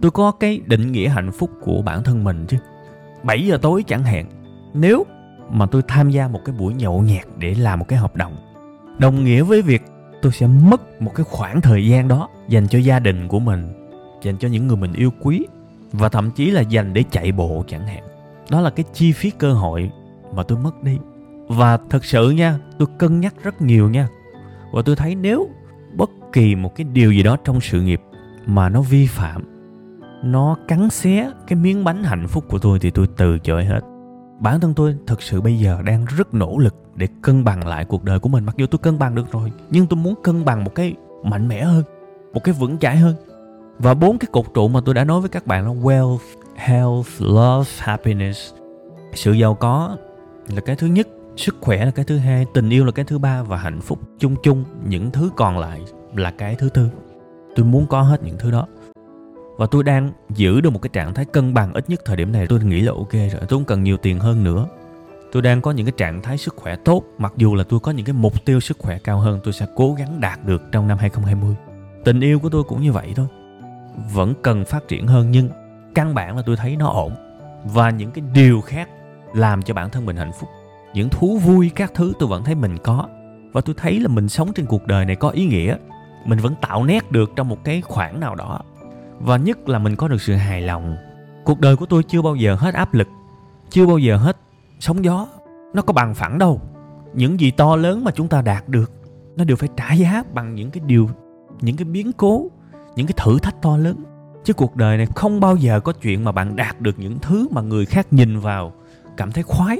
Tôi 0.00 0.10
có 0.10 0.30
cái 0.30 0.60
định 0.66 0.92
nghĩa 0.92 1.08
hạnh 1.08 1.32
phúc 1.32 1.50
của 1.60 1.82
bản 1.82 2.02
thân 2.02 2.24
mình 2.24 2.46
chứ. 2.48 2.56
7 3.22 3.46
giờ 3.46 3.58
tối 3.62 3.84
chẳng 3.86 4.04
hạn. 4.04 4.26
Nếu 4.74 5.06
mà 5.50 5.66
tôi 5.66 5.82
tham 5.88 6.10
gia 6.10 6.28
một 6.28 6.40
cái 6.44 6.54
buổi 6.58 6.74
nhậu 6.74 7.02
nhẹt 7.02 7.24
để 7.38 7.54
làm 7.54 7.78
một 7.78 7.88
cái 7.88 7.98
hợp 7.98 8.16
đồng 8.16 8.36
đồng 8.98 9.24
nghĩa 9.24 9.42
với 9.42 9.62
việc 9.62 9.82
tôi 10.22 10.32
sẽ 10.32 10.46
mất 10.46 11.02
một 11.02 11.12
cái 11.14 11.24
khoảng 11.24 11.60
thời 11.60 11.86
gian 11.86 12.08
đó 12.08 12.28
dành 12.48 12.68
cho 12.68 12.78
gia 12.78 12.98
đình 12.98 13.28
của 13.28 13.38
mình, 13.38 13.72
dành 14.22 14.36
cho 14.36 14.48
những 14.48 14.66
người 14.66 14.76
mình 14.76 14.92
yêu 14.92 15.10
quý, 15.20 15.46
và 15.92 16.08
thậm 16.08 16.30
chí 16.30 16.50
là 16.50 16.60
dành 16.60 16.94
để 16.94 17.04
chạy 17.10 17.32
bộ 17.32 17.64
chẳng 17.68 17.86
hạn. 17.86 18.02
Đó 18.50 18.60
là 18.60 18.70
cái 18.70 18.84
chi 18.92 19.12
phí 19.12 19.30
cơ 19.30 19.52
hội 19.52 19.90
mà 20.34 20.42
tôi 20.42 20.58
mất 20.58 20.82
đi 20.82 20.98
và 21.48 21.78
thật 21.90 22.04
sự 22.04 22.30
nha, 22.30 22.58
tôi 22.78 22.88
cân 22.98 23.20
nhắc 23.20 23.34
rất 23.42 23.62
nhiều 23.62 23.90
nha. 23.90 24.08
Và 24.72 24.82
tôi 24.82 24.96
thấy 24.96 25.14
nếu 25.14 25.48
bất 25.94 26.10
kỳ 26.32 26.54
một 26.54 26.74
cái 26.74 26.84
điều 26.92 27.12
gì 27.12 27.22
đó 27.22 27.36
trong 27.44 27.60
sự 27.60 27.80
nghiệp 27.80 28.00
mà 28.46 28.68
nó 28.68 28.80
vi 28.82 29.06
phạm, 29.06 29.44
nó 30.24 30.56
cắn 30.68 30.90
xé 30.90 31.30
cái 31.46 31.58
miếng 31.58 31.84
bánh 31.84 32.04
hạnh 32.04 32.28
phúc 32.28 32.44
của 32.48 32.58
tôi 32.58 32.78
thì 32.78 32.90
tôi 32.90 33.06
từ 33.16 33.38
chối 33.38 33.64
hết. 33.64 33.80
Bản 34.40 34.60
thân 34.60 34.74
tôi 34.74 34.96
thực 35.06 35.22
sự 35.22 35.40
bây 35.40 35.58
giờ 35.58 35.82
đang 35.84 36.04
rất 36.16 36.34
nỗ 36.34 36.58
lực 36.58 36.74
để 36.94 37.08
cân 37.22 37.44
bằng 37.44 37.66
lại 37.66 37.84
cuộc 37.84 38.04
đời 38.04 38.18
của 38.18 38.28
mình. 38.28 38.44
Mặc 38.44 38.56
dù 38.56 38.66
tôi 38.66 38.78
cân 38.78 38.98
bằng 38.98 39.14
được 39.14 39.32
rồi, 39.32 39.52
nhưng 39.70 39.86
tôi 39.86 39.96
muốn 39.96 40.14
cân 40.22 40.44
bằng 40.44 40.64
một 40.64 40.74
cái 40.74 40.94
mạnh 41.24 41.48
mẽ 41.48 41.64
hơn, 41.64 41.82
một 42.32 42.44
cái 42.44 42.54
vững 42.58 42.78
chãi 42.78 42.96
hơn. 42.96 43.14
Và 43.78 43.94
bốn 43.94 44.18
cái 44.18 44.28
cột 44.32 44.44
trụ 44.54 44.68
mà 44.68 44.80
tôi 44.84 44.94
đã 44.94 45.04
nói 45.04 45.20
với 45.20 45.28
các 45.28 45.46
bạn 45.46 45.66
là 45.66 45.72
wealth, 45.82 46.18
health, 46.56 47.08
love, 47.18 47.70
happiness. 47.78 48.54
Sự 49.14 49.32
giàu 49.32 49.54
có 49.54 49.96
là 50.48 50.60
cái 50.60 50.76
thứ 50.76 50.86
nhất 50.86 51.08
sức 51.36 51.56
khỏe 51.60 51.84
là 51.84 51.90
cái 51.90 52.04
thứ 52.04 52.18
hai, 52.18 52.46
tình 52.54 52.70
yêu 52.70 52.84
là 52.84 52.92
cái 52.92 53.04
thứ 53.04 53.18
ba 53.18 53.42
và 53.42 53.56
hạnh 53.56 53.80
phúc 53.80 53.98
chung 54.18 54.36
chung. 54.42 54.64
Những 54.86 55.10
thứ 55.10 55.30
còn 55.36 55.58
lại 55.58 55.80
là 56.14 56.30
cái 56.30 56.54
thứ 56.54 56.68
tư. 56.68 56.88
Tôi 57.56 57.66
muốn 57.66 57.86
có 57.86 58.02
hết 58.02 58.22
những 58.22 58.36
thứ 58.38 58.50
đó. 58.50 58.66
Và 59.56 59.66
tôi 59.70 59.84
đang 59.84 60.12
giữ 60.30 60.60
được 60.60 60.70
một 60.70 60.82
cái 60.82 60.90
trạng 60.92 61.14
thái 61.14 61.24
cân 61.24 61.54
bằng 61.54 61.72
ít 61.72 61.90
nhất 61.90 62.00
thời 62.04 62.16
điểm 62.16 62.32
này. 62.32 62.46
Tôi 62.46 62.64
nghĩ 62.64 62.80
là 62.80 62.92
ok 62.92 63.12
rồi, 63.12 63.28
tôi 63.30 63.46
không 63.48 63.64
cần 63.64 63.82
nhiều 63.82 63.96
tiền 63.96 64.18
hơn 64.18 64.44
nữa. 64.44 64.66
Tôi 65.32 65.42
đang 65.42 65.60
có 65.60 65.70
những 65.70 65.86
cái 65.86 65.94
trạng 65.96 66.22
thái 66.22 66.38
sức 66.38 66.56
khỏe 66.56 66.76
tốt. 66.76 67.02
Mặc 67.18 67.32
dù 67.36 67.54
là 67.54 67.64
tôi 67.64 67.80
có 67.80 67.92
những 67.92 68.06
cái 68.06 68.12
mục 68.12 68.44
tiêu 68.44 68.60
sức 68.60 68.78
khỏe 68.78 68.98
cao 68.98 69.20
hơn, 69.20 69.40
tôi 69.44 69.52
sẽ 69.52 69.66
cố 69.76 69.94
gắng 69.94 70.20
đạt 70.20 70.46
được 70.46 70.62
trong 70.72 70.88
năm 70.88 70.98
2020 70.98 71.56
tình 72.04 72.20
yêu 72.20 72.38
của 72.38 72.48
tôi 72.48 72.64
cũng 72.64 72.82
như 72.82 72.92
vậy 72.92 73.12
thôi. 73.16 73.26
Vẫn 74.12 74.34
cần 74.42 74.64
phát 74.64 74.88
triển 74.88 75.06
hơn, 75.06 75.30
nhưng 75.30 75.48
căn 75.94 76.14
bản 76.14 76.36
là 76.36 76.42
tôi 76.46 76.56
thấy 76.56 76.76
nó 76.76 76.88
ổn. 76.88 77.12
Và 77.64 77.90
những 77.90 78.10
cái 78.10 78.24
điều 78.34 78.60
khác 78.60 78.88
làm 79.34 79.62
cho 79.62 79.74
bản 79.74 79.90
thân 79.90 80.06
mình 80.06 80.16
hạnh 80.16 80.32
phúc 80.40 80.48
những 80.94 81.08
thú 81.08 81.38
vui 81.38 81.70
các 81.74 81.94
thứ 81.94 82.12
tôi 82.18 82.28
vẫn 82.28 82.44
thấy 82.44 82.54
mình 82.54 82.76
có. 82.84 83.08
Và 83.52 83.60
tôi 83.60 83.74
thấy 83.78 84.00
là 84.00 84.08
mình 84.08 84.28
sống 84.28 84.52
trên 84.52 84.66
cuộc 84.66 84.86
đời 84.86 85.04
này 85.04 85.16
có 85.16 85.28
ý 85.28 85.46
nghĩa. 85.46 85.76
Mình 86.24 86.38
vẫn 86.38 86.54
tạo 86.60 86.84
nét 86.84 87.12
được 87.12 87.30
trong 87.36 87.48
một 87.48 87.64
cái 87.64 87.80
khoảng 87.80 88.20
nào 88.20 88.34
đó. 88.34 88.60
Và 89.20 89.36
nhất 89.36 89.68
là 89.68 89.78
mình 89.78 89.96
có 89.96 90.08
được 90.08 90.22
sự 90.22 90.34
hài 90.34 90.60
lòng. 90.60 90.96
Cuộc 91.44 91.60
đời 91.60 91.76
của 91.76 91.86
tôi 91.86 92.02
chưa 92.02 92.22
bao 92.22 92.34
giờ 92.34 92.54
hết 92.54 92.74
áp 92.74 92.94
lực. 92.94 93.08
Chưa 93.70 93.86
bao 93.86 93.98
giờ 93.98 94.16
hết 94.16 94.36
sóng 94.80 95.04
gió. 95.04 95.26
Nó 95.74 95.82
có 95.82 95.92
bằng 95.92 96.14
phẳng 96.14 96.38
đâu. 96.38 96.60
Những 97.14 97.40
gì 97.40 97.50
to 97.50 97.76
lớn 97.76 98.04
mà 98.04 98.10
chúng 98.10 98.28
ta 98.28 98.42
đạt 98.42 98.68
được, 98.68 98.92
nó 99.36 99.44
đều 99.44 99.56
phải 99.56 99.68
trả 99.76 99.92
giá 99.92 100.22
bằng 100.34 100.54
những 100.54 100.70
cái 100.70 100.82
điều, 100.86 101.10
những 101.60 101.76
cái 101.76 101.84
biến 101.84 102.12
cố, 102.12 102.46
những 102.96 103.06
cái 103.06 103.14
thử 103.16 103.38
thách 103.38 103.62
to 103.62 103.76
lớn. 103.76 103.96
Chứ 104.44 104.52
cuộc 104.52 104.76
đời 104.76 104.96
này 104.96 105.06
không 105.06 105.40
bao 105.40 105.56
giờ 105.56 105.80
có 105.80 105.92
chuyện 105.92 106.24
mà 106.24 106.32
bạn 106.32 106.56
đạt 106.56 106.80
được 106.80 106.98
những 106.98 107.18
thứ 107.18 107.48
mà 107.50 107.60
người 107.60 107.86
khác 107.86 108.12
nhìn 108.12 108.38
vào, 108.38 108.72
cảm 109.16 109.32
thấy 109.32 109.42
khoái 109.42 109.78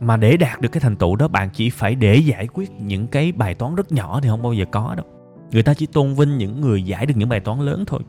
mà 0.00 0.16
để 0.16 0.36
đạt 0.36 0.60
được 0.60 0.68
cái 0.68 0.80
thành 0.80 0.96
tựu 0.96 1.16
đó, 1.16 1.28
bạn 1.28 1.50
chỉ 1.52 1.70
phải 1.70 1.94
để 1.94 2.16
giải 2.16 2.46
quyết 2.46 2.70
những 2.80 3.06
cái 3.06 3.32
bài 3.32 3.54
toán 3.54 3.74
rất 3.74 3.92
nhỏ 3.92 4.20
thì 4.22 4.28
không 4.28 4.42
bao 4.42 4.52
giờ 4.52 4.64
có 4.70 4.94
đâu. 4.96 5.06
Người 5.50 5.62
ta 5.62 5.74
chỉ 5.74 5.86
tôn 5.86 6.14
vinh 6.14 6.38
những 6.38 6.60
người 6.60 6.82
giải 6.82 7.06
được 7.06 7.14
những 7.16 7.28
bài 7.28 7.40
toán 7.40 7.60
lớn 7.60 7.84
thôi. 7.86 8.00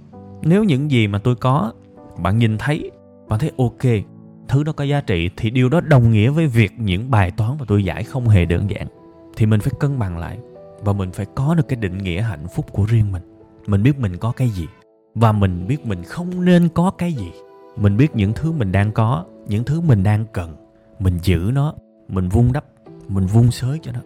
Nếu 0.41 0.63
những 0.63 0.91
gì 0.91 1.07
mà 1.07 1.19
tôi 1.19 1.35
có, 1.35 1.73
bạn 2.17 2.37
nhìn 2.37 2.57
thấy, 2.57 2.91
bạn 3.29 3.39
thấy 3.39 3.51
ok, 3.57 4.05
thứ 4.47 4.63
đó 4.63 4.71
có 4.71 4.83
giá 4.83 5.01
trị 5.01 5.29
thì 5.37 5.49
điều 5.49 5.69
đó 5.69 5.81
đồng 5.81 6.11
nghĩa 6.11 6.29
với 6.29 6.47
việc 6.47 6.71
những 6.77 7.11
bài 7.11 7.31
toán 7.31 7.51
mà 7.59 7.65
tôi 7.67 7.83
giải 7.83 8.03
không 8.03 8.27
hề 8.27 8.45
đơn 8.45 8.69
giản. 8.69 8.87
Thì 9.35 9.45
mình 9.45 9.59
phải 9.59 9.73
cân 9.79 9.99
bằng 9.99 10.17
lại 10.17 10.37
và 10.79 10.93
mình 10.93 11.11
phải 11.11 11.25
có 11.35 11.55
được 11.55 11.67
cái 11.67 11.75
định 11.75 11.97
nghĩa 11.97 12.21
hạnh 12.21 12.47
phúc 12.55 12.65
của 12.71 12.85
riêng 12.85 13.11
mình. 13.11 13.23
Mình 13.67 13.83
biết 13.83 13.99
mình 13.99 14.17
có 14.17 14.31
cái 14.31 14.49
gì 14.49 14.67
và 15.15 15.31
mình 15.31 15.67
biết 15.67 15.85
mình 15.85 16.03
không 16.03 16.45
nên 16.45 16.69
có 16.69 16.91
cái 16.91 17.13
gì. 17.13 17.31
Mình 17.77 17.97
biết 17.97 18.15
những 18.15 18.33
thứ 18.33 18.51
mình 18.51 18.71
đang 18.71 18.91
có, 18.91 19.25
những 19.47 19.63
thứ 19.63 19.81
mình 19.81 20.03
đang 20.03 20.25
cần 20.33 20.55
mình 20.99 21.17
giữ 21.23 21.51
nó, 21.53 21.73
mình 22.07 22.29
vun 22.29 22.51
đắp, 22.53 22.65
mình 23.07 23.25
vun 23.25 23.51
sới 23.51 23.79
cho 23.83 23.91
nó. 23.91 23.99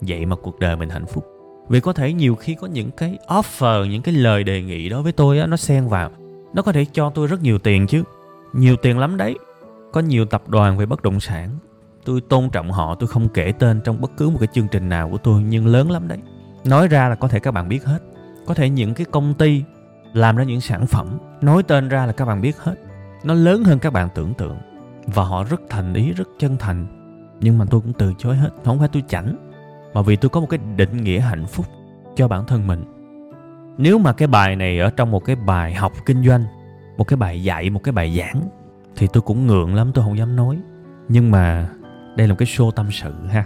Vậy 0.00 0.26
mà 0.26 0.36
cuộc 0.36 0.58
đời 0.58 0.76
mình 0.76 0.88
hạnh 0.88 1.06
phúc. 1.06 1.26
Vì 1.68 1.80
có 1.80 1.92
thể 1.92 2.12
nhiều 2.12 2.34
khi 2.34 2.54
có 2.54 2.66
những 2.66 2.90
cái 2.90 3.18
offer, 3.26 3.84
những 3.84 4.02
cái 4.02 4.14
lời 4.14 4.44
đề 4.44 4.62
nghị 4.62 4.88
đối 4.88 5.02
với 5.02 5.12
tôi 5.12 5.38
á, 5.38 5.46
nó 5.46 5.56
xen 5.56 5.88
vào. 5.88 6.10
Nó 6.54 6.62
có 6.62 6.72
thể 6.72 6.86
cho 6.92 7.10
tôi 7.10 7.26
rất 7.26 7.42
nhiều 7.42 7.58
tiền 7.58 7.86
chứ. 7.86 8.02
Nhiều 8.52 8.76
tiền 8.76 8.98
lắm 8.98 9.16
đấy. 9.16 9.38
Có 9.92 10.00
nhiều 10.00 10.24
tập 10.24 10.48
đoàn 10.48 10.78
về 10.78 10.86
bất 10.86 11.02
động 11.02 11.20
sản. 11.20 11.50
Tôi 12.04 12.20
tôn 12.20 12.50
trọng 12.50 12.70
họ, 12.70 12.94
tôi 12.94 13.08
không 13.08 13.28
kể 13.28 13.52
tên 13.58 13.80
trong 13.84 14.00
bất 14.00 14.10
cứ 14.16 14.30
một 14.30 14.36
cái 14.40 14.48
chương 14.52 14.68
trình 14.68 14.88
nào 14.88 15.10
của 15.10 15.18
tôi, 15.18 15.42
nhưng 15.42 15.66
lớn 15.66 15.90
lắm 15.90 16.08
đấy. 16.08 16.18
Nói 16.64 16.88
ra 16.88 17.08
là 17.08 17.14
có 17.14 17.28
thể 17.28 17.40
các 17.40 17.50
bạn 17.50 17.68
biết 17.68 17.84
hết. 17.84 17.98
Có 18.46 18.54
thể 18.54 18.70
những 18.70 18.94
cái 18.94 19.06
công 19.10 19.34
ty 19.34 19.62
làm 20.12 20.36
ra 20.36 20.44
những 20.44 20.60
sản 20.60 20.86
phẩm, 20.86 21.18
nói 21.40 21.62
tên 21.62 21.88
ra 21.88 22.06
là 22.06 22.12
các 22.12 22.24
bạn 22.24 22.40
biết 22.40 22.58
hết. 22.58 22.74
Nó 23.24 23.34
lớn 23.34 23.64
hơn 23.64 23.78
các 23.78 23.92
bạn 23.92 24.08
tưởng 24.14 24.34
tượng 24.34 24.56
và 25.14 25.24
họ 25.24 25.44
rất 25.44 25.60
thành 25.68 25.94
ý, 25.94 26.12
rất 26.12 26.28
chân 26.38 26.56
thành. 26.56 26.86
Nhưng 27.40 27.58
mà 27.58 27.64
tôi 27.70 27.80
cũng 27.80 27.92
từ 27.92 28.12
chối 28.18 28.36
hết, 28.36 28.50
không 28.64 28.78
phải 28.78 28.88
tôi 28.88 29.02
chảnh, 29.08 29.36
mà 29.94 30.02
vì 30.02 30.16
tôi 30.16 30.28
có 30.28 30.40
một 30.40 30.46
cái 30.50 30.60
định 30.76 30.96
nghĩa 30.96 31.20
hạnh 31.20 31.46
phúc 31.46 31.66
cho 32.16 32.28
bản 32.28 32.46
thân 32.46 32.66
mình. 32.66 32.84
Nếu 33.78 33.98
mà 33.98 34.12
cái 34.12 34.28
bài 34.28 34.56
này 34.56 34.78
ở 34.78 34.90
trong 34.90 35.10
một 35.10 35.24
cái 35.24 35.36
bài 35.36 35.74
học 35.74 35.92
kinh 36.06 36.26
doanh, 36.26 36.44
một 36.96 37.04
cái 37.04 37.16
bài 37.16 37.42
dạy, 37.42 37.70
một 37.70 37.82
cái 37.82 37.92
bài 37.92 38.18
giảng, 38.18 38.48
thì 38.96 39.06
tôi 39.12 39.22
cũng 39.22 39.46
ngượng 39.46 39.74
lắm, 39.74 39.90
tôi 39.94 40.04
không 40.04 40.18
dám 40.18 40.36
nói. 40.36 40.58
Nhưng 41.08 41.30
mà 41.30 41.68
đây 42.16 42.28
là 42.28 42.32
một 42.32 42.36
cái 42.38 42.46
show 42.46 42.70
tâm 42.70 42.86
sự 42.90 43.14
ha. 43.26 43.44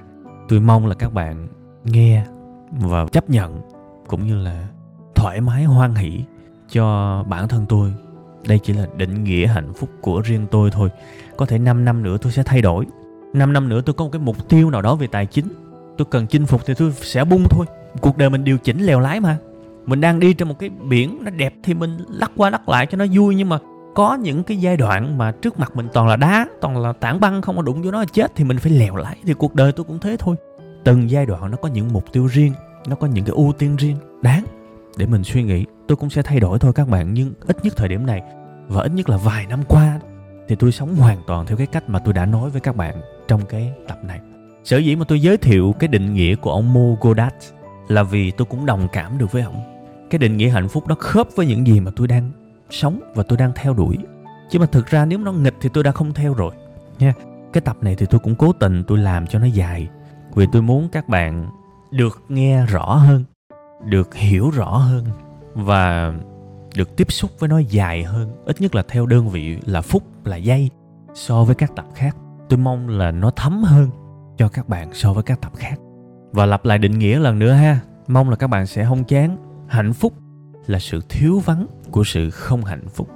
Tôi 0.49 0.61
mong 0.61 0.87
là 0.87 0.95
các 0.95 1.13
bạn 1.13 1.49
nghe 1.85 2.25
và 2.71 3.07
chấp 3.13 3.31
nhận, 3.31 3.61
cũng 4.07 4.27
như 4.27 4.43
là 4.43 4.69
thoải 5.15 5.41
mái 5.41 5.65
hoan 5.65 5.95
hỷ 5.95 6.25
cho 6.69 7.25
bản 7.29 7.49
thân 7.49 7.67
tôi 7.69 7.95
đây 8.47 8.59
chỉ 8.59 8.73
là 8.73 8.87
định 8.97 9.25
nghĩa 9.25 9.47
hạnh 9.47 9.73
phúc 9.73 9.91
của 10.01 10.21
riêng 10.21 10.47
tôi 10.51 10.71
thôi. 10.71 10.89
Có 11.37 11.47
thể 11.47 11.59
5 11.59 11.85
năm 11.85 12.03
nữa 12.03 12.17
tôi 12.23 12.33
sẽ 12.33 12.43
thay 12.43 12.63
đổi. 12.63 12.87
5 13.33 13.53
năm 13.53 13.69
nữa 13.69 13.81
tôi 13.87 13.95
có 13.95 14.05
một 14.05 14.11
cái 14.13 14.21
mục 14.21 14.49
tiêu 14.49 14.71
nào 14.71 14.83
đó 14.83 14.95
về 14.95 15.07
tài 15.07 15.27
chính. 15.27 15.49
Tôi 15.97 16.07
cần 16.11 16.27
chinh 16.27 16.47
phục 16.47 16.67
thì 16.67 16.75
tôi 16.75 16.93
sẽ 16.93 17.25
bung 17.25 17.45
thôi. 17.51 17.67
Cuộc 18.01 18.17
đời 18.17 18.31
mình 18.31 18.45
điều 18.45 18.59
chỉnh 18.59 18.81
lèo 18.81 19.01
lái 19.01 19.21
mà. 19.21 19.37
Mình 19.87 20.01
đang 20.01 20.21
đi 20.21 20.35
trên 20.35 20.49
một 20.49 20.59
cái 20.59 20.69
biển 20.69 21.19
nó 21.23 21.31
đẹp 21.31 21.55
thì 21.63 21.75
mình 21.75 21.99
lắc 22.09 22.33
qua 22.37 22.51
lắc 22.51 22.69
lại 22.69 22.87
cho 22.87 22.99
nó 22.99 23.05
vui, 23.13 23.35
nhưng 23.35 23.49
mà 23.49 23.59
có 23.95 24.15
những 24.15 24.43
cái 24.43 24.57
giai 24.57 24.77
đoạn 24.77 25.19
mà 25.19 25.33
trước 25.33 25.59
mặt 25.59 25.77
mình 25.77 25.89
toàn 25.93 26.09
là 26.09 26.17
đá, 26.17 26.47
toàn 26.61 26.79
là 26.79 26.93
tảng 26.93 27.21
băng 27.21 27.43
không 27.43 27.57
có 27.57 27.63
đụng 27.63 27.83
vô 27.83 27.91
nó 27.91 27.99
là 27.99 28.05
chết 28.13 28.33
thì 28.37 28.45
mình 28.45 28.59
phải 28.59 28.73
lèo 28.73 28.97
lái. 28.97 29.17
Thì 29.25 29.35
cuộc 29.35 29.55
đời 29.55 29.73
tôi 29.73 29.85
cũng 29.85 29.99
thế 29.99 30.17
thôi. 30.19 30.37
Từng 30.85 31.11
giai 31.11 31.27
đoạn 31.27 31.51
nó 31.51 31.57
có 31.57 31.69
những 31.69 31.93
mục 31.93 32.13
tiêu 32.13 32.27
riêng, 32.27 32.53
nó 32.87 32.97
có 32.97 33.07
những 33.07 33.25
cái 33.25 33.35
ưu 33.35 33.53
tiên 33.59 33.77
riêng. 33.77 33.97
Đáng 34.23 34.45
để 34.97 35.07
mình 35.07 35.25
suy 35.25 35.43
nghĩ. 35.43 35.65
Tôi 35.89 35.97
cũng 35.97 36.11
sẽ 36.11 36.23
thay 36.23 36.41
đổi 36.41 36.59
thôi 36.59 36.73
các 36.73 36.89
bạn, 36.89 37.15
nhưng 37.15 37.35
ít 37.47 37.65
nhất 37.65 37.75
thời 37.77 37.89
điểm 37.89 38.07
này 38.07 38.23
và 38.69 38.83
ít 38.83 38.93
nhất 38.93 39.09
là 39.09 39.17
vài 39.17 39.47
năm 39.47 39.61
qua 39.69 40.01
thì 40.49 40.57
tôi 40.57 40.73
sống 40.73 40.97
hoàn 40.97 41.19
toàn 41.27 41.47
theo 41.47 41.57
cái 41.57 41.67
cách 41.67 41.89
mà 41.89 41.99
tôi 41.99 42.15
đã 42.15 42.27
nói 42.27 42.51
với 42.51 42.61
các 42.61 42.77
bạn 42.77 43.01
trong 43.29 43.41
cái 43.49 43.73
tập 43.89 43.99
này. 44.05 44.21
Sở 44.65 44.79
dĩ 44.79 44.97
mà 44.97 45.05
tôi 45.09 45.21
giới 45.21 45.37
thiệu 45.37 45.75
cái 45.79 45.89
định 45.89 46.15
nghĩa 46.15 46.35
của 46.35 46.51
ông 46.51 46.73
Mo 46.73 46.97
Godat 47.01 47.35
là 47.89 48.03
vì 48.03 48.31
tôi 48.31 48.47
cũng 48.51 48.67
đồng 48.67 48.89
cảm 48.93 49.19
được 49.19 49.33
với 49.33 49.43
ông. 49.43 49.63
Cái 50.11 50.19
định 50.19 50.37
nghĩa 50.37 50.49
hạnh 50.49 50.69
phúc 50.69 50.87
đó 50.87 50.97
khớp 50.99 51.29
với 51.37 51.47
những 51.47 51.67
gì 51.67 51.81
mà 51.81 51.91
tôi 51.97 52.07
đang 52.07 52.31
sống 52.71 53.01
và 53.15 53.23
tôi 53.23 53.39
đang 53.39 53.53
theo 53.55 53.75
đuổi. 53.75 53.99
Chứ 54.51 54.59
mà 54.59 54.67
thực 54.67 54.87
ra 54.87 55.05
nếu 55.05 55.19
nó 55.19 55.33
nghịch 55.33 55.55
thì 55.61 55.69
tôi 55.73 55.85
đã 55.85 55.93
không 55.93 56.13
theo 56.13 56.35
rồi, 56.35 56.55
nha. 56.99 57.15
Cái 57.53 57.61
tập 57.61 57.77
này 57.81 57.97
thì 57.97 58.07
tôi 58.07 58.21
cũng 58.21 58.35
cố 58.35 58.53
tình 58.53 58.85
tôi 58.87 58.99
làm 58.99 59.27
cho 59.27 59.39
nó 59.39 59.47
dài, 59.47 59.89
vì 60.35 60.47
tôi 60.53 60.63
muốn 60.63 60.89
các 60.93 61.09
bạn 61.09 61.51
được 61.91 62.23
nghe 62.29 62.67
rõ 62.67 62.95
hơn 62.95 63.25
được 63.85 64.15
hiểu 64.15 64.51
rõ 64.51 64.77
hơn 64.77 65.05
và 65.55 66.15
được 66.77 66.97
tiếp 66.97 67.13
xúc 67.13 67.31
với 67.39 67.49
nó 67.49 67.59
dài 67.59 68.03
hơn, 68.03 68.31
ít 68.45 68.61
nhất 68.61 68.75
là 68.75 68.83
theo 68.89 69.07
đơn 69.07 69.29
vị 69.29 69.59
là 69.67 69.81
phút 69.81 70.03
là 70.25 70.37
giây 70.37 70.71
so 71.15 71.45
với 71.45 71.55
các 71.55 71.77
tập 71.77 71.87
khác. 71.95 72.17
Tôi 72.49 72.59
mong 72.59 72.89
là 72.89 73.11
nó 73.11 73.31
thấm 73.31 73.63
hơn 73.63 73.91
cho 74.37 74.49
các 74.49 74.69
bạn 74.69 74.89
so 74.93 75.13
với 75.13 75.23
các 75.23 75.41
tập 75.41 75.53
khác. 75.57 75.81
Và 76.33 76.47
lặp 76.47 76.65
lại 76.65 76.79
định 76.79 76.99
nghĩa 76.99 77.19
lần 77.19 77.39
nữa 77.39 77.53
ha, 77.53 77.81
mong 78.09 78.31
là 78.31 78.37
các 78.37 78.47
bạn 78.47 78.67
sẽ 78.67 78.85
không 78.85 79.05
chán. 79.05 79.37
Hạnh 79.69 79.93
phúc 79.93 80.13
là 80.67 80.79
sự 80.79 81.01
thiếu 81.09 81.39
vắng 81.39 81.67
của 81.91 82.05
sự 82.05 82.31
không 82.31 82.65
hạnh 82.65 82.89
phúc. 82.89 83.09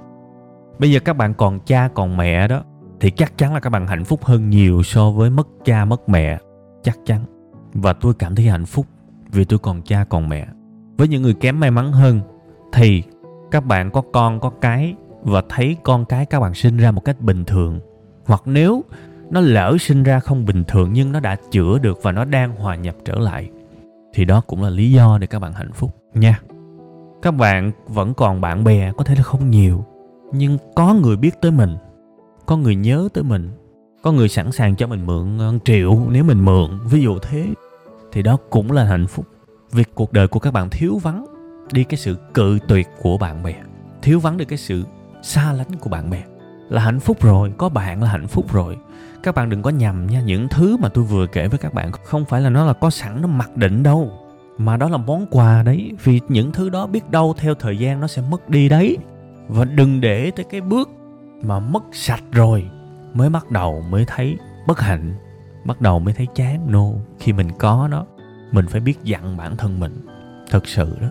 Bây 0.79 0.91
giờ 0.91 0.99
các 0.99 1.17
bạn 1.17 1.33
còn 1.33 1.59
cha, 1.59 1.89
còn 1.93 2.17
mẹ 2.17 2.47
đó, 2.47 2.63
thì 2.99 3.11
chắc 3.11 3.37
chắn 3.37 3.53
là 3.53 3.59
các 3.59 3.69
bạn 3.69 3.87
hạnh 3.87 4.03
phúc 4.03 4.25
hơn 4.25 4.49
nhiều 4.49 4.83
so 4.83 5.11
với 5.11 5.29
mất 5.29 5.47
cha, 5.65 5.85
mất 5.85 6.09
mẹ, 6.09 6.39
chắc 6.83 6.97
chắn. 7.05 7.25
Và 7.73 7.93
tôi 7.93 8.13
cảm 8.13 8.35
thấy 8.35 8.45
hạnh 8.45 8.65
phúc 8.65 8.85
vì 9.31 9.45
tôi 9.45 9.59
còn 9.59 9.81
cha, 9.81 10.05
còn 10.09 10.29
mẹ 10.29 10.47
với 10.97 11.07
những 11.07 11.21
người 11.21 11.33
kém 11.33 11.59
may 11.59 11.71
mắn 11.71 11.91
hơn, 11.91 12.19
thì 12.73 13.03
các 13.51 13.65
bạn 13.65 13.91
có 13.91 14.01
con, 14.13 14.39
có 14.39 14.49
cái 14.49 14.95
và 15.21 15.41
thấy 15.49 15.77
con 15.83 16.05
cái 16.05 16.25
các 16.25 16.39
bạn 16.39 16.53
sinh 16.53 16.77
ra 16.77 16.91
một 16.91 17.05
cách 17.05 17.21
bình 17.21 17.45
thường. 17.45 17.79
Hoặc 18.25 18.41
nếu 18.45 18.83
nó 19.29 19.41
lỡ 19.41 19.77
sinh 19.79 20.03
ra 20.03 20.19
không 20.19 20.45
bình 20.45 20.63
thường 20.67 20.89
nhưng 20.93 21.11
nó 21.11 21.19
đã 21.19 21.35
chữa 21.51 21.79
được 21.79 21.99
và 22.03 22.11
nó 22.11 22.25
đang 22.25 22.55
hòa 22.55 22.75
nhập 22.75 22.95
trở 23.05 23.15
lại, 23.15 23.49
thì 24.13 24.25
đó 24.25 24.41
cũng 24.47 24.63
là 24.63 24.69
lý 24.69 24.91
do 24.91 25.17
để 25.17 25.27
các 25.27 25.39
bạn 25.39 25.53
hạnh 25.53 25.71
phúc 25.73 25.95
nha. 26.13 26.39
Các 27.21 27.31
bạn 27.31 27.71
vẫn 27.87 28.13
còn 28.13 28.41
bạn 28.41 28.63
bè, 28.63 28.91
có 28.97 29.03
thể 29.03 29.15
là 29.15 29.23
không 29.23 29.49
nhiều, 29.49 29.85
nhưng 30.31 30.57
có 30.75 30.93
người 30.93 31.17
biết 31.17 31.41
tới 31.41 31.51
mình, 31.51 31.75
có 32.45 32.57
người 32.57 32.75
nhớ 32.75 33.09
tới 33.13 33.23
mình, 33.23 33.51
có 34.03 34.11
người 34.11 34.29
sẵn 34.29 34.51
sàng 34.51 34.75
cho 34.75 34.87
mình 34.87 35.05
mượn 35.05 35.37
ờ, 35.37 35.53
triệu 35.65 35.99
nếu 36.09 36.23
mình 36.23 36.45
mượn, 36.45 36.79
ví 36.89 37.01
dụ 37.01 37.19
thế, 37.19 37.45
thì 38.11 38.21
đó 38.21 38.37
cũng 38.49 38.71
là 38.71 38.83
hạnh 38.83 39.07
phúc 39.07 39.25
việc 39.71 39.89
cuộc 39.95 40.13
đời 40.13 40.27
của 40.27 40.39
các 40.39 40.53
bạn 40.53 40.69
thiếu 40.69 40.97
vắng 40.97 41.25
đi 41.71 41.83
cái 41.83 41.97
sự 41.97 42.17
cự 42.33 42.59
tuyệt 42.67 42.87
của 43.01 43.17
bạn 43.17 43.43
bè, 43.43 43.55
thiếu 44.01 44.19
vắng 44.19 44.37
đi 44.37 44.45
cái 44.45 44.57
sự 44.57 44.83
xa 45.21 45.53
lánh 45.53 45.75
của 45.79 45.89
bạn 45.89 46.09
bè 46.09 46.23
là 46.69 46.81
hạnh 46.81 46.99
phúc 46.99 47.21
rồi, 47.21 47.53
có 47.57 47.69
bạn 47.69 48.03
là 48.03 48.09
hạnh 48.09 48.27
phúc 48.27 48.53
rồi. 48.53 48.77
Các 49.23 49.35
bạn 49.35 49.49
đừng 49.49 49.61
có 49.61 49.69
nhầm 49.69 50.07
nha, 50.07 50.21
những 50.21 50.47
thứ 50.49 50.77
mà 50.77 50.89
tôi 50.89 51.03
vừa 51.03 51.27
kể 51.27 51.47
với 51.47 51.59
các 51.59 51.73
bạn 51.73 51.91
không 51.91 52.25
phải 52.25 52.41
là 52.41 52.49
nó 52.49 52.65
là 52.65 52.73
có 52.73 52.89
sẵn 52.89 53.21
nó 53.21 53.27
mặc 53.27 53.57
định 53.57 53.83
đâu, 53.83 54.11
mà 54.57 54.77
đó 54.77 54.89
là 54.89 54.97
món 54.97 55.25
quà 55.31 55.63
đấy, 55.63 55.91
vì 56.03 56.21
những 56.27 56.51
thứ 56.51 56.69
đó 56.69 56.87
biết 56.87 57.09
đâu 57.09 57.33
theo 57.37 57.55
thời 57.55 57.77
gian 57.77 57.99
nó 57.99 58.07
sẽ 58.07 58.21
mất 58.29 58.49
đi 58.49 58.69
đấy. 58.69 58.97
Và 59.47 59.65
đừng 59.65 60.01
để 60.01 60.31
tới 60.31 60.45
cái 60.49 60.61
bước 60.61 60.89
mà 61.41 61.59
mất 61.59 61.83
sạch 61.91 62.23
rồi 62.31 62.69
mới 63.13 63.29
bắt 63.29 63.51
đầu 63.51 63.83
mới 63.89 64.05
thấy 64.07 64.37
bất 64.67 64.79
hạnh, 64.79 65.13
bắt 65.65 65.81
đầu 65.81 65.99
mới 65.99 66.13
thấy 66.13 66.27
chán 66.35 66.71
no 66.71 66.85
khi 67.19 67.33
mình 67.33 67.51
có 67.59 67.87
nó 67.91 68.05
mình 68.51 68.67
phải 68.67 68.81
biết 68.81 69.03
dặn 69.03 69.37
bản 69.37 69.57
thân 69.57 69.79
mình. 69.79 70.05
Thật 70.49 70.67
sự 70.67 70.97
đó. 71.01 71.07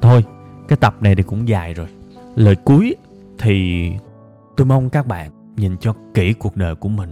Thôi 0.00 0.24
cái 0.68 0.76
tập 0.76 0.96
này 1.00 1.14
thì 1.14 1.22
cũng 1.22 1.48
dài 1.48 1.74
rồi. 1.74 1.86
Lời 2.36 2.56
cuối 2.56 2.94
thì 3.38 3.90
tôi 4.56 4.66
mong 4.66 4.90
các 4.90 5.06
bạn 5.06 5.30
nhìn 5.56 5.76
cho 5.80 5.94
kỹ 6.14 6.32
cuộc 6.32 6.56
đời 6.56 6.74
của 6.74 6.88
mình 6.88 7.10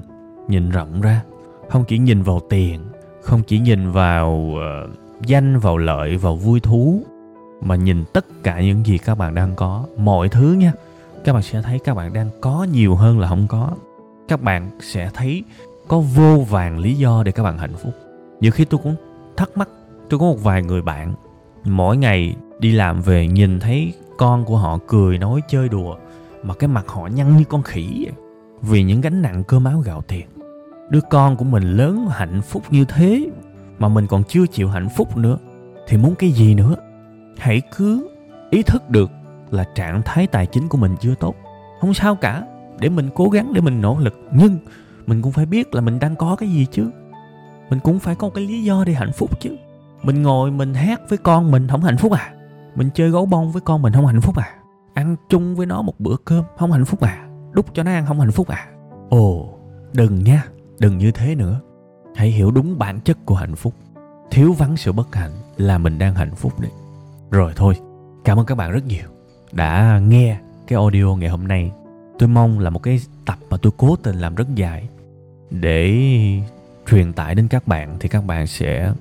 nhìn 0.49 0.71
rộng 0.71 1.01
ra. 1.01 1.23
Không 1.69 1.85
chỉ 1.89 1.99
nhìn 1.99 2.23
vào 2.23 2.41
tiền 2.51 2.81
không 3.25 3.43
chỉ 3.43 3.59
nhìn 3.59 3.91
vào 3.91 4.31
uh, 4.31 5.27
danh 5.27 5.59
vào 5.59 5.77
lợi 5.77 6.17
vào 6.17 6.37
vui 6.37 6.61
thú 6.61 7.03
mà 7.61 7.77
nhìn 7.77 8.05
tất 8.13 8.27
cả 8.43 8.61
những 8.61 8.87
gì 8.87 8.99
các 8.99 9.15
bạn 9.15 9.35
đang 9.35 9.55
có. 9.57 9.85
Mọi 9.97 10.29
thứ 10.29 10.53
nha. 10.53 10.73
Các 11.25 11.33
bạn 11.33 11.43
sẽ 11.43 11.63
thấy 11.63 11.79
các 11.85 11.95
bạn 11.95 12.13
đang 12.13 12.31
có 12.41 12.67
nhiều 12.73 12.95
hơn 12.95 13.21
là 13.21 13.29
không 13.29 13.47
có. 13.49 13.71
Các 14.29 14.43
bạn 14.43 14.71
sẽ 14.81 15.11
thấy 15.15 15.45
có 15.89 16.01
vô 16.01 16.45
vàng 16.51 16.79
lý 16.79 16.95
do 16.95 17.23
để 17.23 17.33
các 17.33 17.43
bạn 17.43 17.59
hạnh 17.59 17.75
phúc. 17.77 17.93
Nhiều 18.41 18.53
khi 18.53 18.65
tôi 18.65 18.81
cũng 18.83 18.97
thắc 19.37 19.57
mắc. 19.57 19.69
Tôi 20.11 20.21
có 20.21 20.27
một 20.27 20.43
vài 20.43 20.63
người 20.63 20.83
bạn, 20.83 21.15
mỗi 21.65 21.97
ngày 21.97 22.37
đi 22.59 22.73
làm 22.73 23.01
về 23.01 23.27
nhìn 23.27 23.61
thấy 23.61 23.93
con 24.19 24.45
của 24.45 24.57
họ 24.57 24.79
cười, 24.87 25.19
nói, 25.19 25.41
chơi 25.49 25.69
đùa, 25.69 25.97
mà 26.43 26.55
cái 26.55 26.69
mặt 26.69 26.89
họ 26.89 27.07
nhăn 27.07 27.37
như 27.37 27.45
con 27.45 27.63
khỉ 27.63 28.07
vì 28.63 28.83
những 28.83 29.01
gánh 29.01 29.23
nặng 29.23 29.45
cơm 29.49 29.65
áo 29.65 29.81
gạo 29.81 30.03
tiền. 30.09 30.27
Đứa 30.91 31.01
con 31.11 31.37
của 31.37 31.45
mình 31.45 31.63
lớn 31.63 32.07
hạnh 32.11 32.43
phúc 32.43 32.63
như 32.71 32.85
thế, 32.85 33.31
mà 33.79 33.89
mình 33.89 34.07
còn 34.07 34.25
chưa 34.25 34.47
chịu 34.47 34.69
hạnh 34.69 34.89
phúc 34.97 35.17
nữa, 35.17 35.39
thì 35.89 35.97
muốn 35.97 36.15
cái 36.15 36.31
gì 36.31 36.55
nữa? 36.55 36.75
Hãy 37.39 37.63
cứ 37.77 38.11
ý 38.51 38.63
thức 38.63 38.91
được 38.91 39.11
là 39.51 39.65
trạng 39.75 40.03
thái 40.05 40.27
tài 40.27 40.47
chính 40.47 40.69
của 40.69 40.79
mình 40.79 40.97
chưa 41.01 41.15
tốt. 41.15 41.35
Không 41.81 41.95
sao 41.95 42.17
cả, 42.17 42.43
để 42.79 42.89
mình 42.89 43.09
cố 43.15 43.29
gắng 43.29 43.53
để 43.53 43.61
mình 43.61 43.81
nỗ 43.81 43.99
lực, 43.99 44.19
nhưng 44.33 44.59
mình 45.07 45.23
cũng 45.23 45.33
phải 45.33 45.47
biết 45.47 45.75
là 45.75 45.81
mình 45.81 45.99
đang 45.99 46.17
có 46.17 46.37
cái 46.37 46.49
gì 46.49 46.67
chứ 46.73 46.91
mình 47.71 47.81
cũng 47.81 47.99
phải 47.99 48.15
có 48.15 48.31
cái 48.31 48.47
lý 48.47 48.65
do 48.65 48.85
để 48.85 48.93
hạnh 48.93 49.13
phúc 49.13 49.41
chứ. 49.41 49.57
Mình 50.03 50.23
ngồi 50.23 50.51
mình 50.51 50.75
hát 50.75 51.01
với 51.09 51.19
con 51.19 51.51
mình 51.51 51.69
không 51.69 51.83
hạnh 51.83 51.97
phúc 51.97 52.13
à? 52.13 52.35
Mình 52.75 52.91
chơi 52.95 53.11
gấu 53.11 53.27
bông 53.27 53.53
với 53.53 53.61
con 53.61 53.83
mình 53.83 53.93
không 53.93 54.07
hạnh 54.07 54.21
phúc 54.21 54.37
à? 54.37 54.55
Ăn 54.95 55.17
chung 55.29 55.57
với 55.57 55.67
nó 55.67 55.83
một 55.83 56.01
bữa 56.01 56.17
cơm 56.25 56.45
không 56.59 56.73
hạnh 56.73 56.85
phúc 56.85 57.01
à? 57.01 57.29
Đút 57.53 57.75
cho 57.75 57.83
nó 57.83 57.91
ăn 57.91 58.07
không 58.07 58.21
hạnh 58.21 58.31
phúc 58.31 58.49
à? 58.49 58.67
Ồ, 59.09 59.49
đừng 59.93 60.25
nha, 60.25 60.45
đừng 60.79 60.99
như 60.99 61.11
thế 61.11 61.35
nữa. 61.35 61.61
Hãy 62.17 62.29
hiểu 62.29 62.51
đúng 62.51 62.79
bản 62.79 63.01
chất 63.01 63.19
của 63.27 63.35
hạnh 63.35 63.55
phúc. 63.55 63.75
Thiếu 64.31 64.53
vắng 64.53 64.77
sự 64.77 64.93
bất 64.93 65.15
hạnh 65.15 65.31
là 65.57 65.79
mình 65.79 65.99
đang 65.99 66.15
hạnh 66.15 66.35
phúc 66.35 66.61
đấy. 66.61 66.71
Rồi 67.31 67.53
thôi, 67.57 67.75
cảm 68.25 68.41
ơn 68.41 68.47
các 68.47 68.55
bạn 68.55 68.73
rất 68.73 68.87
nhiều 68.87 69.07
đã 69.53 70.01
nghe 70.09 70.39
cái 70.67 70.77
audio 70.77 71.17
ngày 71.17 71.29
hôm 71.29 71.49
nay. 71.49 71.73
Tôi 72.19 72.29
mong 72.29 72.59
là 72.59 72.71
một 72.71 72.83
cái 72.83 73.01
tập 73.25 73.39
mà 73.51 73.57
tôi 73.57 73.73
cố 73.77 73.97
tình 73.97 74.17
làm 74.17 74.35
rất 74.35 74.55
dài 74.55 74.89
để 75.51 75.93
truyền 76.91 77.13
tải 77.13 77.35
đến 77.35 77.49
các 77.49 77.67
bạn 77.69 77.97
thì 78.01 78.09
các 78.09 78.25
bạn 78.25 78.47
sẽ 78.47 78.93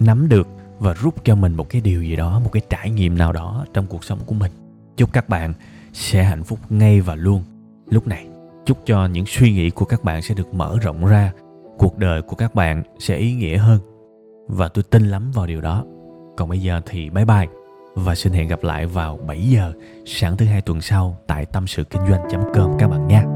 nắm 0.00 0.28
được 0.28 0.48
và 0.78 0.92
rút 0.92 1.24
cho 1.24 1.34
mình 1.34 1.54
một 1.54 1.68
cái 1.68 1.80
điều 1.80 2.02
gì 2.02 2.16
đó, 2.16 2.40
một 2.44 2.50
cái 2.52 2.62
trải 2.70 2.90
nghiệm 2.90 3.18
nào 3.18 3.32
đó 3.32 3.64
trong 3.74 3.86
cuộc 3.86 4.04
sống 4.04 4.18
của 4.26 4.34
mình. 4.34 4.52
Chúc 4.96 5.12
các 5.12 5.28
bạn 5.28 5.52
sẽ 5.92 6.24
hạnh 6.24 6.44
phúc 6.44 6.58
ngay 6.68 7.00
và 7.00 7.14
luôn. 7.14 7.42
Lúc 7.90 8.06
này, 8.06 8.26
chúc 8.66 8.78
cho 8.86 9.06
những 9.06 9.24
suy 9.26 9.52
nghĩ 9.52 9.70
của 9.70 9.84
các 9.84 10.04
bạn 10.04 10.22
sẽ 10.22 10.34
được 10.34 10.54
mở 10.54 10.78
rộng 10.82 11.06
ra. 11.06 11.32
Cuộc 11.78 11.98
đời 11.98 12.22
của 12.22 12.36
các 12.36 12.54
bạn 12.54 12.82
sẽ 12.98 13.16
ý 13.16 13.34
nghĩa 13.34 13.56
hơn. 13.56 13.80
Và 14.48 14.68
tôi 14.68 14.84
tin 14.90 15.08
lắm 15.08 15.30
vào 15.30 15.46
điều 15.46 15.60
đó. 15.60 15.84
Còn 16.36 16.48
bây 16.48 16.58
giờ 16.58 16.80
thì 16.86 17.10
bye 17.10 17.24
bye 17.24 17.46
và 17.94 18.14
xin 18.14 18.32
hẹn 18.32 18.48
gặp 18.48 18.62
lại 18.62 18.86
vào 18.86 19.16
7 19.26 19.42
giờ 19.42 19.72
sáng 20.06 20.36
thứ 20.36 20.46
hai 20.46 20.60
tuần 20.60 20.80
sau 20.80 21.18
tại 21.26 21.46
tâm 21.46 21.66
sự 21.66 21.84
kinh 21.84 22.02
doanh.com 22.08 22.76
các 22.78 22.88
bạn 22.88 23.08
nhé. 23.08 23.35